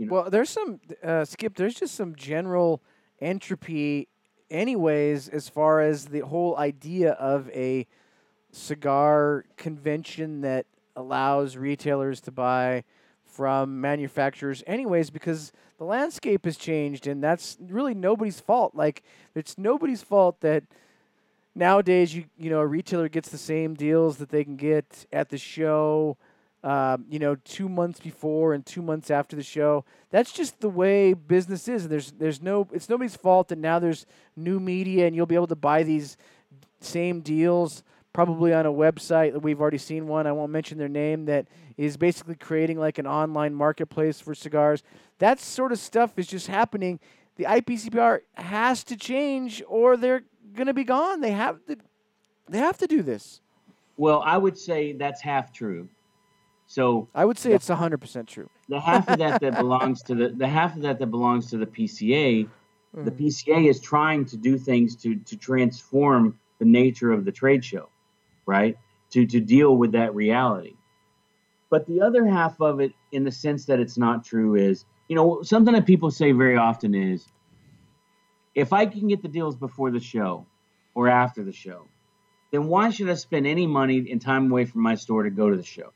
you 0.00 0.06
know? 0.06 0.14
well 0.14 0.30
there's 0.30 0.50
some 0.50 0.80
uh, 1.04 1.24
skip 1.24 1.54
there's 1.54 1.74
just 1.74 1.94
some 1.94 2.14
general 2.16 2.82
entropy 3.20 4.08
anyways 4.50 5.28
as 5.28 5.48
far 5.48 5.80
as 5.80 6.06
the 6.06 6.20
whole 6.20 6.56
idea 6.56 7.12
of 7.12 7.48
a 7.50 7.86
cigar 8.50 9.44
convention 9.56 10.40
that 10.40 10.66
allows 10.96 11.56
retailers 11.56 12.20
to 12.20 12.32
buy 12.32 12.82
from 13.24 13.80
manufacturers 13.80 14.64
anyways 14.66 15.10
because 15.10 15.52
the 15.78 15.84
landscape 15.84 16.44
has 16.44 16.56
changed 16.56 17.06
and 17.06 17.22
that's 17.22 17.56
really 17.60 17.94
nobody's 17.94 18.40
fault 18.40 18.74
like 18.74 19.02
it's 19.34 19.56
nobody's 19.56 20.02
fault 20.02 20.40
that 20.40 20.64
nowadays 21.54 22.14
you 22.14 22.24
you 22.38 22.50
know 22.50 22.60
a 22.60 22.66
retailer 22.66 23.08
gets 23.08 23.28
the 23.28 23.38
same 23.38 23.74
deals 23.74 24.16
that 24.16 24.30
they 24.30 24.42
can 24.42 24.56
get 24.56 25.06
at 25.12 25.28
the 25.28 25.38
show 25.38 26.16
um, 26.62 27.06
you 27.08 27.18
know 27.18 27.36
two 27.44 27.68
months 27.68 28.00
before 28.00 28.52
and 28.54 28.66
two 28.66 28.82
months 28.82 29.10
after 29.10 29.34
the 29.34 29.42
show 29.42 29.84
that's 30.10 30.32
just 30.32 30.60
the 30.60 30.68
way 30.68 31.14
business 31.14 31.68
is 31.68 31.88
there's 31.88 32.12
there's 32.12 32.42
no 32.42 32.68
it's 32.72 32.88
nobody's 32.88 33.16
fault 33.16 33.48
that 33.48 33.58
now 33.58 33.78
there's 33.78 34.04
new 34.36 34.60
media 34.60 35.06
and 35.06 35.16
you'll 35.16 35.26
be 35.26 35.34
able 35.34 35.46
to 35.46 35.56
buy 35.56 35.82
these 35.82 36.16
same 36.80 37.20
deals 37.20 37.82
probably 38.12 38.52
on 38.52 38.66
a 38.66 38.72
website 38.72 39.32
that 39.32 39.40
we've 39.40 39.60
already 39.60 39.78
seen 39.78 40.08
one. 40.08 40.26
I 40.26 40.32
won't 40.32 40.50
mention 40.50 40.78
their 40.78 40.88
name 40.88 41.26
that 41.26 41.46
is 41.76 41.96
basically 41.96 42.34
creating 42.34 42.78
like 42.78 42.98
an 42.98 43.06
online 43.06 43.54
marketplace 43.54 44.20
for 44.20 44.34
cigars. 44.34 44.82
That 45.18 45.38
sort 45.38 45.72
of 45.72 45.78
stuff 45.78 46.18
is 46.18 46.26
just 46.26 46.48
happening. 46.48 46.98
The 47.36 47.44
IPCPR 47.44 48.20
has 48.34 48.84
to 48.84 48.96
change 48.96 49.62
or 49.68 49.96
they're 49.96 50.24
going 50.54 50.66
to 50.66 50.74
be 50.74 50.84
gone. 50.84 51.20
They 51.20 51.30
have 51.30 51.64
to 51.66 51.76
they 52.48 52.58
have 52.58 52.78
to 52.78 52.86
do 52.88 53.02
this. 53.02 53.40
Well, 53.96 54.22
I 54.24 54.36
would 54.36 54.58
say 54.58 54.92
that's 54.92 55.20
half 55.20 55.52
true. 55.52 55.88
So 56.70 57.08
I 57.14 57.24
would 57.24 57.36
say 57.38 57.50
the, 57.50 57.56
it's 57.56 57.68
100% 57.68 58.26
true. 58.26 58.48
The 58.68 58.80
half 58.80 59.08
of 59.08 59.18
that 59.18 59.40
that 59.40 59.56
belongs 59.64 60.02
to 60.04 60.14
the 60.14 60.28
the 60.28 60.46
half 60.46 60.76
of 60.76 60.82
that 60.82 61.00
that 61.00 61.06
belongs 61.08 61.50
to 61.50 61.58
the 61.58 61.66
PCA, 61.66 62.48
mm. 62.96 63.04
the 63.04 63.10
PCA 63.10 63.68
is 63.68 63.80
trying 63.80 64.24
to 64.26 64.36
do 64.36 64.56
things 64.56 64.94
to 65.02 65.16
to 65.16 65.36
transform 65.36 66.38
the 66.60 66.64
nature 66.64 67.10
of 67.10 67.24
the 67.24 67.32
trade 67.32 67.64
show 67.64 67.88
right? 68.50 68.76
To 69.12 69.26
to 69.26 69.40
deal 69.40 69.76
with 69.76 69.92
that 69.92 70.14
reality. 70.14 70.74
But 71.70 71.86
the 71.86 72.00
other 72.02 72.26
half 72.26 72.60
of 72.60 72.80
it, 72.80 72.92
in 73.12 73.22
the 73.22 73.30
sense 73.30 73.66
that 73.66 73.78
it's 73.78 73.96
not 73.96 74.24
true, 74.24 74.56
is 74.56 74.84
you 75.08 75.16
know 75.16 75.42
something 75.42 75.74
that 75.74 75.86
people 75.86 76.10
say 76.10 76.32
very 76.32 76.56
often 76.56 76.94
is, 76.94 77.26
if 78.54 78.72
I 78.72 78.86
can 78.86 79.06
get 79.08 79.22
the 79.22 79.28
deals 79.28 79.56
before 79.56 79.90
the 79.92 80.00
show 80.00 80.46
or 80.94 81.08
after 81.08 81.44
the 81.44 81.52
show, 81.52 81.86
then 82.50 82.66
why 82.66 82.90
should 82.90 83.08
I 83.08 83.14
spend 83.14 83.46
any 83.46 83.66
money 83.66 84.10
and 84.10 84.20
time 84.20 84.50
away 84.50 84.64
from 84.64 84.82
my 84.82 84.96
store 84.96 85.22
to 85.22 85.30
go 85.30 85.48
to 85.48 85.56
the 85.56 85.62
show? 85.62 85.92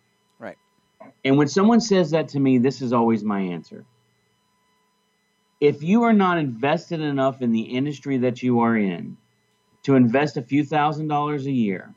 And 1.24 1.38
when 1.38 1.48
someone 1.48 1.80
says 1.80 2.10
that 2.10 2.28
to 2.28 2.40
me, 2.40 2.58
this 2.58 2.82
is 2.82 2.92
always 2.92 3.24
my 3.24 3.40
answer. 3.40 3.84
If 5.60 5.82
you 5.82 6.02
are 6.02 6.12
not 6.12 6.38
invested 6.38 7.00
enough 7.00 7.40
in 7.40 7.52
the 7.52 7.62
industry 7.62 8.18
that 8.18 8.42
you 8.42 8.60
are 8.60 8.76
in 8.76 9.16
to 9.84 9.94
invest 9.94 10.36
a 10.36 10.42
few 10.42 10.64
thousand 10.64 11.08
dollars 11.08 11.46
a 11.46 11.52
year 11.52 11.94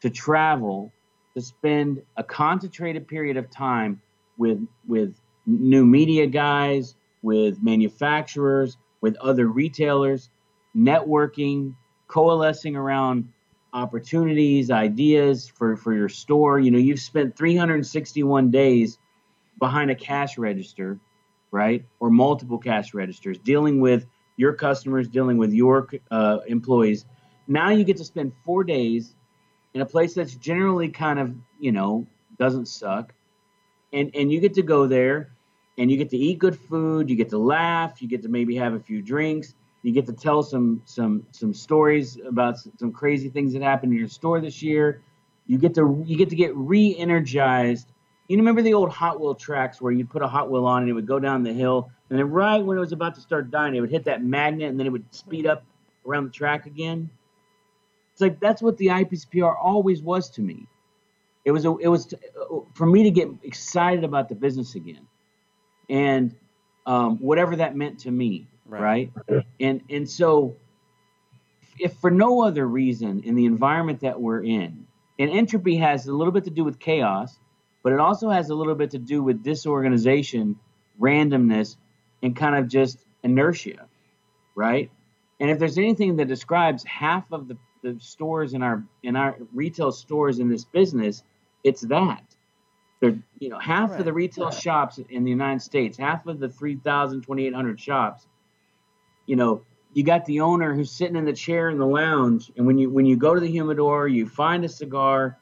to 0.00 0.10
travel 0.10 0.92
to 1.34 1.40
spend 1.42 2.02
a 2.16 2.24
concentrated 2.24 3.06
period 3.06 3.36
of 3.36 3.50
time 3.50 4.00
with 4.38 4.66
with 4.86 5.20
new 5.46 5.84
media 5.84 6.26
guys, 6.26 6.94
with 7.22 7.62
manufacturers, 7.62 8.76
with 9.00 9.16
other 9.16 9.46
retailers, 9.46 10.30
networking, 10.74 11.74
coalescing 12.08 12.76
around 12.76 13.28
opportunities, 13.76 14.70
ideas 14.70 15.46
for, 15.46 15.76
for 15.76 15.92
your 15.92 16.08
store. 16.08 16.58
You 16.58 16.70
know, 16.70 16.78
you've 16.78 16.98
spent 16.98 17.36
361 17.36 18.50
days 18.50 18.98
behind 19.58 19.90
a 19.90 19.94
cash 19.94 20.38
register, 20.38 20.98
right? 21.50 21.84
Or 22.00 22.10
multiple 22.10 22.58
cash 22.58 22.94
registers, 22.94 23.38
dealing 23.38 23.80
with 23.80 24.06
your 24.36 24.54
customers, 24.54 25.08
dealing 25.08 25.36
with 25.36 25.52
your 25.52 25.88
uh, 26.10 26.38
employees. 26.46 27.04
Now 27.46 27.70
you 27.70 27.84
get 27.84 27.98
to 27.98 28.04
spend 28.04 28.32
four 28.44 28.64
days 28.64 29.14
in 29.76 29.82
a 29.82 29.86
place 29.86 30.14
that's 30.14 30.34
generally 30.34 30.88
kind 30.88 31.18
of 31.18 31.34
you 31.60 31.70
know 31.70 32.06
doesn't 32.38 32.66
suck 32.66 33.12
and 33.92 34.10
and 34.14 34.32
you 34.32 34.40
get 34.40 34.54
to 34.54 34.62
go 34.62 34.86
there 34.86 35.28
and 35.76 35.90
you 35.90 35.98
get 35.98 36.08
to 36.08 36.16
eat 36.16 36.38
good 36.38 36.58
food 36.58 37.10
you 37.10 37.14
get 37.14 37.28
to 37.28 37.36
laugh 37.36 38.00
you 38.00 38.08
get 38.08 38.22
to 38.22 38.28
maybe 38.30 38.56
have 38.56 38.72
a 38.72 38.80
few 38.80 39.02
drinks 39.02 39.54
you 39.86 39.92
get 39.92 40.04
to 40.06 40.12
tell 40.12 40.42
some 40.42 40.82
some 40.84 41.24
some 41.30 41.54
stories 41.54 42.18
about 42.26 42.58
some 42.76 42.90
crazy 42.90 43.28
things 43.28 43.52
that 43.52 43.62
happened 43.62 43.92
in 43.92 43.98
your 44.00 44.08
store 44.08 44.40
this 44.40 44.60
year. 44.60 45.00
You 45.46 45.58
get 45.58 45.74
to 45.76 46.02
you 46.04 46.16
get 46.16 46.28
to 46.30 46.34
get 46.34 46.56
re-energized. 46.56 47.92
You 48.26 48.36
remember 48.36 48.62
the 48.62 48.74
old 48.74 48.90
hot 48.90 49.20
wheel 49.20 49.36
tracks 49.36 49.80
where 49.80 49.92
you'd 49.92 50.10
put 50.10 50.22
a 50.22 50.26
hot 50.26 50.50
wheel 50.50 50.66
on 50.66 50.82
and 50.82 50.90
it 50.90 50.92
would 50.92 51.06
go 51.06 51.20
down 51.20 51.44
the 51.44 51.52
hill 51.52 51.88
and 52.10 52.18
then 52.18 52.28
right 52.28 52.58
when 52.58 52.76
it 52.76 52.80
was 52.80 52.90
about 52.90 53.14
to 53.14 53.20
start 53.20 53.52
dying 53.52 53.76
it 53.76 53.80
would 53.80 53.92
hit 53.92 54.02
that 54.06 54.24
magnet 54.24 54.68
and 54.70 54.80
then 54.80 54.88
it 54.88 54.90
would 54.90 55.04
speed 55.14 55.46
up 55.46 55.64
around 56.04 56.24
the 56.24 56.30
track 56.30 56.66
again? 56.66 57.08
It's 58.10 58.20
like 58.20 58.40
that's 58.40 58.60
what 58.60 58.76
the 58.78 58.88
IPCPR 58.88 59.54
always 59.56 60.02
was 60.02 60.30
to 60.30 60.42
me. 60.42 60.66
It 61.44 61.52
was 61.52 61.64
a, 61.64 61.76
it 61.76 61.86
was 61.86 62.06
to, 62.06 62.18
for 62.74 62.86
me 62.86 63.04
to 63.04 63.12
get 63.12 63.28
excited 63.44 64.02
about 64.02 64.28
the 64.28 64.34
business 64.34 64.74
again, 64.74 65.06
and 65.88 66.34
um, 66.86 67.18
whatever 67.18 67.54
that 67.54 67.76
meant 67.76 68.00
to 68.00 68.10
me, 68.10 68.48
right. 68.68 69.10
right? 69.28 69.44
And 69.60 69.82
and 69.88 70.08
so, 70.08 70.56
if 71.78 71.94
for 71.94 72.10
no 72.10 72.42
other 72.42 72.66
reason, 72.66 73.22
in 73.24 73.34
the 73.34 73.46
environment 73.46 74.00
that 74.00 74.20
we're 74.20 74.42
in, 74.42 74.86
and 75.18 75.30
entropy 75.30 75.76
has 75.76 76.06
a 76.06 76.12
little 76.12 76.32
bit 76.32 76.44
to 76.44 76.50
do 76.50 76.64
with 76.64 76.78
chaos, 76.78 77.38
but 77.82 77.92
it 77.92 78.00
also 78.00 78.30
has 78.30 78.50
a 78.50 78.54
little 78.54 78.74
bit 78.74 78.90
to 78.92 78.98
do 78.98 79.22
with 79.22 79.42
disorganization, 79.42 80.56
randomness, 81.00 81.76
and 82.22 82.34
kind 82.34 82.56
of 82.56 82.68
just 82.68 82.98
inertia, 83.22 83.86
right? 84.54 84.90
And 85.38 85.50
if 85.50 85.58
there's 85.58 85.78
anything 85.78 86.16
that 86.16 86.28
describes 86.28 86.82
half 86.84 87.30
of 87.32 87.48
the 87.48 87.56
the 87.82 88.00
stores 88.00 88.54
in 88.54 88.62
our 88.62 88.82
in 89.02 89.16
our 89.16 89.36
retail 89.54 89.92
stores 89.92 90.38
in 90.38 90.48
this 90.48 90.64
business, 90.64 91.22
it's 91.62 91.82
that. 91.82 92.24
They're 93.00 93.18
you 93.38 93.50
know 93.50 93.58
half 93.58 93.90
right. 93.90 94.00
of 94.00 94.04
the 94.04 94.12
retail 94.12 94.50
shops 94.50 94.98
in 94.98 95.24
the 95.24 95.30
United 95.30 95.60
States, 95.62 95.96
half 95.98 96.26
of 96.26 96.38
the 96.40 96.48
3,000, 96.48 97.22
2,800 97.22 97.80
shops, 97.80 98.26
you 99.26 99.36
know, 99.36 99.62
you 99.92 100.02
got 100.02 100.24
the 100.24 100.40
owner 100.40 100.74
who's 100.74 100.90
sitting 100.90 101.16
in 101.16 101.24
the 101.24 101.32
chair 101.32 101.70
in 101.70 101.78
the 101.78 101.86
lounge, 101.86 102.52
and 102.56 102.66
when 102.66 102.78
you 102.78 102.90
when 102.90 103.06
you 103.06 103.16
go 103.16 103.34
to 103.34 103.40
the 103.40 103.50
humidor, 103.50 104.06
you 104.08 104.28
find 104.28 104.64
a 104.64 104.68
cigar. 104.68 105.38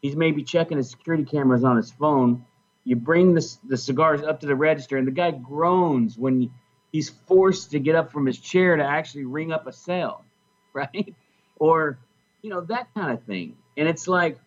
He's 0.00 0.16
maybe 0.16 0.42
checking 0.42 0.78
his 0.78 0.90
security 0.90 1.24
cameras 1.24 1.64
on 1.64 1.76
his 1.76 1.90
phone. 1.90 2.44
You 2.84 2.96
bring 2.96 3.34
the 3.34 3.56
the 3.68 3.76
cigars 3.76 4.22
up 4.22 4.40
to 4.40 4.46
the 4.46 4.54
register, 4.54 4.96
and 4.96 5.06
the 5.06 5.12
guy 5.12 5.32
groans 5.32 6.16
when 6.16 6.50
he's 6.92 7.08
forced 7.08 7.72
to 7.72 7.80
get 7.80 7.94
up 7.94 8.12
from 8.12 8.26
his 8.26 8.38
chair 8.38 8.76
to 8.76 8.84
actually 8.84 9.24
ring 9.24 9.52
up 9.52 9.66
a 9.66 9.72
sale, 9.72 10.24
right? 10.72 11.14
Or 11.58 11.98
you 12.42 12.50
know 12.50 12.60
that 12.62 12.88
kind 12.94 13.12
of 13.12 13.24
thing. 13.24 13.56
And 13.76 13.88
it's 13.88 14.06
like 14.06 14.38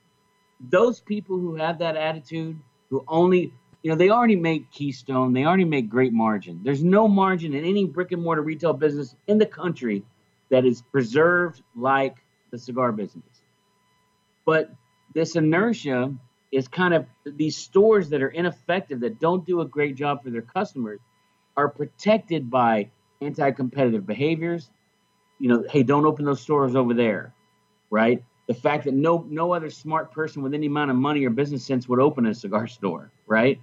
those 0.59 0.99
people 0.99 1.37
who 1.37 1.55
have 1.55 1.79
that 1.79 1.97
attitude, 1.97 2.57
who 2.89 3.03
only 3.07 3.53
you 3.83 3.89
know, 3.89 3.97
they 3.97 4.09
already 4.09 4.37
make 4.37 4.71
Keystone. 4.71 5.33
They 5.33 5.43
already 5.43 5.65
make 5.65 5.89
great 5.89 6.13
margin. 6.13 6.61
There's 6.63 6.83
no 6.83 7.07
margin 7.07 7.53
in 7.53 7.65
any 7.65 7.85
brick 7.85 8.13
and 8.13 8.23
mortar 8.23 8.41
retail 8.41 8.71
business 8.71 9.13
in 9.27 9.37
the 9.37 9.45
country 9.45 10.03
that 10.49 10.65
is 10.65 10.81
preserved 10.81 11.61
like 11.75 12.15
the 12.51 12.57
cigar 12.57 12.93
business. 12.93 13.41
But 14.45 14.71
this 15.13 15.35
inertia 15.35 16.13
is 16.53 16.67
kind 16.69 16.93
of 16.93 17.05
these 17.25 17.57
stores 17.57 18.09
that 18.09 18.21
are 18.21 18.29
ineffective, 18.29 19.01
that 19.01 19.19
don't 19.19 19.45
do 19.45 19.59
a 19.59 19.65
great 19.65 19.95
job 19.95 20.23
for 20.23 20.29
their 20.29 20.41
customers, 20.41 21.01
are 21.57 21.67
protected 21.67 22.49
by 22.49 22.89
anti 23.21 23.51
competitive 23.51 24.07
behaviors. 24.07 24.69
You 25.39 25.49
know, 25.49 25.65
hey, 25.69 25.83
don't 25.83 26.05
open 26.05 26.23
those 26.23 26.39
stores 26.39 26.75
over 26.75 26.93
there, 26.93 27.33
right? 27.89 28.23
The 28.47 28.53
fact 28.53 28.85
that 28.85 28.93
no 28.93 29.25
no 29.29 29.53
other 29.53 29.69
smart 29.69 30.11
person 30.13 30.41
with 30.41 30.53
any 30.53 30.67
amount 30.67 30.91
of 30.91 30.97
money 30.97 31.25
or 31.25 31.31
business 31.31 31.65
sense 31.65 31.89
would 31.89 31.99
open 31.99 32.25
a 32.25 32.33
cigar 32.33 32.67
store, 32.67 33.11
right? 33.27 33.59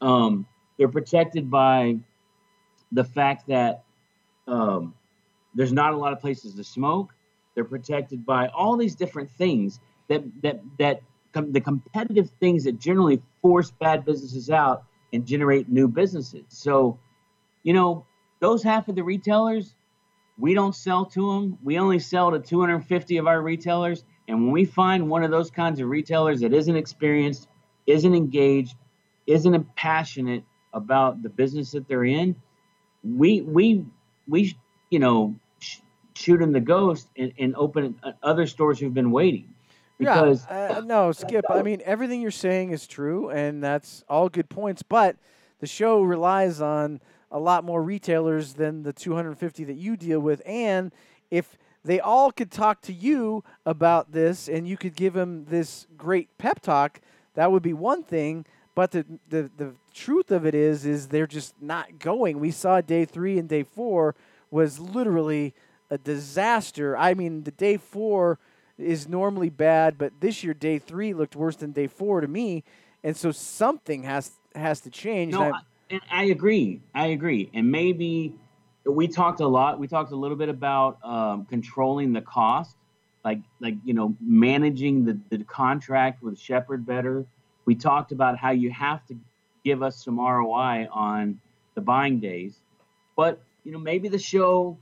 Um, 0.00 0.46
they're 0.76 0.88
protected 0.88 1.50
by 1.50 1.98
the 2.92 3.04
fact 3.04 3.48
that 3.48 3.84
um, 4.46 4.94
there's 5.54 5.72
not 5.72 5.92
a 5.92 5.96
lot 5.96 6.12
of 6.12 6.20
places 6.20 6.54
to 6.54 6.64
smoke. 6.64 7.14
They're 7.54 7.64
protected 7.64 8.24
by 8.24 8.48
all 8.48 8.76
these 8.76 8.94
different 8.94 9.30
things 9.30 9.80
that 10.08 10.22
that 10.42 10.60
that 10.78 11.00
com- 11.32 11.52
the 11.52 11.60
competitive 11.60 12.30
things 12.40 12.64
that 12.64 12.78
generally 12.78 13.20
force 13.42 13.70
bad 13.70 14.04
businesses 14.04 14.50
out 14.50 14.84
and 15.12 15.26
generate 15.26 15.68
new 15.68 15.88
businesses. 15.88 16.44
So, 16.48 16.98
you 17.62 17.72
know, 17.72 18.06
those 18.40 18.62
half 18.62 18.88
of 18.88 18.94
the 18.94 19.02
retailers, 19.02 19.74
we 20.38 20.54
don't 20.54 20.74
sell 20.74 21.06
to 21.06 21.32
them. 21.32 21.58
We 21.62 21.78
only 21.78 21.98
sell 21.98 22.30
to 22.30 22.38
250 22.38 23.16
of 23.16 23.26
our 23.26 23.40
retailers. 23.40 24.04
And 24.28 24.44
when 24.44 24.52
we 24.52 24.64
find 24.64 25.08
one 25.08 25.24
of 25.24 25.30
those 25.30 25.50
kinds 25.50 25.80
of 25.80 25.88
retailers 25.88 26.40
that 26.40 26.52
isn't 26.52 26.76
experienced, 26.76 27.48
isn't 27.86 28.14
engaged, 28.14 28.76
isn't 29.28 29.76
passionate 29.76 30.42
about 30.72 31.22
the 31.22 31.28
business 31.28 31.70
that 31.72 31.86
they're 31.86 32.04
in, 32.04 32.34
we 33.04 33.42
we 33.42 33.84
we 34.26 34.56
you 34.90 34.98
know 34.98 35.34
sh- 35.60 35.78
shoot 36.14 36.38
them 36.38 36.52
the 36.52 36.60
ghost 36.60 37.08
and, 37.16 37.32
and 37.38 37.54
open 37.54 38.00
other 38.22 38.46
stores 38.46 38.80
who've 38.80 38.94
been 38.94 39.12
waiting. 39.12 39.54
Because 39.98 40.46
yeah, 40.48 40.78
uh, 40.78 40.80
no, 40.80 41.12
Skip. 41.12 41.44
I 41.50 41.62
mean, 41.62 41.82
everything 41.84 42.20
you're 42.20 42.30
saying 42.30 42.70
is 42.70 42.86
true, 42.86 43.30
and 43.30 43.62
that's 43.62 44.04
all 44.08 44.28
good 44.28 44.48
points. 44.48 44.82
But 44.82 45.16
the 45.60 45.66
show 45.66 46.02
relies 46.02 46.60
on 46.60 47.00
a 47.30 47.38
lot 47.38 47.64
more 47.64 47.82
retailers 47.82 48.54
than 48.54 48.84
the 48.84 48.92
250 48.92 49.64
that 49.64 49.74
you 49.74 49.96
deal 49.96 50.20
with, 50.20 50.40
and 50.46 50.92
if 51.30 51.58
they 51.84 52.00
all 52.00 52.30
could 52.30 52.50
talk 52.50 52.80
to 52.82 52.92
you 52.92 53.42
about 53.66 54.12
this, 54.12 54.48
and 54.48 54.68
you 54.68 54.76
could 54.76 54.94
give 54.94 55.14
them 55.14 55.46
this 55.46 55.86
great 55.96 56.36
pep 56.38 56.60
talk, 56.60 57.00
that 57.34 57.50
would 57.50 57.62
be 57.62 57.72
one 57.72 58.02
thing. 58.02 58.46
But 58.78 58.92
the, 58.92 59.04
the, 59.28 59.50
the 59.56 59.74
truth 59.92 60.30
of 60.30 60.46
it 60.46 60.54
is, 60.54 60.86
is 60.86 61.08
they're 61.08 61.26
just 61.26 61.60
not 61.60 61.98
going. 61.98 62.38
We 62.38 62.52
saw 62.52 62.80
day 62.80 63.04
three 63.04 63.36
and 63.36 63.48
day 63.48 63.64
four 63.64 64.14
was 64.52 64.78
literally 64.78 65.52
a 65.90 65.98
disaster. 65.98 66.96
I 66.96 67.14
mean, 67.14 67.42
the 67.42 67.50
day 67.50 67.76
four 67.76 68.38
is 68.78 69.08
normally 69.08 69.50
bad, 69.50 69.98
but 69.98 70.12
this 70.20 70.44
year 70.44 70.54
day 70.54 70.78
three 70.78 71.12
looked 71.12 71.34
worse 71.34 71.56
than 71.56 71.72
day 71.72 71.88
four 71.88 72.20
to 72.20 72.28
me, 72.28 72.62
and 73.02 73.16
so 73.16 73.32
something 73.32 74.04
has 74.04 74.30
has 74.54 74.80
to 74.82 74.90
change. 74.90 75.32
No, 75.32 75.54
and 75.90 76.00
I, 76.12 76.20
I 76.20 76.24
agree. 76.26 76.80
I 76.94 77.06
agree, 77.06 77.50
and 77.52 77.72
maybe 77.72 78.32
we 78.84 79.08
talked 79.08 79.40
a 79.40 79.48
lot. 79.48 79.80
We 79.80 79.88
talked 79.88 80.12
a 80.12 80.16
little 80.16 80.36
bit 80.36 80.50
about 80.50 81.04
um, 81.04 81.46
controlling 81.46 82.12
the 82.12 82.22
cost, 82.22 82.76
like 83.24 83.40
like 83.58 83.74
you 83.84 83.94
know 83.94 84.14
managing 84.20 85.04
the, 85.04 85.18
the 85.30 85.42
contract 85.42 86.22
with 86.22 86.38
Shepherd 86.38 86.86
better 86.86 87.26
we 87.68 87.74
talked 87.74 88.12
about 88.12 88.38
how 88.38 88.50
you 88.50 88.70
have 88.70 89.06
to 89.08 89.14
give 89.62 89.82
us 89.82 90.02
some 90.02 90.18
ROI 90.18 90.88
on 90.90 91.38
the 91.74 91.82
buying 91.82 92.18
days. 92.18 92.54
But, 93.14 93.42
you 93.62 93.72
know, 93.72 93.78
maybe 93.78 94.08
the 94.08 94.18
show 94.18 94.78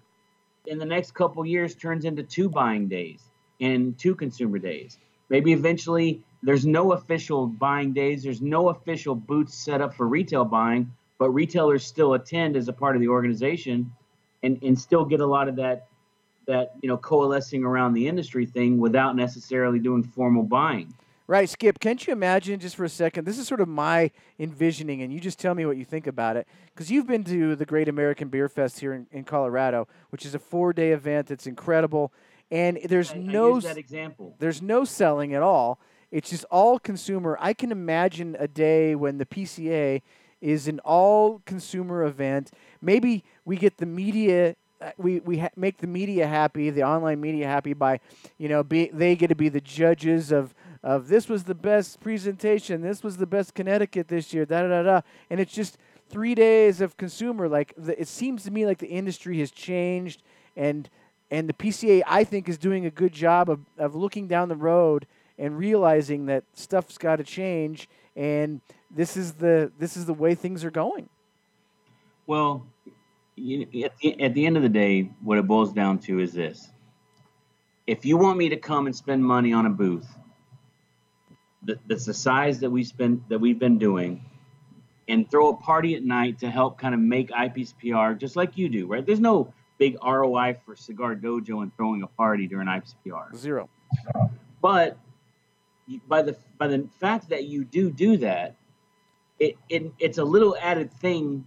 in 0.66 0.78
the 0.78 0.84
next 0.84 1.12
couple 1.12 1.44
years 1.44 1.74
turns 1.74 2.04
into 2.04 2.22
two 2.22 2.48
buying 2.48 2.86
days 2.86 3.20
and 3.60 3.98
two 3.98 4.14
consumer 4.14 4.60
days. 4.60 4.98
Maybe 5.28 5.52
eventually 5.52 6.22
there's 6.44 6.64
no 6.64 6.92
official 6.92 7.48
buying 7.48 7.92
days, 7.92 8.22
there's 8.22 8.40
no 8.40 8.68
official 8.68 9.16
booths 9.16 9.54
set 9.54 9.80
up 9.80 9.92
for 9.92 10.06
retail 10.06 10.44
buying, 10.44 10.92
but 11.18 11.30
retailers 11.30 11.84
still 11.84 12.14
attend 12.14 12.54
as 12.54 12.68
a 12.68 12.72
part 12.72 12.94
of 12.94 13.02
the 13.02 13.08
organization 13.08 13.90
and, 14.44 14.62
and 14.62 14.78
still 14.78 15.04
get 15.04 15.18
a 15.18 15.26
lot 15.26 15.48
of 15.48 15.56
that 15.56 15.88
that 16.46 16.74
you 16.80 16.88
know 16.88 16.96
coalescing 16.96 17.64
around 17.64 17.94
the 17.94 18.06
industry 18.06 18.46
thing 18.46 18.78
without 18.78 19.16
necessarily 19.16 19.80
doing 19.80 20.04
formal 20.04 20.44
buying. 20.44 20.94
Right, 21.28 21.48
Skip. 21.48 21.80
Can't 21.80 22.06
you 22.06 22.12
imagine 22.12 22.60
just 22.60 22.76
for 22.76 22.84
a 22.84 22.88
second? 22.88 23.24
This 23.24 23.36
is 23.36 23.48
sort 23.48 23.60
of 23.60 23.66
my 23.66 24.12
envisioning, 24.38 25.02
and 25.02 25.12
you 25.12 25.18
just 25.18 25.40
tell 25.40 25.56
me 25.56 25.66
what 25.66 25.76
you 25.76 25.84
think 25.84 26.06
about 26.06 26.36
it. 26.36 26.46
Because 26.72 26.88
you've 26.88 27.08
been 27.08 27.24
to 27.24 27.56
the 27.56 27.66
Great 27.66 27.88
American 27.88 28.28
Beer 28.28 28.48
Fest 28.48 28.78
here 28.78 28.92
in, 28.92 29.08
in 29.10 29.24
Colorado, 29.24 29.88
which 30.10 30.24
is 30.24 30.36
a 30.36 30.38
four 30.38 30.72
day 30.72 30.92
event. 30.92 31.32
It's 31.32 31.48
incredible. 31.48 32.12
And 32.52 32.78
there's 32.84 33.10
I, 33.10 33.16
no 33.16 33.60
I. 33.60 33.84
There's 34.38 34.62
no 34.62 34.84
selling 34.84 35.34
at 35.34 35.42
all. 35.42 35.80
It's 36.12 36.30
just 36.30 36.44
all 36.44 36.78
consumer. 36.78 37.36
I 37.40 37.54
can 37.54 37.72
imagine 37.72 38.36
a 38.38 38.46
day 38.46 38.94
when 38.94 39.18
the 39.18 39.26
PCA 39.26 40.02
is 40.40 40.68
an 40.68 40.78
all 40.80 41.42
consumer 41.44 42.04
event. 42.04 42.52
Maybe 42.80 43.24
we 43.44 43.56
get 43.56 43.78
the 43.78 43.86
media 43.86 44.54
uh, 44.80 44.90
we 44.98 45.20
we 45.20 45.38
ha- 45.38 45.48
make 45.56 45.78
the 45.78 45.86
media 45.86 46.26
happy, 46.26 46.68
the 46.70 46.84
online 46.84 47.20
media 47.20 47.46
happy 47.46 47.72
by, 47.72 47.98
you 48.36 48.48
know, 48.48 48.62
be 48.62 48.90
they 48.92 49.16
get 49.16 49.28
to 49.28 49.34
be 49.34 49.48
the 49.48 49.60
judges 49.60 50.30
of 50.30 50.54
of 50.82 51.08
this 51.08 51.28
was 51.28 51.44
the 51.44 51.54
best 51.54 52.00
presentation, 52.00 52.82
this 52.82 53.02
was 53.02 53.16
the 53.16 53.26
best 53.26 53.54
Connecticut 53.54 54.08
this 54.08 54.32
year, 54.32 54.44
da 54.44 54.62
da 54.62 54.68
da 54.68 54.82
da, 54.82 55.00
and 55.30 55.40
it's 55.40 55.52
just 55.52 55.78
three 56.08 56.34
days 56.34 56.80
of 56.80 56.96
consumer. 56.96 57.48
Like 57.48 57.74
the, 57.76 58.00
it 58.00 58.08
seems 58.08 58.44
to 58.44 58.50
me 58.50 58.66
like 58.66 58.78
the 58.78 58.88
industry 58.88 59.38
has 59.40 59.50
changed, 59.50 60.22
and 60.56 60.88
and 61.30 61.48
the 61.48 61.52
PCA 61.52 62.02
I 62.06 62.24
think 62.24 62.48
is 62.48 62.58
doing 62.58 62.86
a 62.86 62.90
good 62.90 63.12
job 63.12 63.50
of 63.50 63.60
of 63.78 63.94
looking 63.94 64.26
down 64.26 64.48
the 64.48 64.56
road 64.56 65.06
and 65.38 65.58
realizing 65.58 66.26
that 66.26 66.44
stuff's 66.54 66.98
got 66.98 67.16
to 67.16 67.24
change, 67.24 67.88
and 68.14 68.60
this 68.90 69.16
is 69.16 69.34
the 69.34 69.72
this 69.78 69.96
is 69.96 70.06
the 70.06 70.14
way 70.14 70.34
things 70.34 70.64
are 70.64 70.70
going. 70.70 71.08
Well, 72.26 72.66
you, 73.36 73.62
at, 73.84 73.96
the, 73.98 74.20
at 74.22 74.34
the 74.34 74.46
end 74.46 74.56
of 74.56 74.62
the 74.62 74.68
day, 74.68 75.10
what 75.22 75.38
it 75.38 75.46
boils 75.46 75.72
down 75.72 75.98
to 76.00 76.20
is 76.20 76.32
this: 76.32 76.70
if 77.86 78.04
you 78.04 78.16
want 78.16 78.38
me 78.38 78.48
to 78.48 78.56
come 78.56 78.86
and 78.86 78.96
spend 78.96 79.24
money 79.24 79.52
on 79.52 79.66
a 79.66 79.70
booth, 79.70 80.08
that's 81.86 82.04
the 82.04 82.14
size 82.14 82.60
that 82.60 82.70
we 82.70 82.84
spend 82.84 83.22
that 83.28 83.38
we've 83.38 83.58
been 83.58 83.78
doing, 83.78 84.24
and 85.08 85.30
throw 85.30 85.50
a 85.50 85.56
party 85.56 85.94
at 85.94 86.02
night 86.02 86.38
to 86.40 86.50
help 86.50 86.78
kind 86.78 86.94
of 86.94 87.00
make 87.00 87.30
IPCPR, 87.30 88.18
just 88.18 88.36
like 88.36 88.56
you 88.56 88.68
do, 88.68 88.86
right? 88.86 89.04
There's 89.04 89.20
no 89.20 89.52
big 89.78 89.96
ROI 90.02 90.56
for 90.64 90.76
Cigar 90.76 91.14
Dojo 91.14 91.62
and 91.62 91.74
throwing 91.76 92.02
a 92.02 92.06
party 92.06 92.46
during 92.46 92.68
Eyepiece 92.68 92.94
PR. 93.04 93.36
Zero. 93.36 93.68
But 94.62 94.98
by 96.08 96.22
the 96.22 96.36
by 96.58 96.68
the 96.68 96.88
fact 96.98 97.28
that 97.28 97.44
you 97.44 97.64
do 97.64 97.90
do 97.90 98.16
that, 98.18 98.56
it, 99.38 99.56
it 99.68 99.92
it's 99.98 100.18
a 100.18 100.24
little 100.24 100.56
added 100.60 100.92
thing 100.92 101.44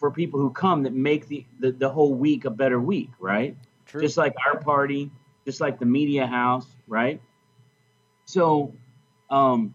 for 0.00 0.10
people 0.10 0.40
who 0.40 0.50
come 0.50 0.82
that 0.84 0.94
make 0.94 1.28
the, 1.28 1.44
the, 1.58 1.72
the 1.72 1.88
whole 1.88 2.14
week 2.14 2.46
a 2.46 2.50
better 2.50 2.80
week, 2.80 3.10
right? 3.20 3.54
True. 3.84 4.00
Just 4.00 4.16
like 4.16 4.34
our 4.46 4.58
party, 4.58 5.10
just 5.44 5.60
like 5.60 5.78
the 5.78 5.84
media 5.84 6.26
house, 6.26 6.66
right? 6.88 7.20
So, 8.24 8.72
um, 9.30 9.74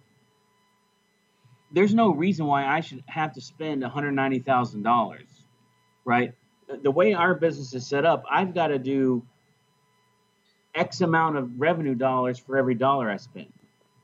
there's 1.71 1.93
no 1.93 2.11
reason 2.11 2.45
why 2.45 2.65
I 2.65 2.81
should 2.81 3.03
have 3.07 3.33
to 3.33 3.41
spend 3.41 3.83
$190,000, 3.83 5.17
right? 6.05 6.33
The 6.81 6.91
way 6.91 7.13
our 7.13 7.33
business 7.35 7.73
is 7.73 7.85
set 7.85 8.05
up, 8.05 8.23
I've 8.29 8.53
got 8.53 8.67
to 8.67 8.79
do 8.79 9.25
X 10.73 11.01
amount 11.01 11.37
of 11.37 11.59
revenue 11.59 11.95
dollars 11.95 12.37
for 12.37 12.57
every 12.57 12.75
dollar 12.75 13.09
I 13.09 13.17
spend. 13.17 13.51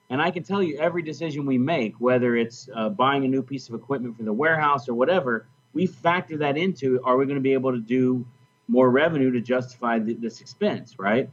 And 0.09 0.21
I 0.21 0.31
can 0.31 0.43
tell 0.43 0.61
you 0.61 0.77
every 0.77 1.01
decision 1.01 1.45
we 1.45 1.57
make, 1.57 1.95
whether 1.99 2.35
it's 2.35 2.67
uh, 2.75 2.89
buying 2.89 3.23
a 3.23 3.27
new 3.27 3.41
piece 3.41 3.69
of 3.69 3.75
equipment 3.75 4.17
for 4.17 4.23
the 4.23 4.33
warehouse 4.33 4.89
or 4.89 4.93
whatever, 4.93 5.47
we 5.73 5.85
factor 5.85 6.37
that 6.37 6.57
into 6.57 7.01
are 7.03 7.15
we 7.15 7.25
going 7.25 7.35
to 7.35 7.41
be 7.41 7.53
able 7.53 7.71
to 7.71 7.79
do 7.79 8.25
more 8.67 8.89
revenue 8.89 9.31
to 9.31 9.41
justify 9.41 9.99
the, 9.99 10.13
this 10.13 10.41
expense, 10.41 10.99
right? 10.99 11.29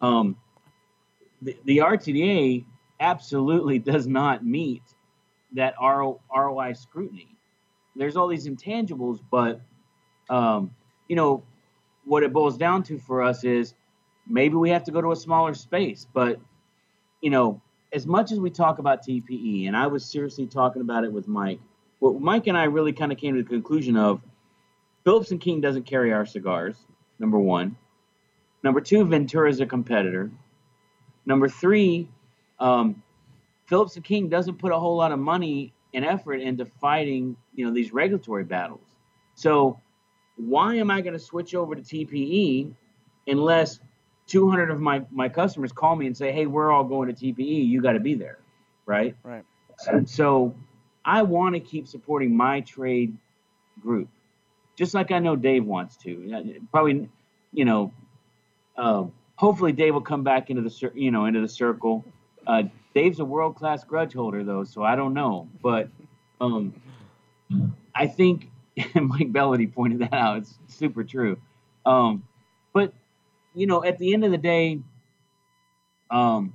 Um, 0.00 0.36
the, 1.42 1.56
the 1.64 1.78
RTDA 1.78 2.64
absolutely 3.00 3.78
does 3.92 4.06
not 4.06 4.44
meet 4.44 4.82
that 5.52 5.74
ROI 5.80 6.74
scrutiny. 6.74 7.36
There's 7.94 8.16
all 8.16 8.28
these 8.28 8.46
intangibles, 8.46 9.20
but 9.30 9.60
um, 10.28 10.70
you 11.08 11.16
know, 11.16 11.44
what 12.04 12.22
it 12.22 12.32
boils 12.32 12.56
down 12.56 12.82
to 12.84 12.98
for 12.98 13.22
us 13.22 13.44
is 13.44 13.74
maybe 14.26 14.54
we 14.54 14.70
have 14.70 14.84
to 14.84 14.90
go 14.90 15.00
to 15.00 15.12
a 15.12 15.16
smaller 15.16 15.54
space. 15.54 16.06
But 16.12 16.40
you 17.20 17.30
know, 17.30 17.62
as 17.92 18.06
much 18.06 18.32
as 18.32 18.38
we 18.38 18.50
talk 18.50 18.78
about 18.78 19.06
TPE, 19.06 19.66
and 19.66 19.76
I 19.76 19.86
was 19.86 20.04
seriously 20.04 20.46
talking 20.46 20.82
about 20.82 21.04
it 21.04 21.12
with 21.12 21.28
Mike. 21.28 21.60
What 21.98 22.20
Mike 22.20 22.46
and 22.46 22.58
I 22.58 22.64
really 22.64 22.92
kind 22.92 23.10
of 23.10 23.18
came 23.18 23.36
to 23.36 23.42
the 23.42 23.48
conclusion 23.48 23.96
of 23.96 24.20
Phillips 25.04 25.30
and 25.30 25.40
King 25.40 25.60
doesn't 25.60 25.84
carry 25.84 26.12
our 26.12 26.26
cigars. 26.26 26.76
Number 27.18 27.38
one. 27.38 27.76
Number 28.62 28.80
two, 28.80 29.04
Ventura 29.04 29.48
is 29.48 29.60
a 29.60 29.66
competitor. 29.66 30.30
Number 31.24 31.48
three, 31.48 32.08
um, 32.58 33.02
Phillips 33.66 33.96
and 33.96 34.04
King 34.04 34.28
doesn't 34.28 34.58
put 34.58 34.72
a 34.72 34.78
whole 34.78 34.96
lot 34.96 35.12
of 35.12 35.18
money 35.18 35.72
and 35.94 36.04
effort 36.04 36.36
into 36.36 36.64
fighting, 36.64 37.36
you 37.54 37.66
know, 37.66 37.72
these 37.72 37.92
regulatory 37.92 38.44
battles. 38.44 38.86
So 39.34 39.80
why 40.36 40.76
am 40.76 40.90
I 40.90 41.00
going 41.00 41.14
to 41.14 41.18
switch 41.18 41.54
over 41.54 41.74
to 41.74 41.82
TPE 41.82 42.72
unless 43.26 43.80
200 44.26 44.70
of 44.70 44.80
my, 44.80 45.04
my 45.10 45.28
customers 45.28 45.72
call 45.72 45.96
me 45.96 46.06
and 46.06 46.16
say, 46.16 46.32
hey, 46.32 46.46
we're 46.46 46.70
all 46.70 46.84
going 46.84 47.12
to 47.12 47.14
TPE. 47.14 47.66
You 47.66 47.80
got 47.80 47.92
to 47.92 48.00
be 48.00 48.14
there. 48.14 48.38
Right. 48.84 49.16
Right. 49.22 49.44
So 50.08 50.54
I 51.04 51.22
want 51.22 51.54
to 51.54 51.60
keep 51.60 51.86
supporting 51.86 52.36
my 52.36 52.60
trade 52.60 53.16
group, 53.80 54.08
just 54.76 54.94
like 54.94 55.12
I 55.12 55.18
know 55.18 55.36
Dave 55.36 55.64
wants 55.64 55.96
to. 55.98 56.60
Probably, 56.72 57.08
you 57.52 57.64
know, 57.64 57.92
uh, 58.76 59.04
hopefully 59.36 59.72
Dave 59.72 59.94
will 59.94 60.00
come 60.00 60.24
back 60.24 60.50
into 60.50 60.62
the 60.62 60.90
you 60.94 61.10
know 61.10 61.26
into 61.26 61.40
the 61.40 61.48
circle. 61.48 62.04
Uh, 62.46 62.64
Dave's 62.94 63.20
a 63.20 63.24
world 63.24 63.56
class 63.56 63.84
grudge 63.84 64.14
holder 64.14 64.44
though, 64.44 64.64
so 64.64 64.82
I 64.82 64.96
don't 64.96 65.14
know, 65.14 65.48
but 65.62 65.88
um, 66.40 66.74
I 67.94 68.06
think 68.06 68.50
Mike 68.94 69.32
Bellody 69.32 69.72
pointed 69.72 70.00
that 70.00 70.14
out. 70.14 70.38
It's 70.38 70.58
super 70.68 71.04
true. 71.04 71.38
Um, 71.84 72.24
but 72.72 72.92
you 73.54 73.66
know, 73.66 73.84
at 73.84 73.98
the 73.98 74.12
end 74.12 74.24
of 74.24 74.30
the 74.30 74.38
day, 74.38 74.80
um, 76.10 76.54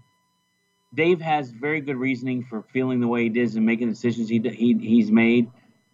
Dave 0.93 1.21
has 1.21 1.49
very 1.51 1.81
good 1.81 1.97
reasoning 1.97 2.43
for 2.43 2.63
feeling 2.73 2.99
the 2.99 3.07
way 3.07 3.23
he 3.23 3.29
does 3.29 3.55
and 3.55 3.65
making 3.65 3.89
decisions 3.89 4.29
he, 4.29 4.39
he 4.39 4.77
he's 4.77 5.11
made. 5.11 5.49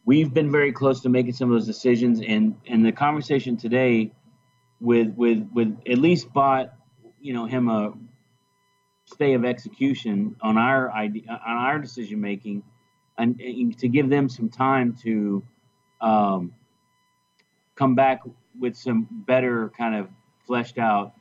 We've 0.06 0.34
been 0.34 0.52
very 0.52 0.72
close 0.72 1.02
to 1.02 1.10
making 1.10 1.34
some 1.34 1.52
of 1.52 1.56
those 1.56 1.68
decisions, 1.68 2.22
and 2.22 2.56
and 2.68 2.86
the 2.86 2.92
conversation 2.92 3.58
today 3.58 4.12
with 4.80 5.14
with 5.16 5.48
with 5.54 5.78
at 5.90 5.98
least 5.98 6.32
bought 6.34 6.74
you 7.20 7.34
know 7.34 7.46
him 7.46 7.70
a 7.70 7.94
stay 9.08 9.34
of 9.34 9.46
execution 9.46 10.36
on 10.42 10.58
our 10.58 10.92
idea 10.92 11.24
on 11.30 11.58
our 11.58 11.80
decision 11.80 12.20
making, 12.20 12.62
and, 13.18 13.40
and, 13.40 13.78
to 13.80 13.88
give 13.88 14.10
them 14.10 14.30
some 14.30 14.50
time 14.50 14.96
to 15.04 15.42
um, 16.02 16.54
come 17.76 17.96
back 17.96 18.22
with 18.60 18.76
some 18.76 19.08
better 19.12 19.72
kind 19.78 19.96
of 19.96 20.10
fleshed 20.46 20.78
out 20.78 21.14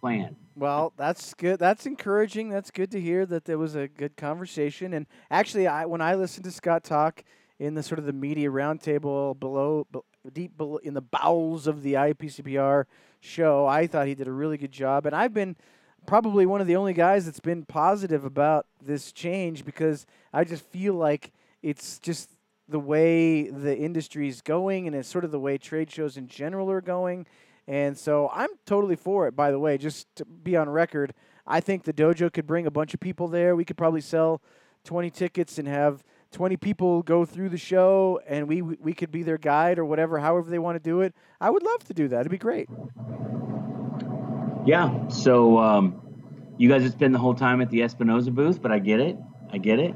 plan. 0.00 0.36
Well, 0.56 0.92
that's 0.96 1.34
good. 1.34 1.58
That's 1.58 1.84
encouraging. 1.84 2.48
That's 2.48 2.70
good 2.70 2.90
to 2.92 3.00
hear 3.00 3.26
that 3.26 3.44
there 3.44 3.58
was 3.58 3.74
a 3.74 3.88
good 3.88 4.16
conversation. 4.16 4.94
And 4.94 5.06
actually, 5.30 5.66
I 5.66 5.84
when 5.84 6.00
I 6.00 6.14
listened 6.14 6.44
to 6.44 6.50
Scott 6.50 6.84
talk 6.84 7.24
in 7.58 7.74
the 7.74 7.82
sort 7.82 7.98
of 7.98 8.06
the 8.06 8.12
media 8.12 8.50
roundtable 8.50 9.38
below, 9.38 9.86
deep 10.32 10.60
in 10.82 10.94
the 10.94 11.00
bowels 11.00 11.66
of 11.66 11.82
the 11.82 11.94
IPCPR 11.94 12.84
show, 13.20 13.66
I 13.66 13.86
thought 13.86 14.06
he 14.06 14.14
did 14.14 14.28
a 14.28 14.32
really 14.32 14.56
good 14.56 14.72
job. 14.72 15.06
And 15.06 15.14
I've 15.14 15.34
been 15.34 15.56
probably 16.06 16.46
one 16.46 16.60
of 16.60 16.66
the 16.66 16.76
only 16.76 16.92
guys 16.92 17.24
that's 17.24 17.40
been 17.40 17.64
positive 17.64 18.24
about 18.24 18.66
this 18.82 19.12
change 19.12 19.64
because 19.64 20.06
I 20.32 20.44
just 20.44 20.64
feel 20.66 20.94
like 20.94 21.32
it's 21.62 21.98
just 21.98 22.30
the 22.68 22.78
way 22.78 23.48
the 23.48 23.76
industry 23.76 24.28
is 24.28 24.40
going 24.40 24.86
and 24.86 24.96
it's 24.96 25.08
sort 25.08 25.24
of 25.24 25.30
the 25.30 25.38
way 25.38 25.58
trade 25.58 25.90
shows 25.90 26.16
in 26.16 26.28
general 26.28 26.70
are 26.70 26.80
going. 26.80 27.26
And 27.66 27.96
so 27.96 28.30
I'm 28.32 28.50
totally 28.66 28.96
for 28.96 29.26
it, 29.26 29.34
by 29.34 29.50
the 29.50 29.58
way, 29.58 29.78
just 29.78 30.06
to 30.16 30.24
be 30.24 30.56
on 30.56 30.68
record. 30.68 31.14
I 31.46 31.60
think 31.60 31.84
the 31.84 31.92
dojo 31.92 32.32
could 32.32 32.46
bring 32.46 32.66
a 32.66 32.70
bunch 32.70 32.94
of 32.94 33.00
people 33.00 33.28
there. 33.28 33.56
We 33.56 33.64
could 33.64 33.76
probably 33.76 34.00
sell 34.00 34.40
20 34.84 35.10
tickets 35.10 35.58
and 35.58 35.66
have 35.68 36.04
20 36.34 36.56
people 36.56 37.02
go 37.02 37.24
through 37.24 37.48
the 37.48 37.56
show 37.58 38.20
and 38.26 38.48
we 38.48 38.60
we 38.60 38.92
could 38.92 39.10
be 39.10 39.22
their 39.22 39.38
guide 39.38 39.78
or 39.78 39.84
whatever 39.84 40.18
however 40.18 40.50
they 40.50 40.58
want 40.58 40.74
to 40.76 40.82
do 40.82 41.00
it. 41.00 41.14
I 41.40 41.48
would 41.48 41.62
love 41.62 41.84
to 41.84 41.94
do 41.94 42.08
that. 42.08 42.20
It'd 42.20 42.30
be 42.30 42.38
great. 42.38 42.68
Yeah. 44.66 45.08
So 45.08 45.58
um, 45.58 46.02
you 46.58 46.68
guys 46.68 46.82
have 46.82 46.92
spent 46.92 47.12
the 47.12 47.18
whole 47.18 47.34
time 47.34 47.60
at 47.60 47.70
the 47.70 47.82
Espinosa 47.82 48.32
booth, 48.32 48.60
but 48.60 48.72
I 48.72 48.80
get 48.80 49.00
it. 49.00 49.16
I 49.52 49.58
get 49.58 49.78
it. 49.78 49.94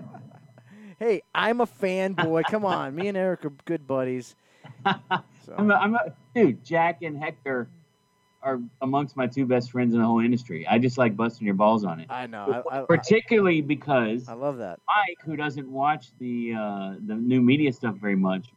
hey, 0.98 1.22
I'm 1.34 1.60
a 1.60 1.66
fanboy. 1.66 2.44
Come 2.44 2.64
on, 2.64 2.94
me 2.94 3.08
and 3.08 3.16
Eric 3.16 3.44
are 3.44 3.52
good 3.64 3.86
buddies. 3.86 4.36
So. 4.84 4.92
I'm, 5.58 5.70
a, 5.70 5.74
I'm 5.74 5.94
a, 5.94 6.14
dude. 6.34 6.64
Jack 6.64 7.02
and 7.02 7.18
Hector 7.18 7.68
are 8.48 8.60
amongst 8.80 9.16
my 9.16 9.26
two 9.26 9.46
best 9.46 9.70
friends 9.70 9.92
in 9.94 10.00
the 10.00 10.06
whole 10.06 10.20
industry. 10.20 10.66
I 10.66 10.78
just 10.78 10.96
like 10.96 11.16
busting 11.16 11.46
your 11.46 11.54
balls 11.54 11.84
on 11.84 12.00
it. 12.00 12.06
I 12.10 12.26
know, 12.26 12.64
I, 12.70 12.78
I, 12.78 12.84
particularly 12.84 13.60
because 13.60 14.28
I 14.28 14.32
love 14.32 14.58
that 14.58 14.80
Mike, 14.86 15.18
who 15.24 15.36
doesn't 15.36 15.70
watch 15.70 16.08
the 16.18 16.54
uh, 16.58 16.94
the 17.06 17.14
new 17.14 17.40
media 17.40 17.72
stuff 17.72 17.96
very 17.96 18.16
much. 18.16 18.48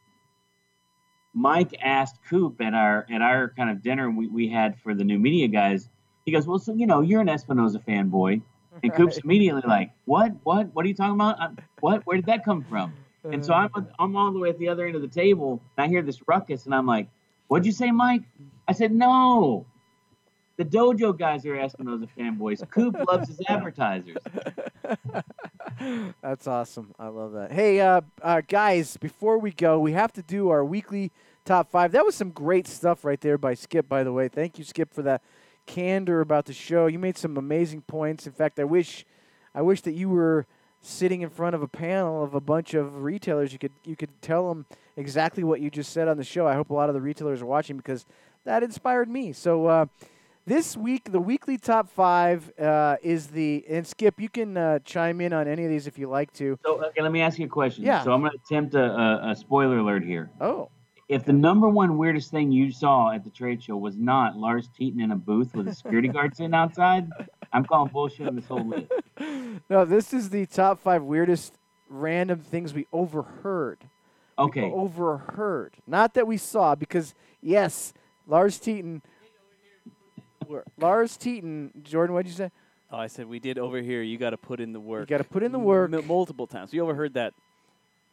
Mike 1.33 1.75
asked 1.81 2.17
Coop 2.29 2.61
at 2.61 2.73
our 2.73 3.05
at 3.11 3.21
our 3.21 3.49
kind 3.49 3.69
of 3.69 3.81
dinner 3.83 4.09
we, 4.09 4.27
we 4.27 4.47
had 4.47 4.79
for 4.79 4.93
the 4.93 5.03
new 5.03 5.19
media 5.19 5.47
guys. 5.47 5.89
He 6.25 6.31
goes, 6.31 6.47
"Well, 6.47 6.59
so 6.59 6.73
you 6.73 6.87
know, 6.87 7.01
you're 7.01 7.21
an 7.21 7.29
Espinosa 7.29 7.79
fanboy," 7.79 8.33
and 8.33 8.83
right. 8.83 8.93
Coop's 8.95 9.17
immediately 9.17 9.63
like, 9.65 9.91
"What? 10.05 10.31
What? 10.43 10.73
What 10.73 10.85
are 10.85 10.87
you 10.87 10.95
talking 10.95 11.15
about? 11.15 11.39
Uh, 11.39 11.49
what? 11.81 12.05
Where 12.05 12.17
did 12.17 12.25
that 12.27 12.45
come 12.45 12.63
from?" 12.63 12.93
And 13.23 13.45
so 13.45 13.53
I'm 13.53 13.69
I'm 13.99 14.15
all 14.15 14.31
the 14.31 14.39
way 14.39 14.49
at 14.49 14.57
the 14.57 14.69
other 14.69 14.87
end 14.87 14.95
of 14.95 15.01
the 15.01 15.07
table, 15.07 15.61
and 15.77 15.85
I 15.85 15.87
hear 15.89 16.01
this 16.01 16.27
ruckus, 16.27 16.65
and 16.65 16.73
I'm 16.73 16.87
like, 16.87 17.07
"What'd 17.47 17.65
you 17.65 17.71
say, 17.71 17.91
Mike?" 17.91 18.23
I 18.67 18.73
said, 18.73 18.91
"No, 18.91 19.65
the 20.63 20.77
dojo 20.77 21.17
guys 21.17 21.45
are 21.45 21.55
asking 21.55 21.87
Espinosa 21.87 22.07
fanboys. 22.17 22.69
Coop 22.69 22.95
loves 23.07 23.27
his 23.27 23.41
advertisers." 23.47 24.17
That's 26.21 26.47
awesome. 26.47 26.93
I 26.99 27.07
love 27.07 27.33
that. 27.33 27.51
Hey, 27.51 27.79
uh, 27.79 28.01
uh, 28.21 28.41
guys, 28.47 28.97
before 28.97 29.39
we 29.39 29.51
go, 29.51 29.79
we 29.79 29.93
have 29.93 30.13
to 30.13 30.21
do 30.21 30.49
our 30.49 30.63
weekly 30.63 31.11
top 31.45 31.71
five. 31.71 31.91
That 31.91 32.05
was 32.05 32.15
some 32.15 32.29
great 32.29 32.67
stuff 32.67 33.03
right 33.03 33.19
there 33.19 33.37
by 33.37 33.55
Skip. 33.55 33.89
By 33.89 34.03
the 34.03 34.13
way, 34.13 34.27
thank 34.27 34.59
you, 34.59 34.63
Skip, 34.63 34.93
for 34.93 35.01
that 35.01 35.21
candor 35.65 36.21
about 36.21 36.45
the 36.45 36.53
show. 36.53 36.85
You 36.85 36.99
made 36.99 37.17
some 37.17 37.37
amazing 37.37 37.81
points. 37.81 38.27
In 38.27 38.33
fact, 38.33 38.59
I 38.59 38.63
wish, 38.63 39.05
I 39.55 39.61
wish 39.61 39.81
that 39.81 39.93
you 39.93 40.09
were 40.09 40.45
sitting 40.81 41.21
in 41.21 41.29
front 41.29 41.55
of 41.55 41.61
a 41.61 41.67
panel 41.67 42.23
of 42.23 42.33
a 42.33 42.41
bunch 42.41 42.73
of 42.73 43.03
retailers, 43.03 43.53
you 43.53 43.59
could 43.59 43.71
you 43.83 43.95
could 43.95 44.09
tell 44.21 44.49
them 44.49 44.65
exactly 44.97 45.43
what 45.43 45.61
you 45.61 45.69
just 45.69 45.91
said 45.93 46.07
on 46.07 46.17
the 46.17 46.23
show. 46.23 46.47
I 46.47 46.55
hope 46.55 46.69
a 46.69 46.73
lot 46.73 46.89
of 46.89 46.95
the 46.95 47.01
retailers 47.01 47.41
are 47.41 47.45
watching 47.45 47.77
because 47.77 48.05
that 48.45 48.63
inspired 48.63 49.09
me. 49.09 49.31
So 49.33 49.67
uh, 49.67 49.85
this 50.45 50.75
week, 50.75 51.11
the 51.11 51.19
weekly 51.19 51.57
top 51.57 51.89
five 51.89 52.51
uh, 52.59 52.97
is 53.01 53.27
the 53.27 53.63
and 53.69 53.85
Skip. 53.85 54.19
You 54.19 54.29
can 54.29 54.57
uh, 54.57 54.79
chime 54.79 55.21
in 55.21 55.33
on 55.33 55.47
any 55.47 55.63
of 55.63 55.69
these 55.69 55.87
if 55.87 55.97
you 55.97 56.09
like 56.09 56.33
to. 56.33 56.57
So 56.65 56.83
okay, 56.85 57.01
let 57.01 57.11
me 57.11 57.21
ask 57.21 57.39
you 57.39 57.45
a 57.45 57.49
question. 57.49 57.83
Yeah. 57.83 58.03
So 58.03 58.11
I'm 58.11 58.21
going 58.21 58.31
to 58.31 58.37
attempt 58.37 58.75
a, 58.75 58.83
a, 58.83 59.31
a 59.31 59.35
spoiler 59.35 59.77
alert 59.77 60.03
here. 60.03 60.29
Oh. 60.39 60.69
If 61.07 61.25
the 61.25 61.33
number 61.33 61.67
one 61.67 61.97
weirdest 61.97 62.31
thing 62.31 62.53
you 62.53 62.71
saw 62.71 63.11
at 63.11 63.25
the 63.25 63.29
trade 63.29 63.61
show 63.61 63.75
was 63.75 63.97
not 63.97 64.37
Lars 64.37 64.69
Tetens 64.79 65.03
in 65.03 65.11
a 65.11 65.15
booth 65.15 65.53
with 65.53 65.67
a 65.67 65.75
security 65.75 66.07
guard 66.07 66.35
sitting 66.37 66.53
outside, 66.53 67.09
I'm 67.51 67.65
calling 67.65 67.91
bullshit 67.91 68.27
on 68.27 68.35
this 68.35 68.45
whole 68.45 68.65
list. 68.65 68.91
No, 69.69 69.85
this 69.85 70.13
is 70.13 70.31
the 70.31 70.47
top 70.47 70.79
five 70.79 71.03
weirdest 71.03 71.53
random 71.89 72.39
things 72.39 72.73
we 72.73 72.87
overheard. 72.91 73.77
Okay. 74.39 74.63
We 74.63 74.71
overheard. 74.71 75.75
Not 75.85 76.15
that 76.15 76.25
we 76.25 76.37
saw, 76.37 76.73
because 76.73 77.13
yes, 77.39 77.93
Lars 78.25 78.59
Tetens. 78.59 79.01
Lars 80.77 81.17
Tetens, 81.17 81.83
Jordan, 81.83 82.13
what'd 82.13 82.29
you 82.29 82.35
say? 82.35 82.51
Oh, 82.91 82.97
I 82.97 83.07
said 83.07 83.27
we 83.27 83.39
did 83.39 83.57
over 83.57 83.79
here. 83.81 84.01
You 84.01 84.17
got 84.17 84.31
to 84.31 84.37
put 84.37 84.59
in 84.59 84.73
the 84.73 84.79
work. 84.79 85.09
You 85.09 85.17
got 85.17 85.23
to 85.23 85.29
put 85.29 85.43
in 85.43 85.51
the 85.51 85.59
work 85.59 85.93
M- 85.93 86.07
multiple 86.07 86.45
times. 86.45 86.73
We 86.73 86.81
overheard 86.81 87.13
that 87.13 87.33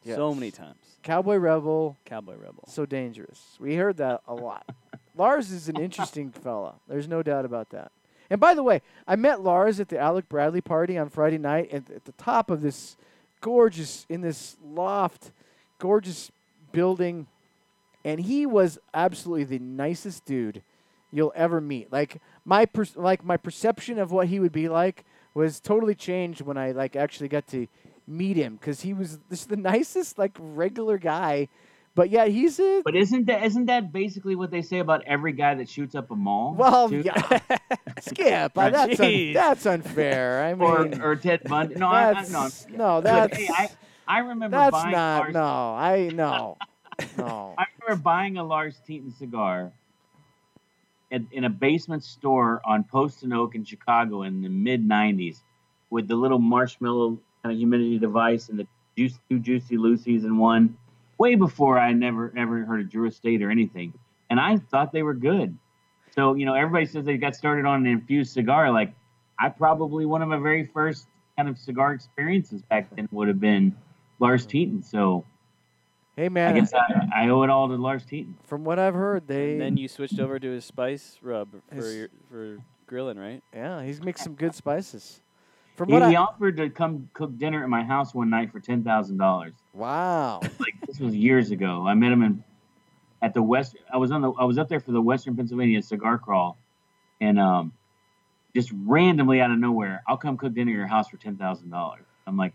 yes. 0.04 0.16
so 0.16 0.32
many 0.34 0.50
times. 0.50 0.78
Cowboy 1.02 1.36
Rebel. 1.36 1.96
Cowboy 2.04 2.36
Rebel. 2.36 2.64
So 2.68 2.86
dangerous. 2.86 3.56
We 3.58 3.74
heard 3.74 3.96
that 3.96 4.22
a 4.28 4.34
lot. 4.34 4.64
Lars 5.16 5.50
is 5.50 5.68
an 5.68 5.80
interesting 5.80 6.30
fella. 6.30 6.74
There's 6.86 7.08
no 7.08 7.24
doubt 7.24 7.44
about 7.44 7.70
that. 7.70 7.90
And 8.30 8.40
by 8.40 8.54
the 8.54 8.62
way, 8.62 8.82
I 9.06 9.16
met 9.16 9.40
Lars 9.40 9.80
at 9.80 9.88
the 9.88 9.98
Alec 9.98 10.28
Bradley 10.28 10.60
party 10.60 10.96
on 10.96 11.08
Friday 11.08 11.38
night 11.38 11.72
at, 11.72 11.90
at 11.90 12.04
the 12.04 12.12
top 12.12 12.50
of 12.50 12.60
this 12.60 12.96
gorgeous, 13.40 14.06
in 14.08 14.20
this 14.20 14.56
loft, 14.64 15.32
gorgeous 15.80 16.30
building. 16.70 17.26
And 18.04 18.20
he 18.20 18.46
was 18.46 18.78
absolutely 18.94 19.44
the 19.44 19.58
nicest 19.58 20.24
dude 20.24 20.62
you'll 21.12 21.32
ever 21.34 21.60
meet. 21.60 21.92
Like 21.92 22.20
my 22.44 22.66
per- 22.66 22.86
like 22.96 23.24
my 23.24 23.36
perception 23.36 23.98
of 23.98 24.12
what 24.12 24.28
he 24.28 24.40
would 24.40 24.52
be 24.52 24.68
like 24.68 25.04
was 25.34 25.60
totally 25.60 25.94
changed 25.94 26.40
when 26.40 26.56
I 26.56 26.72
like 26.72 26.96
actually 26.96 27.28
got 27.28 27.46
to 27.48 27.66
meet 28.06 28.36
him 28.36 28.56
because 28.56 28.80
he 28.80 28.94
was 28.94 29.18
just 29.28 29.48
the 29.48 29.56
nicest 29.72 30.18
like 30.18 30.36
regular 30.38 30.98
guy 30.98 31.48
but 31.98 32.10
yeah, 32.10 32.26
he's 32.26 32.60
a. 32.60 32.82
But 32.84 32.94
isn't 32.94 33.26
that 33.26 33.42
isn't 33.42 33.66
that 33.66 33.92
basically 33.92 34.36
what 34.36 34.52
they 34.52 34.62
say 34.62 34.78
about 34.78 35.02
every 35.04 35.32
guy 35.32 35.56
that 35.56 35.68
shoots 35.68 35.96
up 35.96 36.12
a 36.12 36.14
mall? 36.14 36.54
Well, 36.54 36.94
yeah. 36.94 37.40
Skip. 38.00 38.56
right. 38.56 38.72
that's 38.72 39.00
un, 39.00 39.32
that's 39.32 39.66
unfair. 39.66 40.44
I 40.44 40.54
mean, 40.54 41.02
or, 41.02 41.10
or 41.10 41.16
Ted 41.16 41.42
Bundy. 41.42 41.74
No, 41.74 41.88
I, 41.88 42.12
I, 42.12 42.28
no, 42.28 42.48
no, 42.70 43.00
that's. 43.00 43.36
Hey, 43.36 43.48
I, 43.52 43.68
I 44.06 44.18
remember 44.20 44.56
that's 44.56 44.70
buying 44.70 44.92
not. 44.92 45.32
No, 45.32 45.40
I 45.40 46.10
no. 46.14 46.56
No. 47.16 47.54
I 47.58 47.66
remember 47.80 48.02
buying 48.02 48.38
a 48.38 48.44
Lars 48.44 48.80
Tetens 48.88 49.18
cigar 49.18 49.72
in, 51.10 51.28
in 51.32 51.44
a 51.44 51.50
basement 51.50 52.04
store 52.04 52.60
on 52.64 52.84
Post 52.84 53.22
and 53.22 53.32
Oak 53.32 53.54
in 53.54 53.64
Chicago 53.64 54.22
in 54.22 54.42
the 54.42 54.48
mid 54.48 54.86
'90s, 54.86 55.42
with 55.90 56.08
the 56.08 56.16
little 56.16 56.38
marshmallow 56.38 57.18
kind 57.42 57.52
of 57.52 57.58
humidity 57.58 57.98
device 57.98 58.48
and 58.48 58.58
the 58.58 58.66
juice, 58.96 59.18
two 59.28 59.38
Juicy 59.38 59.76
Lucy's 59.76 60.24
in 60.24 60.38
one. 60.38 60.76
Way 61.18 61.34
before 61.34 61.78
I 61.78 61.92
never 61.92 62.32
ever 62.36 62.64
heard 62.64 62.80
of 62.80 62.90
Drew 62.90 63.08
Estate 63.08 63.42
or 63.42 63.50
anything, 63.50 63.92
and 64.30 64.38
I 64.38 64.58
thought 64.58 64.92
they 64.92 65.02
were 65.02 65.14
good. 65.14 65.56
So 66.14 66.34
you 66.34 66.46
know, 66.46 66.54
everybody 66.54 66.86
says 66.86 67.04
they 67.04 67.16
got 67.16 67.34
started 67.34 67.64
on 67.64 67.86
an 67.86 67.86
infused 67.86 68.32
cigar. 68.32 68.70
Like 68.70 68.92
I 69.38 69.48
probably 69.48 70.06
one 70.06 70.22
of 70.22 70.28
my 70.28 70.38
very 70.38 70.66
first 70.66 71.08
kind 71.36 71.48
of 71.48 71.58
cigar 71.58 71.92
experiences 71.92 72.62
back 72.62 72.94
then 72.94 73.08
would 73.12 73.28
have 73.28 73.40
been 73.40 73.74
Lars 74.18 74.46
Tetens. 74.46 74.84
So 74.84 75.24
Hey 76.18 76.28
man, 76.28 76.50
I 76.50 76.52
man, 76.52 76.62
guess 76.62 76.74
I, 76.74 77.24
I 77.26 77.28
owe 77.28 77.44
it 77.44 77.50
all 77.50 77.68
to 77.68 77.76
Lars 77.76 78.04
Tetens. 78.04 78.34
from 78.44 78.64
what 78.64 78.76
I've 78.76 78.94
heard, 78.94 79.28
they 79.28 79.52
And 79.52 79.60
then 79.60 79.76
you 79.76 79.86
switched 79.86 80.18
over 80.18 80.40
to 80.40 80.50
his 80.50 80.64
spice 80.64 81.16
rub 81.22 81.50
for 81.68 81.76
His- 81.76 81.94
your, 81.94 82.08
for 82.28 82.58
grilling, 82.88 83.16
right? 83.16 83.40
yeah, 83.54 83.84
he's 83.84 84.02
mixed 84.02 84.24
some 84.24 84.34
good 84.34 84.52
spices. 84.52 85.20
From 85.76 85.88
He, 85.88 85.92
what 85.94 86.02
I 86.02 86.10
he 86.10 86.16
offered 86.16 86.56
to 86.56 86.70
come 86.70 87.08
cook 87.12 87.38
dinner 87.38 87.62
at 87.62 87.68
my 87.68 87.84
house 87.84 88.16
one 88.16 88.30
night 88.30 88.50
for 88.50 88.58
ten 88.58 88.82
thousand 88.82 89.18
dollars. 89.18 89.52
wow, 89.72 90.40
Like 90.58 90.74
this 90.88 90.98
was 90.98 91.14
years 91.14 91.52
ago. 91.52 91.86
I 91.86 91.94
met 91.94 92.10
him 92.10 92.24
in 92.24 92.42
at 93.22 93.32
the 93.32 93.42
west. 93.42 93.76
I 93.94 93.96
was 93.96 94.10
on 94.10 94.20
the. 94.20 94.32
I 94.32 94.42
was 94.42 94.58
up 94.58 94.68
there 94.68 94.80
for 94.80 94.90
the 94.90 95.00
Western 95.00 95.36
Pennsylvania 95.36 95.80
cigar 95.82 96.18
crawl, 96.18 96.58
and 97.20 97.38
um, 97.38 97.72
just 98.56 98.72
randomly 98.84 99.40
out 99.40 99.52
of 99.52 99.58
nowhere, 99.60 100.02
I'll 100.08 100.16
come 100.16 100.36
cook 100.36 100.52
dinner 100.52 100.72
at 100.72 100.74
your 100.74 100.86
house 100.88 101.08
for 101.10 101.16
ten 101.16 101.36
thousand 101.36 101.70
dollars. 101.70 102.06
I'm 102.26 102.36
like, 102.36 102.54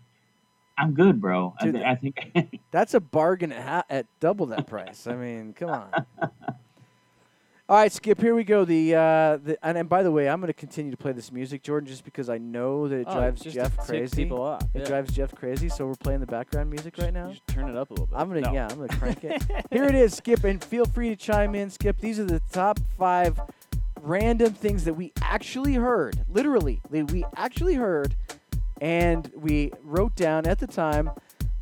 I'm 0.76 0.92
good, 0.94 1.20
bro. 1.20 1.54
I, 1.60 1.64
Dude, 1.64 1.74
th- 1.74 1.84
I 1.86 1.94
think 1.94 2.60
that's 2.70 2.94
a 2.94 3.00
bargain 3.00 3.52
at, 3.52 3.62
ha- 3.66 3.84
at 3.88 4.06
double 4.20 4.46
that 4.46 4.66
price. 4.66 5.06
I 5.06 5.14
mean, 5.14 5.52
come 5.52 5.70
on. 5.70 5.88
All 7.66 7.76
right, 7.78 7.90
Skip. 7.90 8.20
Here 8.20 8.34
we 8.34 8.44
go. 8.44 8.66
The 8.66 8.94
uh, 8.94 9.36
the 9.38 9.56
and, 9.62 9.78
and 9.78 9.88
by 9.88 10.02
the 10.02 10.10
way, 10.12 10.28
I'm 10.28 10.38
going 10.40 10.48
to 10.48 10.52
continue 10.52 10.90
to 10.90 10.98
play 10.98 11.12
this 11.12 11.32
music, 11.32 11.62
Jordan, 11.62 11.88
just 11.88 12.04
because 12.04 12.28
I 12.28 12.36
know 12.36 12.88
that 12.88 12.96
it 12.96 13.06
Oh, 13.08 13.14
drives 13.14 13.40
just 13.40 13.54
Jeff 13.54 13.70
to 13.72 13.76
tick 13.78 13.86
crazy. 13.86 14.24
people 14.24 14.42
off. 14.42 14.62
It 14.74 14.80
yeah. 14.80 14.84
drives 14.84 15.14
Jeff 15.14 15.34
crazy, 15.34 15.70
so 15.70 15.86
we're 15.86 15.94
playing 15.94 16.20
the 16.20 16.26
background 16.26 16.68
music 16.68 16.98
right 16.98 17.12
now. 17.14 17.28
You 17.28 17.34
should 17.34 17.46
turn 17.46 17.70
it 17.70 17.76
up 17.76 17.88
a 17.90 17.94
little 17.94 18.06
bit. 18.06 18.18
I'm 18.18 18.28
gonna 18.28 18.42
No. 18.42 18.52
yeah, 18.52 18.68
I'm 18.70 18.76
gonna 18.76 18.88
crank 18.88 19.24
it. 19.24 19.42
Here 19.70 19.84
it 19.84 19.94
is, 19.94 20.14
Skip, 20.14 20.44
and 20.44 20.62
feel 20.62 20.84
free 20.84 21.08
to 21.08 21.16
chime 21.16 21.54
in, 21.54 21.70
Skip. 21.70 21.98
These 22.00 22.18
are 22.20 22.24
the 22.24 22.42
top 22.52 22.78
five 22.98 23.40
random 24.02 24.52
things 24.52 24.84
that 24.84 24.92
we 24.94 25.12
actually 25.22 25.74
heard, 25.74 26.22
literally, 26.28 26.82
that 26.90 27.10
we 27.12 27.24
actually 27.34 27.76
heard, 27.76 28.14
and 28.84 29.30
we 29.34 29.72
wrote 29.82 30.14
down 30.14 30.46
at 30.46 30.58
the 30.58 30.66
time. 30.66 31.10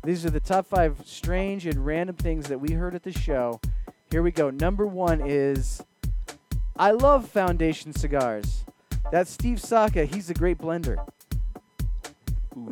These 0.03 0.25
are 0.25 0.29
the 0.29 0.41
top 0.41 0.67
five 0.67 0.97
strange 1.05 1.65
and 1.65 1.85
random 1.85 2.17
things 2.17 2.49
that 2.49 2.59
we 2.59 2.73
heard 2.73 2.95
at 2.95 3.03
the 3.03 3.13
show. 3.13 3.61
Here 4.11 4.21
we 4.21 4.31
go. 4.31 4.49
Number 4.49 4.85
one 4.85 5.21
is 5.25 5.81
I 6.75 6.91
love 6.91 7.29
Foundation 7.29 7.93
cigars. 7.93 8.65
That's 9.09 9.31
Steve 9.31 9.61
Saka. 9.61 10.03
He's 10.03 10.29
a 10.29 10.33
great 10.33 10.57
blender. 10.57 10.97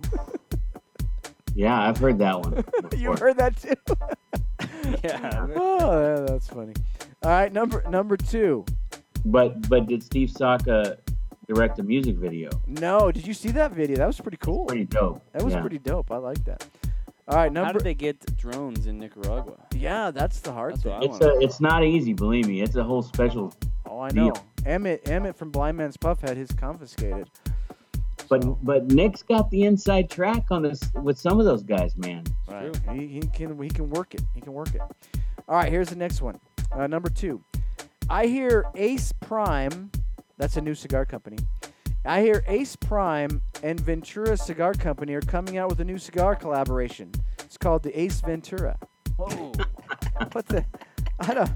yeah, 1.56 1.88
I've 1.88 1.98
heard 1.98 2.20
that 2.20 2.42
one. 2.42 2.66
you 2.98 3.14
heard 3.14 3.38
that 3.38 3.56
too? 3.56 3.74
yeah. 5.02 5.48
oh, 5.56 6.26
that's 6.26 6.50
funny. 6.50 6.74
All 7.24 7.32
right, 7.32 7.54
number 7.54 7.86
number 7.90 8.18
two. 8.18 8.66
But 9.24 9.70
but 9.70 9.88
did 9.88 10.04
Steve 10.04 10.30
Saka 10.30 10.98
direct 11.54 11.80
a 11.80 11.84
music 11.84 12.16
video? 12.16 12.50
No, 12.68 13.12
did 13.12 13.28
you 13.28 13.34
see 13.34 13.50
that 13.52 13.72
video? 13.72 13.98
That 13.98 14.08
was 14.08 14.20
pretty 14.20 14.38
cool. 14.38 14.66
Pretty 14.66 14.86
dope. 14.86 15.22
that 15.34 15.42
was 15.44 15.54
yeah. 15.54 15.62
pretty 15.62 15.80
dope. 15.80 16.12
I 16.12 16.18
like 16.18 16.44
that. 16.46 16.66
All 17.28 17.38
right, 17.38 17.54
How 17.56 17.64
number. 17.64 17.80
did 17.80 17.84
they 17.86 17.94
get 17.94 18.38
drones 18.38 18.88
in 18.88 18.98
Nicaragua? 19.00 19.54
yeah, 19.76 20.12
that's 20.12 20.40
the 20.42 20.52
hard 20.52 20.74
That's 20.74 20.84
thing. 20.84 21.04
It's 21.04 21.22
a, 21.22 21.40
it's 21.40 21.62
not 21.62 21.84
easy, 21.84 22.14
believe 22.14 22.48
me. 22.48 22.62
It's 22.62 22.76
a 22.76 22.84
whole 22.84 23.02
special. 23.02 23.54
oh, 23.86 24.00
I 24.00 24.10
deal. 24.10 24.28
know. 24.28 24.34
Emmett 24.66 25.08
Emmett 25.10 25.36
from 25.36 25.50
Blind 25.50 25.78
Man's 25.78 25.98
Puff 25.98 26.22
had 26.22 26.38
his 26.38 26.52
confiscated. 26.52 27.30
But 28.30 28.44
So, 28.44 28.60
but 28.62 28.86
Nick's 28.92 29.24
got 29.24 29.50
the 29.50 29.64
inside 29.64 30.10
track 30.10 30.46
on 30.52 30.62
this 30.62 30.80
with 31.02 31.20
some 31.20 31.40
of 31.40 31.46
those 31.46 31.64
guys, 31.64 31.98
man. 31.98 32.24
right, 32.48 32.76
he, 32.94 33.08
he 33.08 33.20
can 33.22 33.60
he 33.62 33.70
can 33.70 33.90
work 33.90 34.14
it. 34.14 34.22
He 34.36 34.42
can 34.42 34.54
work 34.54 34.74
it. 34.76 34.82
All 35.48 35.56
right, 35.56 35.70
here's 35.72 35.90
the 35.90 35.96
next 35.96 36.22
one. 36.22 36.40
Uh, 36.72 36.88
number 36.88 37.10
two. 37.10 37.44
I 38.10 38.28
hear 38.28 38.66
Ace 38.76 39.14
Prime. 39.22 39.90
That's 40.42 40.58
a 40.58 40.62
new 40.62 40.74
cigar 40.74 41.06
company. 41.06 41.38
I 42.04 42.22
hear 42.22 42.44
Ace 42.48 42.76
Prime 42.76 43.44
and 43.62 43.80
Ventura 43.80 44.36
Cigar 44.36 44.74
Company 44.74 45.14
are 45.14 45.22
coming 45.22 45.60
out 45.60 45.70
with 45.70 45.80
a 45.82 45.84
new 45.84 46.00
cigar 46.00 46.36
collaboration. 46.36 47.12
It's 47.38 47.58
called 47.58 47.84
the 47.84 47.98
Ace 47.98 48.22
Ventura. 48.22 48.80
Whoa. 49.18 49.52
What 50.32 50.48
the? 50.48 50.66
I 51.20 51.36
don't. 51.36 51.52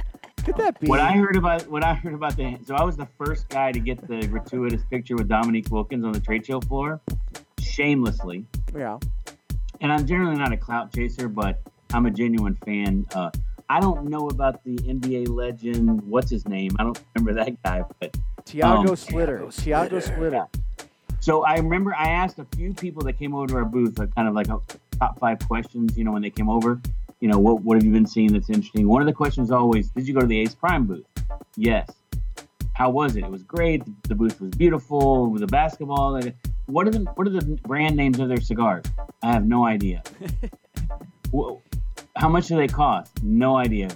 Could 0.45 0.57
that 0.57 0.79
be? 0.79 0.85
What 0.85 0.99
I 0.99 1.13
heard 1.13 1.35
about 1.35 1.67
what 1.67 1.83
I 1.83 1.95
heard 1.95 2.13
about 2.13 2.37
the 2.37 2.59
so 2.63 2.75
I 2.75 2.83
was 2.83 2.95
the 2.95 3.07
first 3.17 3.49
guy 3.49 3.71
to 3.71 3.79
get 3.79 4.07
the 4.07 4.27
gratuitous 4.27 4.83
picture 4.91 5.15
with 5.15 5.27
Dominique 5.27 5.71
Wilkins 5.71 6.05
on 6.05 6.11
the 6.11 6.19
trade 6.19 6.45
show 6.45 6.61
floor, 6.61 7.01
shamelessly. 7.59 8.45
yeah. 8.75 8.99
And 9.81 9.91
I'm 9.91 10.05
generally 10.05 10.37
not 10.37 10.51
a 10.51 10.57
clout 10.57 10.93
chaser, 10.93 11.27
but 11.27 11.59
I'm 11.91 12.05
a 12.05 12.11
genuine 12.11 12.55
fan. 12.63 13.07
Uh, 13.15 13.31
I 13.67 13.79
don't 13.79 14.09
know 14.09 14.27
about 14.27 14.63
the 14.63 14.75
NBA 14.75 15.29
legend. 15.29 16.03
What's 16.03 16.29
his 16.29 16.47
name? 16.47 16.69
I 16.77 16.83
don't 16.83 17.03
remember 17.15 17.43
that 17.43 17.63
guy, 17.63 17.83
but 17.99 18.15
Tiago 18.45 18.89
Um, 18.91 18.95
Splitter. 18.95 19.47
Tiago 19.51 19.99
Splitter. 19.99 20.45
So 21.19 21.43
I 21.43 21.55
remember 21.57 21.93
I 21.95 22.09
asked 22.09 22.37
a 22.39 22.45
few 22.55 22.73
people 22.73 23.01
that 23.03 23.13
came 23.13 23.33
over 23.33 23.47
to 23.47 23.55
our 23.55 23.65
booth, 23.65 23.97
like 23.97 24.13
kind 24.15 24.27
of 24.27 24.33
like 24.35 24.47
a 24.49 24.59
top 24.99 25.19
five 25.19 25.39
questions, 25.47 25.97
you 25.97 26.03
know, 26.03 26.11
when 26.11 26.21
they 26.21 26.29
came 26.29 26.49
over. 26.49 26.79
You 27.21 27.29
know, 27.29 27.39
what 27.39 27.61
what 27.63 27.75
have 27.75 27.83
you 27.83 27.91
been 27.91 28.05
seeing 28.05 28.31
that's 28.31 28.49
interesting? 28.49 28.87
One 28.87 29.01
of 29.01 29.07
the 29.07 29.13
questions 29.13 29.49
always, 29.49 29.89
did 29.89 30.07
you 30.07 30.13
go 30.13 30.19
to 30.19 30.27
the 30.27 30.39
Ace 30.39 30.53
Prime 30.53 30.85
booth? 30.85 31.05
Yes. 31.55 31.89
How 32.73 32.89
was 32.89 33.15
it? 33.15 33.23
It 33.23 33.31
was 33.31 33.41
great. 33.43 33.81
The 34.03 34.15
booth 34.15 34.39
was 34.41 34.51
beautiful. 34.51 35.27
With 35.31 35.41
the 35.41 35.47
basketball. 35.47 36.11
like, 36.11 36.35
What 36.67 36.87
are 36.87 36.91
the 36.91 36.99
what 37.15 37.25
are 37.27 37.31
the 37.31 37.45
brand 37.63 37.95
names 37.95 38.19
of 38.19 38.27
their 38.27 38.41
cigars? 38.41 38.83
I 39.23 39.31
have 39.31 39.45
no 39.47 39.65
idea. 39.65 40.03
Wha- 41.31 41.57
How 42.17 42.29
much 42.29 42.47
do 42.47 42.57
they 42.57 42.67
cost? 42.67 43.11
No 43.23 43.55
idea. 43.55 43.89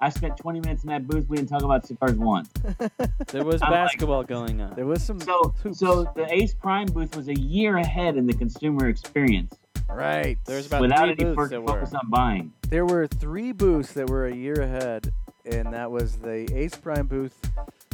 I 0.00 0.08
spent 0.08 0.36
20 0.38 0.60
minutes 0.60 0.82
in 0.84 0.88
that 0.88 1.06
booth. 1.06 1.28
We 1.28 1.36
didn't 1.36 1.50
talk 1.50 1.62
about 1.62 1.86
cigars 1.86 2.14
once. 2.16 2.48
There 3.28 3.44
was 3.44 3.60
I'm 3.62 3.70
like- 3.70 3.86
basketball 3.88 4.24
going 4.24 4.60
on. 4.60 4.74
There 4.74 4.86
was 4.86 5.02
some. 5.02 5.20
So, 5.20 5.54
hoops. 5.62 5.78
so 5.78 6.10
the 6.16 6.26
Ace 6.32 6.54
Prime 6.54 6.86
booth 6.86 7.14
was 7.16 7.28
a 7.28 7.38
year 7.38 7.76
ahead 7.76 8.16
in 8.16 8.26
the 8.26 8.32
consumer 8.34 8.88
experience. 8.88 9.54
right. 9.88 10.38
There's 10.46 10.66
about 10.66 10.80
without 10.80 10.98
three 11.00 11.10
any 11.10 11.24
booths 11.24 11.36
fo- 11.36 11.48
that 11.48 11.60
were. 11.62 11.68
focus 11.68 11.94
on 11.94 12.08
buying. 12.10 12.52
There 12.68 12.86
were 12.86 13.06
three 13.06 13.52
booths 13.52 13.92
that 13.92 14.08
were 14.08 14.26
a 14.26 14.34
year 14.34 14.54
ahead, 14.54 15.12
and 15.44 15.72
that 15.72 15.90
was 15.90 16.16
the 16.16 16.48
Ace 16.56 16.74
Prime 16.76 17.06
booth, 17.06 17.38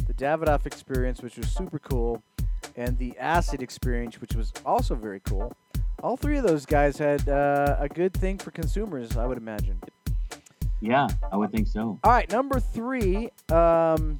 the 0.07 0.13
Davidoff 0.13 0.65
experience, 0.65 1.21
which 1.21 1.37
was 1.37 1.49
super 1.49 1.77
cool, 1.79 2.23
and 2.75 2.97
the 2.97 3.17
Acid 3.19 3.61
experience, 3.61 4.19
which 4.21 4.33
was 4.33 4.53
also 4.65 4.95
very 4.95 5.19
cool. 5.19 5.53
All 6.03 6.15
three 6.15 6.37
of 6.37 6.43
those 6.45 6.65
guys 6.65 6.97
had 6.97 7.27
uh, 7.27 7.75
a 7.79 7.89
good 7.89 8.13
thing 8.13 8.37
for 8.37 8.51
consumers, 8.51 9.17
I 9.17 9.25
would 9.25 9.37
imagine. 9.37 9.81
Yeah, 10.81 11.07
I 11.31 11.37
would 11.37 11.51
think 11.51 11.67
so. 11.67 11.99
All 12.03 12.11
right, 12.11 12.31
number 12.31 12.59
three. 12.59 13.29
Um, 13.51 14.19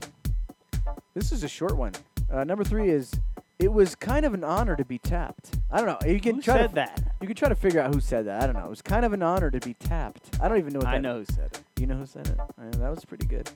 this 1.14 1.32
is 1.32 1.44
a 1.44 1.48
short 1.48 1.78
one. 1.78 1.94
Uh, 2.32 2.44
number 2.44 2.64
three 2.64 2.90
is 2.90 3.12
it 3.60 3.72
was 3.72 3.96
kind 3.96 4.26
of 4.26 4.34
an 4.34 4.44
honor 4.44 4.76
to 4.76 4.86
be 4.86 4.98
tapped. 5.00 5.58
I 5.72 5.82
don't 5.82 5.88
know. 5.88 6.12
You 6.12 6.20
can 6.20 6.36
Who 6.36 6.42
try 6.42 6.58
said 6.58 6.70
to, 6.70 6.76
that? 6.76 7.02
You 7.22 7.28
can 7.28 7.36
try 7.36 7.50
to 7.50 7.56
figure 7.56 7.82
out 7.82 7.94
who 7.94 8.00
said 8.00 8.26
that. 8.28 8.44
I 8.44 8.46
don't 8.46 8.56
know. 8.56 8.66
It 8.66 8.70
was 8.70 8.82
kind 8.82 9.06
of 9.06 9.14
an 9.14 9.24
honor 9.24 9.50
to 9.50 9.60
be 9.60 9.74
tapped. 9.76 10.38
I 10.42 10.48
don't 10.48 10.58
even 10.58 10.74
know 10.74 10.80
what 10.80 10.88
I 10.88 10.94
that 10.94 11.02
know 11.02 11.20
who 11.20 11.26
said 11.26 11.46
it. 11.54 11.62
You 11.80 11.88
know 11.88 11.96
who 11.96 12.06
said 12.06 12.28
it? 12.28 12.40
Uh, 12.40 12.78
that 12.78 12.90
was 12.90 13.04
pretty 13.06 13.26
good. 13.26 13.50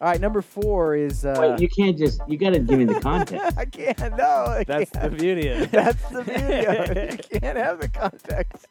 All 0.00 0.08
right, 0.10 0.20
number 0.20 0.42
four 0.42 0.94
is. 0.96 1.24
Uh, 1.24 1.36
Wait, 1.38 1.60
you 1.60 1.68
can't 1.68 1.96
just. 1.96 2.20
You 2.28 2.36
got 2.36 2.50
to 2.50 2.58
give 2.58 2.78
me 2.78 2.84
the 2.84 3.00
context. 3.00 3.56
I 3.58 3.64
can't. 3.64 3.98
No, 4.16 4.24
I 4.24 4.64
That's 4.66 4.90
the 4.90 4.98
can't. 5.00 5.18
beauty 5.18 5.48
of 5.48 5.60
it. 5.62 5.70
That's 5.70 6.02
the 6.10 6.22
beauty 6.24 6.66
of 6.66 6.90
it. 6.96 7.26
You 7.34 7.40
can't 7.40 7.56
have 7.58 7.80
the 7.80 7.88
context. 7.88 8.66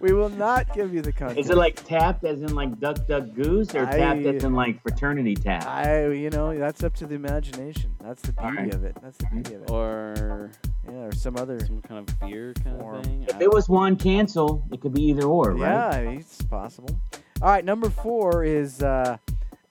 We 0.00 0.12
will 0.12 0.28
not 0.28 0.72
give 0.74 0.94
you 0.94 1.02
the 1.02 1.12
context. 1.12 1.40
Is 1.40 1.50
it 1.50 1.56
like 1.56 1.82
tapped 1.86 2.24
as 2.24 2.42
in 2.42 2.54
like 2.54 2.78
duck, 2.78 3.06
duck, 3.06 3.24
goose, 3.34 3.74
or 3.74 3.86
I- 3.86 3.96
tapped 3.96 4.24
as 4.26 4.44
in 4.44 4.52
like 4.54 4.82
fraternity 4.82 5.34
tap? 5.34 5.66
I, 5.66 6.08
you 6.08 6.30
know, 6.30 6.56
that's 6.56 6.84
up 6.84 6.94
to 6.96 7.06
the 7.06 7.14
imagination. 7.14 7.94
That's 8.02 8.22
the 8.22 8.32
beauty 8.32 8.56
right. 8.56 8.74
of 8.74 8.84
it. 8.84 8.96
That's 9.02 9.16
the 9.18 9.26
beauty 9.26 9.54
of 9.54 9.62
it. 9.62 9.70
Or 9.70 10.50
yeah, 10.86 10.92
or 11.06 11.12
some 11.12 11.36
other. 11.36 11.58
some 11.64 11.80
kind 11.82 12.08
of 12.08 12.20
beer 12.20 12.54
kind 12.62 12.78
Form. 12.80 12.96
of 12.96 13.04
thing. 13.06 13.26
If 13.28 13.40
it 13.40 13.52
was 13.52 13.68
one 13.68 13.96
cancel, 13.96 14.64
it 14.72 14.80
could 14.80 14.92
be 14.94 15.02
either 15.04 15.24
or, 15.24 15.52
right? 15.52 16.02
Yeah, 16.04 16.10
it's 16.10 16.42
possible. 16.42 17.00
All 17.42 17.48
right, 17.50 17.64
number 17.64 17.90
four 17.90 18.44
is 18.44 18.82
uh, 18.82 19.16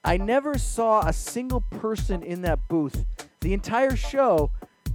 I 0.06 0.16
never 0.16 0.56
saw 0.56 1.00
a 1.06 1.12
single 1.12 1.60
person 1.60 2.22
in 2.22 2.42
that 2.42 2.68
booth. 2.68 3.04
The 3.40 3.52
entire 3.52 3.96
show, 3.96 4.52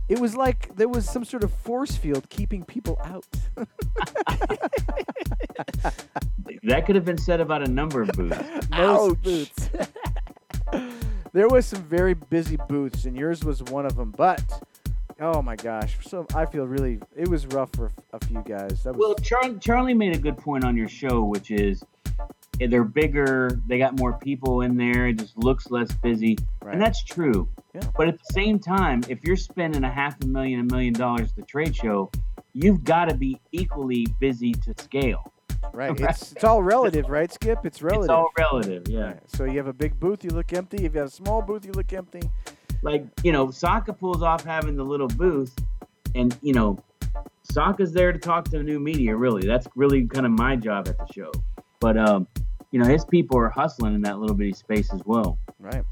it 0.07 0.19
was 0.19 0.35
like 0.35 0.75
there 0.77 0.87
was 0.87 1.07
some 1.07 1.25
sort 1.25 1.43
of 1.43 1.51
force 1.53 1.95
field 1.97 2.29
keeping 2.29 2.63
people 2.63 2.99
out. 3.03 3.25
That 6.63 6.85
could 6.85 6.95
have 6.95 7.05
been 7.05 7.17
said 7.17 7.41
about 7.41 7.67
a 7.67 7.71
number 7.71 8.01
of 8.03 8.09
booths. 8.09 8.37
Most 8.69 9.11
Ouch. 9.11 9.21
booths. 9.23 9.69
there 11.33 11.47
was 11.47 11.65
some 11.65 11.81
very 11.83 12.13
busy 12.13 12.57
booths, 12.69 13.05
and 13.05 13.17
yours 13.17 13.43
was 13.43 13.63
one 13.63 13.85
of 13.85 13.95
them. 13.95 14.13
But 14.15 14.43
oh 15.19 15.41
my 15.41 15.55
gosh, 15.55 15.97
so 16.07 16.25
I 16.35 16.45
feel 16.45 16.65
really 16.67 16.99
it 17.15 17.27
was 17.27 17.47
rough 17.47 17.71
for 17.73 17.91
a 18.13 18.23
few 18.25 18.43
guys. 18.45 18.83
That 18.83 18.95
was 18.95 18.99
Well, 18.99 19.15
Char- 19.15 19.55
Charlie 19.59 19.95
made 19.95 20.15
a 20.15 20.19
good 20.19 20.37
point 20.37 20.63
on 20.63 20.77
your 20.77 20.87
show, 20.87 21.23
which 21.23 21.49
is 21.49 21.83
they're 22.59 22.83
bigger, 22.83 23.59
they 23.67 23.77
got 23.77 23.97
more 23.97 24.13
people 24.13 24.61
in 24.61 24.77
there, 24.77 25.07
it 25.07 25.13
just 25.19 25.37
looks 25.37 25.71
less 25.71 25.91
busy. 25.91 26.37
Right. 26.61 26.73
And 26.73 26.81
that's 26.81 27.03
true. 27.03 27.47
Yeah. 27.73 27.81
But 27.97 28.07
at 28.07 28.17
the 28.19 28.33
same 28.33 28.59
time, 28.59 29.03
if 29.09 29.23
you're 29.23 29.35
spending 29.35 29.83
a 29.83 29.91
half 29.91 30.21
a 30.23 30.27
million, 30.27 30.59
a 30.59 30.63
million 30.63 30.93
dollars 30.93 31.29
at 31.29 31.35
the 31.35 31.41
trade 31.43 31.75
show, 31.75 32.11
you've 32.53 32.83
got 32.83 33.09
to 33.09 33.15
be 33.15 33.39
equally 33.51 34.05
busy 34.19 34.53
to 34.53 34.73
scale. 34.77 35.31
Right. 35.73 35.97
It's 35.99 36.33
it's 36.33 36.43
all 36.43 36.61
relative, 36.61 37.09
right, 37.09 37.31
Skip? 37.31 37.65
It's 37.65 37.81
relative. 37.81 38.03
It's 38.03 38.11
all 38.11 38.29
relative, 38.37 38.87
yeah. 38.87 39.05
Right. 39.05 39.19
So 39.27 39.45
you 39.45 39.57
have 39.57 39.67
a 39.67 39.73
big 39.73 39.99
booth, 39.99 40.23
you 40.23 40.31
look 40.31 40.53
empty. 40.53 40.85
If 40.85 40.93
you 40.93 40.99
have 40.99 41.09
a 41.09 41.11
small 41.11 41.41
booth, 41.41 41.65
you 41.65 41.71
look 41.71 41.93
empty. 41.93 42.21
Like, 42.81 43.05
you 43.23 43.31
know, 43.31 43.51
Saka 43.51 43.93
pulls 43.93 44.21
off 44.21 44.43
having 44.43 44.75
the 44.75 44.83
little 44.83 45.07
booth, 45.07 45.53
and, 46.15 46.35
you 46.41 46.53
know, 46.53 46.77
Saka's 47.43 47.93
there 47.93 48.11
to 48.11 48.19
talk 48.19 48.45
to 48.49 48.63
new 48.63 48.79
media, 48.79 49.15
really. 49.15 49.45
That's 49.45 49.67
really 49.75 50.07
kind 50.07 50.25
of 50.25 50.31
my 50.31 50.55
job 50.55 50.87
at 50.87 50.97
the 50.97 51.07
show. 51.13 51.31
But, 51.81 51.97
um, 51.97 52.27
you 52.71 52.79
know, 52.79 52.85
his 52.87 53.03
people 53.03 53.37
are 53.37 53.49
hustling 53.49 53.93
in 53.95 54.01
that 54.03 54.19
little 54.19 54.35
bitty 54.35 54.53
space 54.53 54.93
as 54.93 55.01
well. 55.05 55.37
Right. 55.59 55.83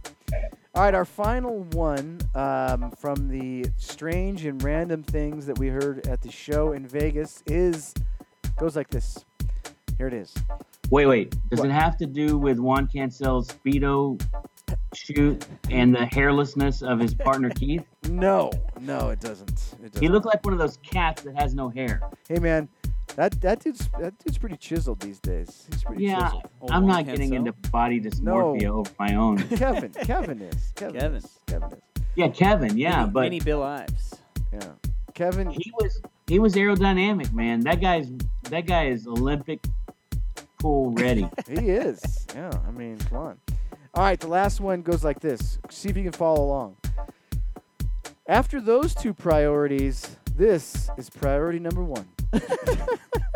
All 0.76 0.84
right, 0.84 0.94
our 0.94 1.04
final 1.04 1.64
one 1.72 2.20
um, 2.36 2.92
from 2.92 3.28
the 3.28 3.66
strange 3.76 4.46
and 4.46 4.64
random 4.64 5.04
things 5.04 5.46
that 5.48 5.58
we 5.60 5.68
heard 5.68 6.08
at 6.08 6.22
the 6.22 6.32
show 6.32 6.72
in 6.72 6.88
Vegas 6.88 7.44
is 7.48 7.94
goes 8.58 8.76
like 8.76 8.88
this. 8.90 9.26
Here 9.98 10.08
it 10.08 10.14
is. 10.14 10.34
Wait, 10.92 11.08
wait. 11.08 11.36
Does 11.50 11.60
What? 11.60 11.70
it 11.70 11.74
have 11.74 11.98
to 11.98 12.06
do 12.06 12.38
with 12.38 12.60
Juan 12.60 12.88
Cancel's 12.88 13.48
Speedo 13.50 14.22
shoot 14.94 15.46
and 15.70 15.94
the 15.94 16.00
hairlessness 16.06 16.82
of 16.82 17.00
his 17.00 17.14
partner 17.14 17.50
Keith? 17.50 17.84
No, 18.10 18.50
no, 18.80 19.10
it 19.10 19.20
doesn't. 19.20 19.50
It 19.84 19.92
doesn't. 19.92 20.00
He 20.02 20.08
looked 20.08 20.26
like 20.26 20.44
one 20.44 20.54
of 20.54 20.60
those 20.60 20.78
cats 20.78 21.22
that 21.24 21.36
has 21.40 21.54
no 21.54 21.70
hair. 21.70 22.02
hey, 22.28 22.40
man, 22.40 22.68
that 23.16 23.40
that 23.42 23.60
dude's 23.62 23.90
that 24.00 24.18
dude's 24.20 24.38
pretty 24.38 24.58
chiseled 24.58 25.00
these 25.02 25.20
days. 25.20 25.68
He's 25.72 25.84
pretty 25.84 26.04
Yeah, 26.06 26.20
chiseled. 26.20 26.50
Old 26.62 26.72
I'm 26.72 26.88
not 26.88 27.06
getting 27.06 27.34
into 27.34 27.52
body 27.72 28.00
dysmorphia 28.00 28.70
over 28.70 28.92
my 29.00 29.16
own. 29.16 29.38
Kevin, 29.58 29.92
Kevin 29.92 30.42
is. 30.42 30.72
Kevin, 30.76 31.00
Kevin. 31.00 31.18
Is. 31.18 31.40
Kevin 31.48 31.72
is. 31.74 31.80
Yeah, 32.16 32.28
Kevin. 32.30 32.78
Yeah, 32.78 33.02
mini, 33.02 33.12
but 33.12 33.22
mini 33.22 33.40
Bill 33.40 33.64
Ives. 33.64 34.16
Yeah. 34.54 34.60
Kevin. 35.14 35.50
he 35.50 35.72
was 35.80 36.02
he 36.28 36.40
was 36.40 36.56
aerodynamic, 36.56 37.34
man. 37.34 37.62
That 37.62 37.82
guy's 37.82 38.10
that 38.44 38.66
guy 38.66 38.88
is 38.88 39.06
Olympic 39.08 39.60
pool 40.60 40.92
ready. 40.94 41.28
He 41.48 41.70
is. 41.70 42.28
Yeah, 42.36 42.52
I 42.68 42.72
mean, 42.72 42.98
come 43.00 43.18
on. 43.18 43.38
All 43.96 44.04
right, 44.04 44.20
the 44.20 44.28
last 44.28 44.60
one 44.62 44.82
goes 44.82 45.04
like 45.04 45.20
this. 45.20 45.58
See 45.70 45.90
if 45.90 45.98
you 45.98 46.04
can 46.04 46.12
follow 46.12 46.44
along. 46.44 46.78
After 48.28 48.62
those 48.62 48.94
two 48.94 49.14
priorities, 49.14 50.16
this 50.36 50.90
is 50.98 51.10
priority 51.10 51.60
number 51.60 51.84
one. 51.84 52.08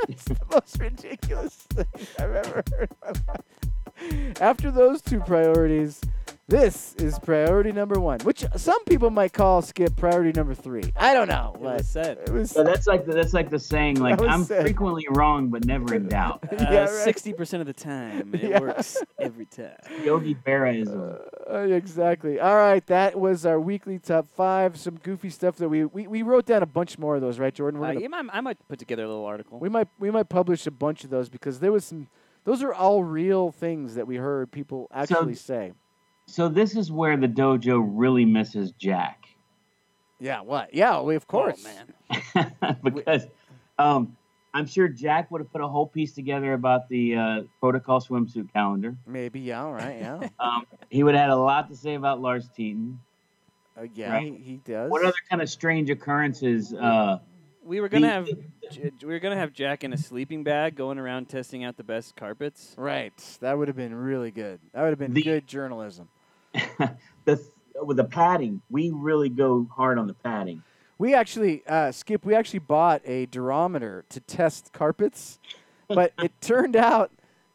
it's 0.10 0.26
the 0.26 0.38
most 0.52 0.80
ridiculous 0.80 1.54
thing 1.54 1.86
I've 2.20 2.36
ever 2.36 2.64
heard. 2.78 4.40
After 4.42 4.72
those 4.72 5.02
two 5.02 5.20
priorities, 5.22 6.02
this 6.48 6.94
is 6.96 7.18
priority 7.20 7.72
number 7.72 8.00
one, 8.00 8.20
which 8.22 8.44
some 8.58 8.84
people 8.84 9.10
might 9.10 9.32
call 9.32 9.62
skip 9.62 9.96
priority 9.96 10.34
number 10.38 10.54
three. 10.54 10.84
I 10.98 11.14
don't 11.14 11.30
know. 11.30 11.54
It 11.56 11.62
but 11.64 11.78
was 11.78 11.88
said. 11.88 12.18
It 12.18 12.30
was. 12.32 12.52
So 12.52 12.64
that's 12.66 12.86
like 12.86 13.06
the, 13.06 13.14
that's 13.14 13.34
like 13.34 13.50
the 13.50 13.60
saying 13.60 14.02
like 14.02 14.22
I'm 14.22 14.44
said. 14.44 14.62
frequently 14.62 15.06
wrong 15.12 15.48
but 15.50 15.66
never 15.66 15.96
in 15.96 16.10
doubt. 16.10 16.44
Yeah, 16.52 16.60
Uh, 16.60 16.82
right. 16.82 16.90
Sixty 16.90 17.32
percent 17.32 17.62
of 17.62 17.68
the 17.68 17.74
time, 17.74 18.32
it 18.36 18.44
Yeah. 18.44 18.60
works 18.60 18.98
every 19.20 19.46
time. 19.62 19.78
Yogi 20.04 20.36
Berra 20.36 20.78
is 20.82 20.90
Uh, 20.90 21.60
exactly. 21.74 22.40
All 22.42 22.56
right, 22.56 22.86
that 22.88 23.18
was 23.18 23.46
our 23.46 23.60
weekly 23.60 23.98
top 23.98 24.28
five. 24.28 24.78
Some 24.78 24.96
goofy 24.98 25.30
stuff 25.30 25.56
that 25.58 25.70
we 25.70 25.86
we, 25.86 26.08
we 26.08 26.22
wrote 26.24 26.46
down 26.46 26.62
a 26.62 26.66
bunch 26.68 27.00
more 27.00 27.16
of 27.16 27.22
those, 27.22 27.40
right, 27.40 27.54
Jordan? 27.54 27.80
We're 27.80 27.88
Uh, 27.88 27.94
gonna, 27.94 28.10
might, 28.24 28.26
I 28.36 28.42
might 28.42 28.68
put 28.68 28.80
together 28.80 29.04
a 29.04 29.08
little 29.08 29.26
article. 29.26 29.60
we 29.60 29.70
might 29.70 29.88
we 29.98 30.12
might 30.12 30.28
publish 30.28 30.68
a 30.68 30.72
bunch 30.72 31.06
of 31.06 31.10
those 31.10 31.30
because 31.30 31.60
there 31.62 31.72
was 31.72 31.86
some. 31.86 32.08
Those 32.46 32.62
are 32.62 32.74
all 32.74 33.06
real 33.06 33.52
things 33.52 33.96
that 33.96 34.06
we 34.08 34.18
heard 34.18 34.52
people 34.52 34.90
actually 34.94 35.36
say. 35.36 35.72
So 36.26 36.50
this 36.50 36.76
is 36.76 36.92
where 36.92 37.18
the 37.18 37.28
dojo 37.28 37.84
really 37.86 38.26
misses 38.26 38.72
Jack. 38.72 39.26
Yeah. 40.20 40.42
What? 40.42 40.74
Yeah. 40.74 41.02
We 41.02 41.16
of 41.16 41.28
course. 41.28 41.66
Oh, 41.66 42.14
man. 42.36 42.78
because 42.84 43.28
um, 43.78 44.16
I'm 44.54 44.66
sure 44.66 44.88
Jack 44.88 45.32
would 45.32 45.42
have 45.42 45.52
put 45.52 45.62
a 45.62 45.68
whole 45.68 45.88
piece 45.88 46.14
together 46.14 46.54
about 46.54 46.88
the 46.90 47.16
uh, 47.16 47.42
protocol 47.60 48.00
swimsuit 48.00 48.52
calendar. 48.54 48.96
Maybe. 49.06 49.42
Yeah. 49.42 49.64
All 49.64 49.74
right. 49.74 50.00
Yeah. 50.00 50.30
Um, 50.40 50.66
he 50.90 51.04
would 51.04 51.16
have 51.16 51.24
had 51.24 51.30
a 51.30 51.36
lot 51.36 51.70
to 51.70 51.76
say 51.76 51.96
about 51.96 52.22
Lars 52.22 52.50
Tetens. 52.58 52.98
Uh, 53.78 53.86
yeah. 53.94 54.14
Right. 54.14 54.34
He, 54.34 54.44
he 54.44 54.58
does. 54.58 54.92
What 54.92 55.04
other 55.04 55.14
kind 55.30 55.42
of 55.42 55.50
strange 55.50 55.90
occurrences? 55.90 56.74
Uh, 56.74 57.20
We 57.66 57.80
were 57.80 57.90
gonna 57.90 58.10
have 58.10 58.28
we 58.28 58.92
were 59.08 59.20
gonna 59.20 59.38
have 59.38 59.54
Jack 59.54 59.84
in 59.84 59.94
a 59.94 59.98
sleeping 59.98 60.44
bag 60.44 60.76
going 60.76 60.98
around 61.00 61.30
testing 61.30 61.64
out 61.64 61.78
the 61.78 61.84
best 61.84 62.16
carpets. 62.16 62.76
Right. 62.78 63.14
That 63.42 63.58
would 63.58 63.68
have 63.68 63.78
been 63.78 63.96
really 63.96 64.32
good. 64.32 64.60
That 64.74 64.82
would 64.82 64.90
have 64.90 65.00
been 65.00 65.14
The- 65.14 65.22
good 65.24 65.48
journalism. 65.48 66.10
the 67.26 67.42
with 67.82 67.98
the 67.98 68.04
padding, 68.04 68.62
we 68.70 68.92
really 68.92 69.30
go 69.30 69.68
hard 69.76 69.98
on 69.98 70.08
the 70.08 70.14
padding. 70.14 70.64
We 71.00 71.16
actually, 71.16 71.64
uh, 71.68 71.92
Skip, 71.92 72.24
we 72.24 72.36
actually 72.36 72.60
bought 72.60 73.02
a 73.04 73.26
durometer 73.28 74.04
to 74.10 74.20
test 74.20 74.72
carpets, 74.74 75.40
but 75.88 76.14
it 76.22 76.32
turned 76.40 76.76
out 76.76 77.12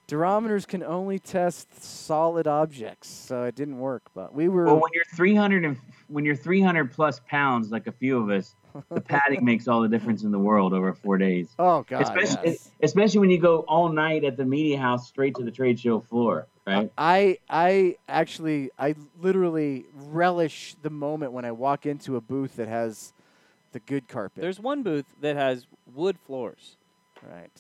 durometers 0.09 0.67
can 0.67 0.83
only 0.83 1.19
test 1.19 1.83
solid 1.83 2.47
objects, 2.47 3.09
so 3.09 3.45
it 3.45 3.55
didn't 3.55 3.79
work. 3.79 4.03
But 4.15 4.35
we 4.35 4.49
were, 4.49 4.65
Well, 4.65 4.81
when 4.81 4.91
you're 4.93 5.05
300 5.15 5.65
and 5.65 5.77
when 6.09 6.25
you're 6.25 6.35
300 6.35 6.91
plus 6.93 7.21
pounds, 7.29 7.71
like 7.71 7.87
a 7.87 7.93
few 7.93 8.19
of 8.19 8.29
us, 8.31 8.57
the 8.91 9.01
padding 9.01 9.45
makes 9.45 9.69
all 9.69 9.81
the 9.81 9.89
difference 9.89 10.23
in 10.23 10.31
the 10.31 10.39
world 10.39 10.73
over 10.73 10.93
four 10.93 11.19
days. 11.19 11.49
oh 11.59 11.85
god, 11.89 12.03
especially 12.03 12.51
yes. 12.51 12.71
especially 12.83 13.21
when 13.21 13.31
you 13.31 13.39
go 13.39 13.61
all 13.61 13.89
night 13.89 14.25
at 14.25 14.37
the 14.37 14.45
media 14.45 14.79
house 14.79 15.09
straight 15.09 15.35
to 15.37 15.43
the 15.43 15.51
trade 15.51 15.79
show 15.79 16.01
floor, 16.01 16.47
right? 16.67 16.91
I 16.97 17.39
I 17.49 17.97
actually 18.09 18.71
I 18.79 18.95
literally 19.19 19.87
relish 19.95 20.77
the 20.83 20.91
moment 20.91 21.33
when 21.33 21.45
I 21.45 21.53
walk 21.53 21.87
into 21.87 22.17
a 22.17 22.21
booth 22.21 22.57
that 22.57 22.69
has 22.69 23.13
the 23.73 23.81
good 23.81 24.09
carpet. 24.09 24.41
There's 24.41 24.61
one 24.61 24.83
booth 24.83 25.07
that 25.21 25.37
has 25.37 25.67
wood 25.95 26.19
floors. 26.19 26.77
right. 27.23 27.51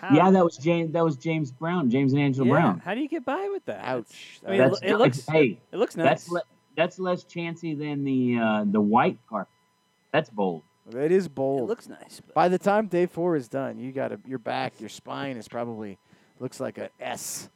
How, 0.00 0.14
Yeah, 0.14 0.30
that 0.30 0.44
was 0.44 0.56
James. 0.56 0.92
That 0.92 1.04
was 1.04 1.16
James 1.16 1.50
Brown, 1.50 1.90
James 1.90 2.12
and 2.12 2.20
Angela 2.20 2.46
yeah, 2.46 2.52
Brown. 2.52 2.78
How 2.80 2.94
do 2.94 3.00
you 3.00 3.08
get 3.08 3.24
by 3.24 3.48
with 3.50 3.64
that? 3.66 3.80
Ouch. 3.84 4.40
I 4.46 4.50
mean, 4.50 4.60
it, 4.60 4.72
it 4.82 4.96
looks 4.96 5.26
hey, 5.26 5.58
it 5.72 5.76
looks 5.76 5.96
nice. 5.96 6.06
that's 6.06 6.30
le- 6.30 6.42
that's 6.76 6.98
less 6.98 7.24
chancy 7.24 7.74
than 7.74 8.04
the 8.04 8.38
uh, 8.38 8.64
the 8.66 8.80
white 8.80 9.18
carpet. 9.28 9.53
That's 10.14 10.30
bold. 10.30 10.62
it 10.94 11.10
is 11.10 11.26
it 11.26 11.34
bold. 11.34 11.68
looks 11.68 11.88
nice. 11.88 12.22
But 12.24 12.34
By 12.36 12.48
the 12.48 12.56
time 12.56 12.86
day 12.86 13.06
four 13.06 13.34
is 13.34 13.48
done, 13.48 13.80
you 13.80 13.90
got 13.90 14.08
to 14.08 14.20
your 14.24 14.38
back, 14.38 14.74
your 14.78 14.88
spine 14.88 15.36
is 15.36 15.48
probably 15.48 15.98
looks 16.38 16.60
like 16.60 16.78
a 16.78 16.88
S. 17.00 17.48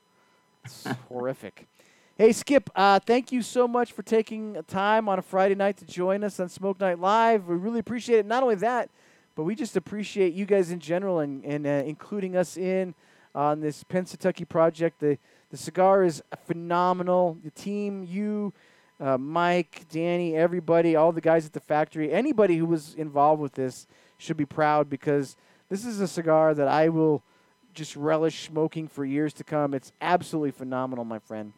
It's 0.64 0.84
horrific. 1.08 1.68
Hey 2.16 2.32
Skip, 2.32 2.68
uh, 2.74 2.98
thank 2.98 3.30
you 3.30 3.42
so 3.42 3.68
much 3.68 3.92
for 3.92 4.02
taking 4.02 4.60
time 4.66 5.08
on 5.08 5.20
a 5.20 5.22
Friday 5.22 5.54
night 5.54 5.76
to 5.76 5.84
join 5.84 6.24
us 6.24 6.40
on 6.40 6.48
Smoke 6.48 6.80
Night 6.80 6.98
Live. 6.98 7.46
We 7.46 7.54
really 7.54 7.78
appreciate 7.78 8.18
it. 8.18 8.26
Not 8.26 8.42
only 8.42 8.56
that, 8.56 8.90
but 9.36 9.44
we 9.44 9.54
just 9.54 9.76
appreciate 9.76 10.34
you 10.34 10.44
guys 10.44 10.72
in 10.72 10.80
general 10.80 11.20
and, 11.20 11.44
and 11.44 11.64
uh, 11.64 11.70
including 11.86 12.34
us 12.34 12.56
in 12.56 12.92
on 13.36 13.60
this 13.60 13.84
Pennsatucky 13.84 14.48
project. 14.48 14.98
The 14.98 15.16
the 15.50 15.56
cigar 15.56 16.02
is 16.02 16.24
phenomenal. 16.44 17.38
The 17.44 17.52
team, 17.52 18.02
you, 18.02 18.52
uh, 19.00 19.18
Mike, 19.18 19.86
Danny, 19.90 20.34
everybody, 20.36 20.96
all 20.96 21.12
the 21.12 21.20
guys 21.20 21.46
at 21.46 21.52
the 21.52 21.60
factory, 21.60 22.12
anybody 22.12 22.56
who 22.56 22.66
was 22.66 22.94
involved 22.94 23.40
with 23.40 23.52
this 23.54 23.86
should 24.18 24.36
be 24.36 24.44
proud 24.46 24.90
because 24.90 25.36
this 25.68 25.84
is 25.84 26.00
a 26.00 26.08
cigar 26.08 26.54
that 26.54 26.68
I 26.68 26.88
will 26.88 27.22
just 27.74 27.94
relish 27.94 28.46
smoking 28.46 28.88
for 28.88 29.04
years 29.04 29.32
to 29.34 29.44
come. 29.44 29.74
It's 29.74 29.92
absolutely 30.00 30.50
phenomenal, 30.50 31.04
my 31.04 31.20
friend. 31.20 31.52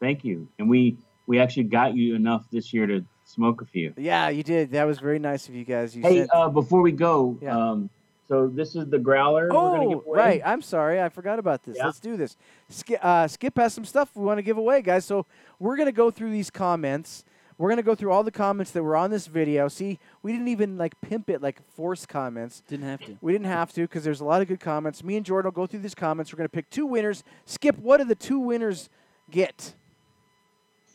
Thank 0.00 0.24
you. 0.24 0.48
And 0.58 0.68
we 0.68 0.96
we 1.26 1.38
actually 1.38 1.64
got 1.64 1.94
you 1.96 2.14
enough 2.14 2.46
this 2.50 2.72
year 2.74 2.86
to 2.86 3.04
smoke 3.24 3.62
a 3.62 3.64
few. 3.64 3.94
Yeah, 3.96 4.28
you 4.28 4.42
did. 4.42 4.72
That 4.72 4.84
was 4.84 4.98
very 4.98 5.18
nice 5.18 5.48
of 5.48 5.54
you 5.54 5.64
guys. 5.64 5.96
You 5.96 6.02
Hey, 6.02 6.18
sent- 6.18 6.30
uh, 6.34 6.48
before 6.50 6.82
we 6.82 6.92
go, 6.92 7.38
Yeah. 7.40 7.56
um, 7.56 7.88
so 8.28 8.48
this 8.48 8.74
is 8.74 8.86
the 8.88 8.98
growler. 8.98 9.48
we're 9.50 9.56
Oh, 9.56 9.88
give 9.88 10.06
away. 10.06 10.18
right. 10.18 10.42
I'm 10.44 10.62
sorry. 10.62 11.00
I 11.00 11.08
forgot 11.08 11.38
about 11.38 11.62
this. 11.64 11.76
Yeah. 11.76 11.86
Let's 11.86 12.00
do 12.00 12.16
this. 12.16 12.36
Skip, 12.68 13.04
uh, 13.04 13.28
Skip 13.28 13.56
has 13.58 13.74
some 13.74 13.84
stuff 13.84 14.10
we 14.14 14.24
want 14.24 14.38
to 14.38 14.42
give 14.42 14.56
away, 14.58 14.82
guys. 14.82 15.04
So 15.04 15.26
we're 15.58 15.76
going 15.76 15.86
to 15.86 15.92
go 15.92 16.10
through 16.10 16.30
these 16.30 16.50
comments. 16.50 17.24
We're 17.56 17.68
going 17.68 17.76
to 17.76 17.84
go 17.84 17.94
through 17.94 18.10
all 18.10 18.24
the 18.24 18.32
comments 18.32 18.72
that 18.72 18.82
were 18.82 18.96
on 18.96 19.10
this 19.10 19.28
video. 19.28 19.68
See, 19.68 20.00
we 20.22 20.32
didn't 20.32 20.48
even 20.48 20.76
like 20.76 21.00
pimp 21.00 21.30
it 21.30 21.40
like 21.40 21.60
force 21.76 22.04
comments. 22.04 22.62
didn't 22.66 22.86
have 22.86 23.00
to. 23.06 23.16
We 23.20 23.32
didn't 23.32 23.46
have 23.46 23.72
to 23.74 23.82
because 23.82 24.02
there's 24.02 24.20
a 24.20 24.24
lot 24.24 24.42
of 24.42 24.48
good 24.48 24.58
comments. 24.60 25.04
Me 25.04 25.16
and 25.16 25.24
Jordan 25.24 25.46
will 25.48 25.52
go 25.52 25.66
through 25.66 25.80
these 25.80 25.94
comments. 25.94 26.32
We're 26.32 26.38
going 26.38 26.48
to 26.48 26.52
pick 26.54 26.68
two 26.70 26.86
winners. 26.86 27.22
Skip, 27.46 27.78
what 27.78 27.98
do 27.98 28.04
the 28.04 28.16
two 28.16 28.40
winners 28.40 28.88
get? 29.30 29.74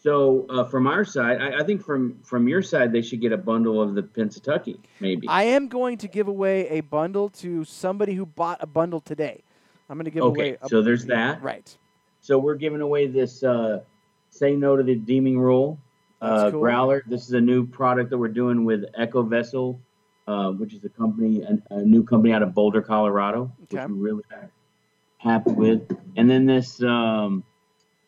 So 0.02 0.46
uh, 0.50 0.64
from 0.66 0.88
our 0.88 1.04
side, 1.04 1.42
I, 1.42 1.60
I 1.60 1.64
think 1.64 1.84
from 1.84 2.20
from 2.24 2.48
your 2.48 2.62
side, 2.62 2.94
they 2.94 3.02
should 3.02 3.20
get 3.20 3.34
a 3.34 3.38
bundle 3.38 3.82
of 3.82 3.96
the 3.96 4.04
Pennsatucky, 4.04 4.80
maybe. 5.02 5.28
I 5.28 5.44
am 5.44 5.68
going 5.68 5.98
to 5.98 6.08
give 6.08 6.28
away 6.30 6.70
a 6.70 6.82
bundle 6.82 7.30
to 7.30 7.66
somebody 7.66 8.14
who 8.14 8.26
bought 8.26 8.60
a 8.62 8.68
bundle 8.68 9.02
today. 9.02 9.44
I'm 9.90 9.98
going 9.98 10.06
to 10.06 10.12
give 10.12 10.24
Okay, 10.24 10.42
away. 10.52 10.58
A, 10.62 10.70
so 10.70 10.82
there's 10.82 11.06
that. 11.06 11.42
Right. 11.44 11.76
So 12.22 12.38
we're 12.38 12.56
giving 12.56 12.80
away 12.82 13.08
this 13.08 13.44
uh, 13.44 13.82
"Say 14.30 14.56
No 14.56 14.78
to 14.78 14.84
the 14.84 14.96
Deeming 14.96 15.38
Rule" 15.38 15.78
uh, 16.22 16.52
cool. 16.52 16.62
growler. 16.62 17.04
This 17.06 17.28
is 17.28 17.34
a 17.34 17.42
new 17.42 17.66
product 17.66 18.10
that 18.12 18.18
we're 18.18 18.28
doing 18.30 18.64
with 18.64 18.86
EcoVessel, 18.98 19.78
uh, 20.28 20.52
which 20.52 20.74
is 20.74 20.84
a 20.86 20.90
company, 20.90 21.42
a, 21.44 21.76
a 21.76 21.82
new 21.82 22.04
company 22.04 22.34
out 22.34 22.42
of 22.42 22.54
Boulder, 22.54 22.82
Colorado. 22.82 23.52
Okay. 23.64 23.84
Which 23.84 23.92
we 23.92 24.00
really 24.00 24.24
happy 25.18 25.52
with. 25.52 25.92
And 26.16 26.30
then 26.30 26.46
this, 26.46 26.82
um, 26.82 27.44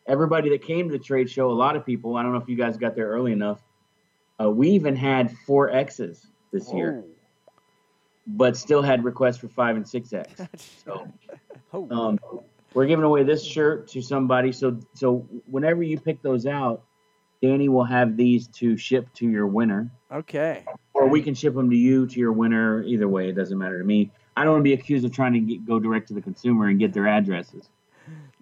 everybody 0.07 0.49
that 0.49 0.63
came 0.63 0.89
to 0.89 0.97
the 0.97 1.03
trade 1.03 1.29
show, 1.29 1.49
a 1.49 1.53
lot 1.53 1.75
of 1.75 1.85
people. 1.85 2.15
I 2.17 2.23
don't 2.23 2.31
know 2.31 2.39
if 2.39 2.47
you 2.49 2.55
guys 2.55 2.77
got 2.77 2.95
there 2.95 3.07
early 3.07 3.31
enough. 3.31 3.61
Uh, 4.41 4.49
we 4.49 4.69
even 4.71 4.95
had 4.95 5.31
four 5.45 5.69
X's 5.69 6.25
this 6.51 6.71
year, 6.73 7.03
but 8.27 8.57
still 8.57 8.81
had 8.81 9.03
requests 9.03 9.37
for 9.37 9.47
five 9.47 9.75
and 9.75 9.87
six 9.87 10.13
X. 10.13 10.41
So 10.85 11.07
Oh. 11.73 11.87
um, 11.89 12.19
we're 12.73 12.85
giving 12.85 13.05
away 13.05 13.23
this 13.23 13.45
shirt 13.45 13.87
to 13.89 14.01
somebody. 14.01 14.51
So 14.51 14.77
so 14.93 15.19
whenever 15.49 15.83
you 15.83 15.99
pick 15.99 16.21
those 16.21 16.45
out, 16.45 16.83
Danny 17.41 17.69
will 17.69 17.83
have 17.85 18.17
these 18.17 18.47
to 18.49 18.75
ship 18.77 19.07
to 19.15 19.29
your 19.29 19.47
winner, 19.47 19.89
Okay. 20.11 20.63
or 20.93 21.07
we 21.07 21.21
can 21.21 21.33
ship 21.33 21.53
them 21.55 21.69
to 21.69 21.75
you 21.75 22.07
to 22.07 22.19
your 22.19 22.33
winner. 22.33 22.83
Either 22.83 23.07
way, 23.07 23.29
it 23.29 23.33
doesn't 23.35 23.57
matter 23.57 23.77
to 23.79 23.85
me. 23.85 24.11
I 24.35 24.43
don't 24.43 24.53
want 24.53 24.61
to 24.61 24.63
be 24.63 24.73
accused 24.73 25.05
of 25.05 25.11
trying 25.13 25.33
to 25.33 25.39
get, 25.39 25.65
go 25.65 25.79
direct 25.79 26.07
to 26.09 26.13
the 26.13 26.21
consumer 26.21 26.67
and 26.67 26.77
get 26.79 26.93
their 26.93 27.07
addresses. 27.07 27.69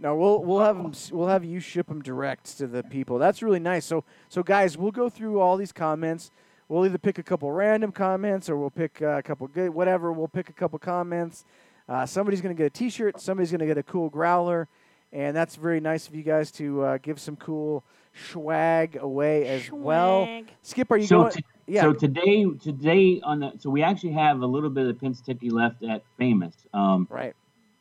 No, 0.01 0.15
we'll 0.15 0.43
we'll 0.43 0.59
have 0.61 0.77
'em 0.77 0.91
s 0.91 1.11
we'll 1.11 1.27
have 1.27 1.43
you 1.43 1.59
ship 1.59 1.87
them 1.87 2.01
direct 2.01 2.57
to 2.57 2.67
the 2.67 2.83
people. 2.83 3.19
That's 3.19 3.43
really 3.43 3.59
nice. 3.59 3.85
So 3.85 4.05
so 4.29 4.43
guys, 4.43 4.77
we'll 4.77 4.91
go 4.91 5.09
through 5.09 5.39
all 5.39 5.57
these 5.57 5.73
comments. 5.73 6.31
We'll 6.69 6.85
either 6.85 6.97
pick 6.97 7.17
a 7.17 7.23
couple 7.23 7.51
random 7.51 7.91
comments 7.91 8.49
or 8.49 8.55
we'll 8.55 8.69
pick 8.69 9.01
uh, 9.01 9.17
a 9.17 9.23
couple 9.23 9.47
good 9.47 9.71
whatever. 9.71 10.11
We'll 10.13 10.27
pick 10.29 10.49
a 10.49 10.53
couple 10.53 10.79
comments. 10.79 11.43
Uh, 11.89 12.05
somebody's 12.05 12.39
gonna 12.41 12.53
get 12.53 12.67
a 12.67 12.69
T-shirt. 12.69 13.19
Somebody's 13.19 13.51
gonna 13.51 13.65
get 13.65 13.77
a 13.77 13.83
cool 13.83 14.09
growler, 14.09 14.67
and 15.11 15.35
that's 15.35 15.55
very 15.55 15.81
nice 15.81 16.07
of 16.07 16.15
you 16.15 16.23
guys 16.23 16.51
to 16.53 16.81
uh, 16.83 16.97
give 16.99 17.19
some 17.19 17.35
cool 17.35 17.83
swag 18.13 18.97
away 19.01 19.47
as 19.47 19.71
well. 19.71 20.43
Skip, 20.61 20.91
are 20.91 20.97
you 20.97 21.07
so 21.07 21.21
going? 21.23 21.31
t- 21.33 21.45
yeah. 21.67 21.81
So 21.81 21.93
today, 21.93 22.45
today 22.61 23.19
on 23.23 23.39
the 23.39 23.51
so 23.57 23.69
we 23.69 23.83
actually 23.83 24.13
have 24.13 24.41
a 24.41 24.45
little 24.45 24.69
bit 24.69 24.87
of 24.87 24.87
the 24.87 24.99
Pennsylvania 24.99 25.53
left 25.53 25.83
at 25.83 26.03
Famous. 26.17 26.55
Um, 26.73 27.07
right. 27.09 27.35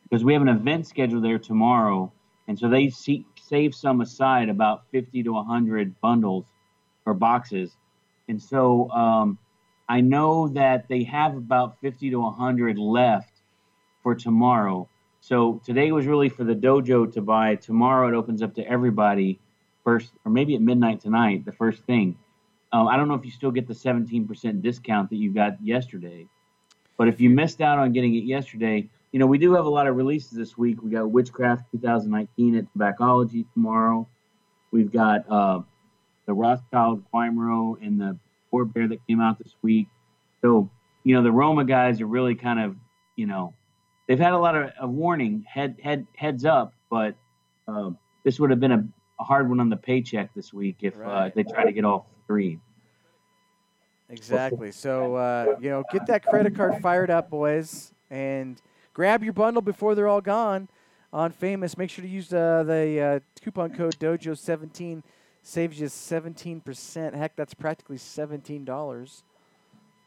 Because 0.09 0.23
we 0.23 0.33
have 0.33 0.41
an 0.41 0.49
event 0.49 0.87
scheduled 0.87 1.23
there 1.23 1.39
tomorrow, 1.39 2.11
and 2.47 2.57
so 2.57 2.67
they 2.67 2.89
see, 2.89 3.25
save 3.39 3.75
some 3.75 4.01
aside 4.01 4.49
about 4.49 4.83
50 4.91 5.23
to 5.23 5.33
100 5.33 5.99
bundles 6.01 6.45
or 7.05 7.13
boxes, 7.13 7.71
and 8.27 8.41
so 8.41 8.89
um, 8.91 9.37
I 9.87 10.01
know 10.01 10.47
that 10.49 10.87
they 10.87 11.03
have 11.03 11.35
about 11.35 11.79
50 11.81 12.11
to 12.11 12.19
100 12.19 12.77
left 12.77 13.33
for 14.03 14.15
tomorrow. 14.15 14.87
So 15.21 15.61
today 15.65 15.91
was 15.91 16.05
really 16.05 16.29
for 16.29 16.43
the 16.43 16.53
dojo 16.53 17.11
to 17.13 17.21
buy. 17.21 17.55
Tomorrow 17.55 18.09
it 18.09 18.13
opens 18.13 18.41
up 18.41 18.53
to 18.55 18.67
everybody 18.67 19.39
first, 19.83 20.11
or 20.23 20.31
maybe 20.31 20.55
at 20.55 20.61
midnight 20.61 21.01
tonight, 21.01 21.43
the 21.43 21.51
first 21.51 21.83
thing. 21.83 22.17
Um, 22.71 22.87
I 22.87 22.97
don't 22.97 23.07
know 23.07 23.15
if 23.15 23.25
you 23.25 23.31
still 23.31 23.51
get 23.51 23.67
the 23.67 23.73
17% 23.73 24.61
discount 24.61 25.09
that 25.09 25.15
you 25.15 25.33
got 25.33 25.61
yesterday, 25.63 26.27
but 26.97 27.07
if 27.07 27.19
you 27.19 27.31
missed 27.31 27.61
out 27.61 27.79
on 27.79 27.91
getting 27.91 28.13
it 28.15 28.23
yesterday, 28.23 28.87
you 29.11 29.19
know, 29.19 29.25
we 29.25 29.37
do 29.37 29.53
have 29.53 29.65
a 29.65 29.69
lot 29.69 29.87
of 29.87 29.95
releases 29.95 30.31
this 30.31 30.57
week. 30.57 30.81
We 30.81 30.91
got 30.91 31.09
Witchcraft 31.09 31.63
2019 31.71 32.55
at 32.55 32.65
Tobaccology 32.73 33.45
tomorrow. 33.53 34.07
We've 34.71 34.91
got 34.91 35.29
uh, 35.29 35.61
the 36.27 36.33
Rothschild 36.33 37.03
Quimero 37.11 37.75
and 37.81 37.99
the 37.99 38.17
Poor 38.51 38.65
Bear 38.65 38.87
that 38.87 38.99
came 39.07 39.19
out 39.19 39.39
this 39.39 39.55
week. 39.61 39.87
So, 40.41 40.69
you 41.03 41.15
know, 41.15 41.23
the 41.23 41.31
Roma 41.31 41.65
guys 41.65 42.01
are 42.01 42.05
really 42.07 42.35
kind 42.35 42.59
of, 42.59 42.75
you 43.15 43.25
know, 43.25 43.53
they've 44.07 44.19
had 44.19 44.33
a 44.33 44.37
lot 44.37 44.55
of, 44.55 44.71
of 44.79 44.89
warning, 44.91 45.43
head, 45.47 45.77
head, 45.81 46.05
heads 46.15 46.45
up, 46.45 46.73
but 46.89 47.15
uh, 47.67 47.91
this 48.23 48.39
would 48.39 48.51
have 48.51 48.59
been 48.59 48.71
a, 48.71 48.87
a 49.19 49.23
hard 49.23 49.49
one 49.49 49.59
on 49.59 49.69
the 49.69 49.77
paycheck 49.77 50.33
this 50.35 50.53
week 50.53 50.77
if, 50.81 50.95
uh, 50.97 50.99
Right. 50.99 51.27
if 51.27 51.33
they 51.33 51.43
try 51.43 51.65
to 51.65 51.71
get 51.71 51.83
all 51.83 52.07
three. 52.27 52.59
Exactly. 54.09 54.71
So 54.71 55.15
uh, 55.15 55.55
you 55.59 55.69
know, 55.69 55.83
get 55.91 56.07
that 56.07 56.25
credit 56.25 56.55
card 56.55 56.81
fired 56.81 57.11
up, 57.11 57.29
boys, 57.29 57.93
and 58.09 58.59
grab 58.93 59.23
your 59.23 59.33
bundle 59.33 59.61
before 59.61 59.95
they're 59.95 60.07
all 60.07 60.21
gone. 60.21 60.67
On 61.11 61.31
Famous, 61.31 61.75
make 61.77 61.89
sure 61.89 62.03
to 62.03 62.07
use 62.09 62.31
uh, 62.31 62.63
the 62.63 63.01
uh, 63.01 63.19
coupon 63.43 63.71
code 63.71 63.97
Dojo17. 63.99 65.01
Saves 65.41 65.79
you 65.79 65.87
17%. 65.87 67.15
Heck, 67.15 67.35
that's 67.35 67.53
practically 67.55 67.97
$17. 67.97 69.21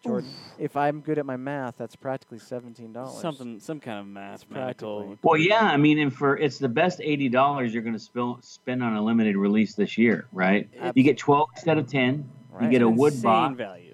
Jordan, 0.05 0.28
if 0.59 0.76
I'm 0.76 1.01
good 1.01 1.18
at 1.18 1.24
my 1.26 1.37
math, 1.37 1.76
that's 1.78 1.95
practically 1.97 2.39
$17. 2.39 3.20
Something, 3.20 3.61
some 3.61 3.78
kind 3.80 4.01
of 4.01 4.07
math, 4.07 4.49
practically- 4.51 5.16
Well, 5.22 5.39
yeah, 5.39 5.62
I 5.62 5.76
mean, 5.76 5.99
and 5.99 6.12
for 6.14 6.37
it's 6.37 6.59
the 6.59 6.68
best 6.68 7.01
eighty 7.01 7.28
dollars 7.28 7.72
you're 7.72 7.85
going 7.85 7.97
to 7.99 8.39
spend 8.43 8.83
on 8.83 8.95
a 8.97 9.03
limited 9.03 9.37
release 9.37 9.74
this 9.74 9.97
year, 9.97 10.26
right? 10.33 10.68
You 10.95 11.03
get 11.05 11.18
twelve 11.18 11.51
instead 11.55 11.78
of 11.78 11.87
ten. 11.87 12.28
Right. 12.51 12.64
You 12.64 12.70
get 12.70 12.83
a 12.83 12.89
wood 12.89 13.12
Insane 13.14 13.22
box. 13.22 13.57
value. 13.57 13.91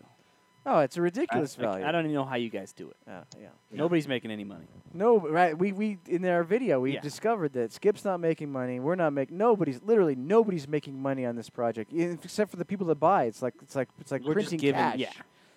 Oh, 0.71 0.81
it's 0.81 0.97
a 0.99 1.03
ridiculous 1.03 1.57
Like, 1.57 1.67
value. 1.67 1.87
I 1.87 1.93
don't 1.93 2.05
even 2.05 2.15
know 2.15 2.25
how 2.27 2.37
you 2.37 2.51
guys 2.51 2.73
do 2.73 2.89
it. 2.91 2.97
Yeah, 3.07 3.23
yeah. 3.41 3.49
Nobody's 3.73 4.07
making 4.07 4.31
any 4.31 4.45
money. 4.45 4.67
No, 4.93 5.19
right. 5.19 5.57
We 5.57 5.73
we 5.73 5.99
in 6.07 6.25
our 6.27 6.45
video 6.45 6.79
we 6.81 6.93
Yeah. 6.95 7.01
discovered 7.01 7.55
that 7.55 7.73
Skip's 7.73 8.05
not 8.05 8.21
making 8.21 8.53
money. 8.53 8.79
We're 8.79 8.95
not 8.95 9.13
making. 9.15 9.39
Nobody's 9.39 9.81
literally 9.83 10.15
nobody's 10.15 10.69
making 10.69 11.01
money 11.01 11.25
on 11.25 11.37
this 11.37 11.49
project 11.49 11.91
except 11.95 12.51
for 12.51 12.59
the 12.59 12.65
people 12.67 12.87
that 12.89 12.97
buy. 12.97 13.25
It's 13.25 13.41
like 13.41 13.55
it's 13.63 13.75
like 13.75 13.89
it's 13.99 14.13
like 14.13 14.23
We're 14.25 14.35
just 14.35 14.49
printing 14.51 14.59
giving- 14.59 14.79
cash. 14.81 14.99
yeah. 14.99 15.13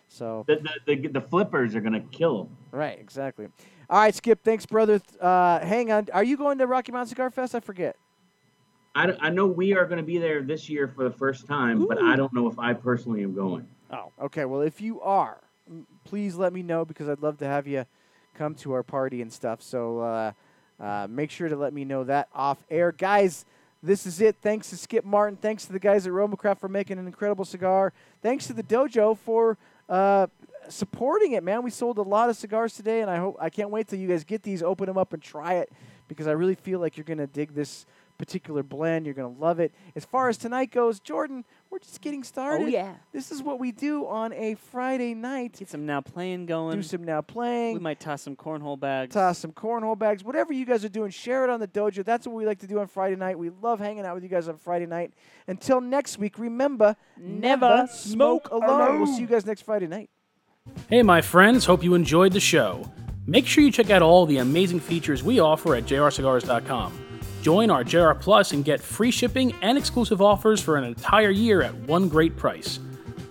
So 0.07 0.43
The, 0.47 0.61
the, 0.85 0.95
the, 0.95 1.07
the 1.07 1.21
flippers 1.21 1.73
are 1.75 1.81
going 1.81 1.93
to 1.93 2.01
kill 2.01 2.41
'em. 2.41 2.57
right, 2.71 2.99
exactly. 2.99 3.47
All 3.89 3.99
right, 3.99 4.13
Skip. 4.15 4.43
Thanks, 4.43 4.65
brother. 4.65 4.99
Th- 4.99 5.21
Uh, 5.21 5.59
hang 5.59 5.91
on. 5.91 6.07
Are 6.13 6.23
you 6.23 6.35
going 6.37 6.57
to 6.57 6.67
Rocky 6.67 6.91
Mountain 6.91 7.09
Cigar 7.09 7.29
Fest? 7.31 7.53
I 7.55 7.59
forget. 7.59 7.95
I, 8.93 9.15
I 9.21 9.29
know 9.29 9.47
we 9.47 9.73
are 9.73 9.85
going 9.85 9.99
to 9.99 10.03
be 10.05 10.17
there 10.17 10.41
this 10.41 10.69
year 10.69 10.87
for 10.89 11.05
the 11.05 11.11
first 11.15 11.47
time, 11.47 11.85
but 11.87 12.01
I 12.01 12.17
don't 12.17 12.33
know 12.33 12.47
if 12.49 12.59
I 12.59 12.73
personally 12.73 13.23
am 13.23 13.33
going. 13.33 13.65
Oh, 13.91 14.11
okay. 14.21 14.45
Well, 14.45 14.61
if 14.61 14.79
you 14.79 15.01
are, 15.01 15.41
please 16.05 16.35
let 16.35 16.53
me 16.53 16.63
know 16.63 16.85
because 16.85 17.09
I'd 17.09 17.21
love 17.21 17.37
to 17.39 17.45
have 17.45 17.67
you 17.67 17.85
come 18.35 18.55
to 18.55 18.71
our 18.71 18.83
party 18.83 19.21
and 19.21 19.31
stuff. 19.31 19.61
So 19.61 19.99
uh, 19.99 20.31
uh, 20.79 21.07
make 21.09 21.29
sure 21.29 21.49
to 21.49 21.55
let 21.55 21.73
me 21.73 21.83
know 21.83 22.03
that 22.05 22.29
off 22.33 22.63
air, 22.69 22.91
guys. 22.91 23.45
This 23.83 24.05
is 24.05 24.21
it. 24.21 24.37
Thanks 24.41 24.69
to 24.69 24.77
Skip 24.77 25.03
Martin. 25.03 25.35
Thanks 25.35 25.65
to 25.65 25.73
the 25.73 25.79
guys 25.79 26.07
at 26.07 26.13
Romacraft 26.13 26.59
for 26.59 26.69
making 26.69 26.99
an 26.99 27.07
incredible 27.07 27.45
cigar. 27.45 27.91
Thanks 28.21 28.47
to 28.47 28.53
the 28.53 28.63
dojo 28.63 29.17
for 29.17 29.57
uh, 29.89 30.27
supporting 30.69 31.33
it, 31.33 31.43
man. 31.43 31.63
We 31.63 31.71
sold 31.71 31.97
a 31.97 32.03
lot 32.03 32.29
of 32.29 32.37
cigars 32.37 32.75
today, 32.75 33.01
and 33.01 33.09
I 33.09 33.17
hope 33.17 33.37
I 33.41 33.49
can't 33.49 33.71
wait 33.71 33.87
till 33.87 33.99
you 33.99 34.07
guys 34.07 34.23
get 34.23 34.43
these, 34.43 34.63
open 34.63 34.85
them 34.85 34.97
up, 34.97 35.13
and 35.13 35.21
try 35.21 35.55
it 35.55 35.71
because 36.07 36.27
I 36.27 36.31
really 36.31 36.55
feel 36.55 36.79
like 36.79 36.95
you're 36.95 37.03
gonna 37.03 37.27
dig 37.27 37.55
this 37.55 37.85
particular 38.21 38.61
blend. 38.61 39.07
You're 39.07 39.15
gonna 39.15 39.39
love 39.39 39.59
it. 39.59 39.73
As 39.95 40.05
far 40.05 40.29
as 40.29 40.37
tonight 40.37 40.69
goes, 40.69 40.99
Jordan, 40.99 41.43
we're 41.71 41.79
just 41.79 42.01
getting 42.01 42.23
started. 42.23 42.65
Oh, 42.65 42.67
yeah. 42.67 42.93
This 43.11 43.31
is 43.31 43.41
what 43.41 43.59
we 43.59 43.71
do 43.71 44.05
on 44.05 44.31
a 44.33 44.53
Friday 44.53 45.15
night. 45.15 45.57
Get 45.57 45.69
some 45.69 45.87
now 45.87 46.01
playing 46.01 46.45
going. 46.45 46.75
Do 46.75 46.83
some 46.83 47.03
now 47.03 47.21
playing. 47.21 47.73
we 47.73 47.79
might 47.79 47.99
toss 47.99 48.21
some 48.21 48.35
cornhole 48.35 48.79
bags. 48.79 49.15
toss 49.15 49.39
some 49.39 49.51
cornhole 49.51 49.97
bags, 49.97 50.23
whatever 50.23 50.53
you 50.53 50.65
guys 50.65 50.85
are 50.85 50.89
doing, 50.89 51.09
share 51.09 51.43
it 51.43 51.49
on 51.49 51.59
the 51.59 51.67
dojo. 51.67 52.05
That's 52.05 52.27
what 52.27 52.35
we 52.35 52.45
like 52.45 52.59
to 52.59 52.67
do 52.67 52.79
on 52.79 52.85
Friday 52.87 53.15
night. 53.15 53.39
We 53.39 53.49
love 53.49 53.79
hanging 53.79 54.05
out 54.05 54.13
with 54.13 54.23
you 54.23 54.29
guys 54.29 54.47
on 54.47 54.57
Friday 54.57 54.85
night. 54.85 55.13
Until 55.47 55.81
next 55.81 56.19
week, 56.19 56.37
remember 56.37 56.95
Never 57.17 57.87
smoke 57.91 58.51
alone. 58.51 58.99
We'll 58.99 59.07
see 59.07 59.21
you 59.21 59.27
guys 59.27 59.47
next 59.47 59.63
Friday 59.63 59.87
night. 59.87 60.11
Hey, 60.89 61.01
my 61.01 61.21
friends, 61.21 61.65
hope 61.65 61.83
you 61.83 61.95
enjoyed 61.95 62.33
the 62.33 62.39
show. 62.39 62.91
Make 63.25 63.47
sure 63.47 63.63
you 63.63 63.71
check 63.71 63.89
out 63.89 64.03
all 64.03 64.27
the 64.27 64.37
amazing 64.37 64.79
features 64.79 65.23
we 65.23 65.39
offer 65.39 65.75
at 65.75 65.85
jrcigars.com. 65.85 67.10
Join 67.41 67.71
our 67.71 67.83
JR 67.83 68.11
Plus 68.11 68.51
and 68.51 68.63
get 68.63 68.79
free 68.79 69.09
shipping 69.09 69.55
and 69.63 69.75
exclusive 69.75 70.21
offers 70.21 70.61
for 70.61 70.77
an 70.77 70.83
entire 70.83 71.31
year 71.31 71.63
at 71.63 71.73
one 71.73 72.07
great 72.07 72.37
price. 72.37 72.79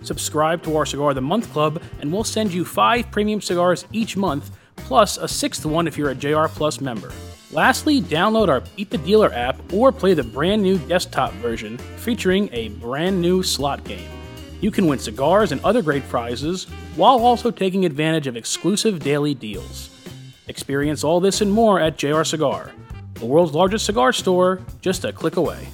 Subscribe 0.01 0.61
to 0.63 0.75
our 0.75 0.85
Cigar 0.85 1.09
of 1.09 1.15
the 1.15 1.21
Month 1.21 1.51
Club, 1.53 1.81
and 2.01 2.11
we'll 2.11 2.25
send 2.25 2.51
you 2.51 2.65
five 2.65 3.09
premium 3.09 3.39
cigars 3.39 3.85
each 3.93 4.17
month, 4.17 4.51
plus 4.75 5.17
a 5.17 5.27
sixth 5.27 5.65
one 5.65 5.87
if 5.87 5.97
you're 5.97 6.09
a 6.09 6.15
JR 6.15 6.47
Plus 6.47 6.81
member. 6.81 7.11
Lastly, 7.51 8.01
download 8.01 8.49
our 8.49 8.61
Beat 8.75 8.89
the 8.89 8.97
Dealer 8.97 9.31
app 9.33 9.61
or 9.71 9.91
play 9.93 10.13
the 10.13 10.23
brand 10.23 10.61
new 10.61 10.77
desktop 10.77 11.31
version 11.33 11.77
featuring 11.77 12.49
a 12.51 12.69
brand 12.69 13.21
new 13.21 13.41
slot 13.41 13.83
game. 13.85 14.09
You 14.59 14.71
can 14.71 14.87
win 14.87 14.99
cigars 14.99 15.53
and 15.53 15.63
other 15.63 15.81
great 15.81 16.07
prizes 16.09 16.65
while 16.95 17.19
also 17.19 17.49
taking 17.49 17.85
advantage 17.85 18.27
of 18.27 18.35
exclusive 18.35 18.99
daily 18.99 19.33
deals. 19.33 19.89
Experience 20.47 21.03
all 21.03 21.21
this 21.21 21.39
and 21.39 21.51
more 21.51 21.79
at 21.79 21.97
JR 21.97 22.23
Cigar, 22.23 22.71
the 23.21 23.27
world's 23.27 23.53
largest 23.53 23.85
cigar 23.85 24.11
store, 24.11 24.61
just 24.81 25.05
a 25.05 25.13
click 25.13 25.35
away. 25.37 25.67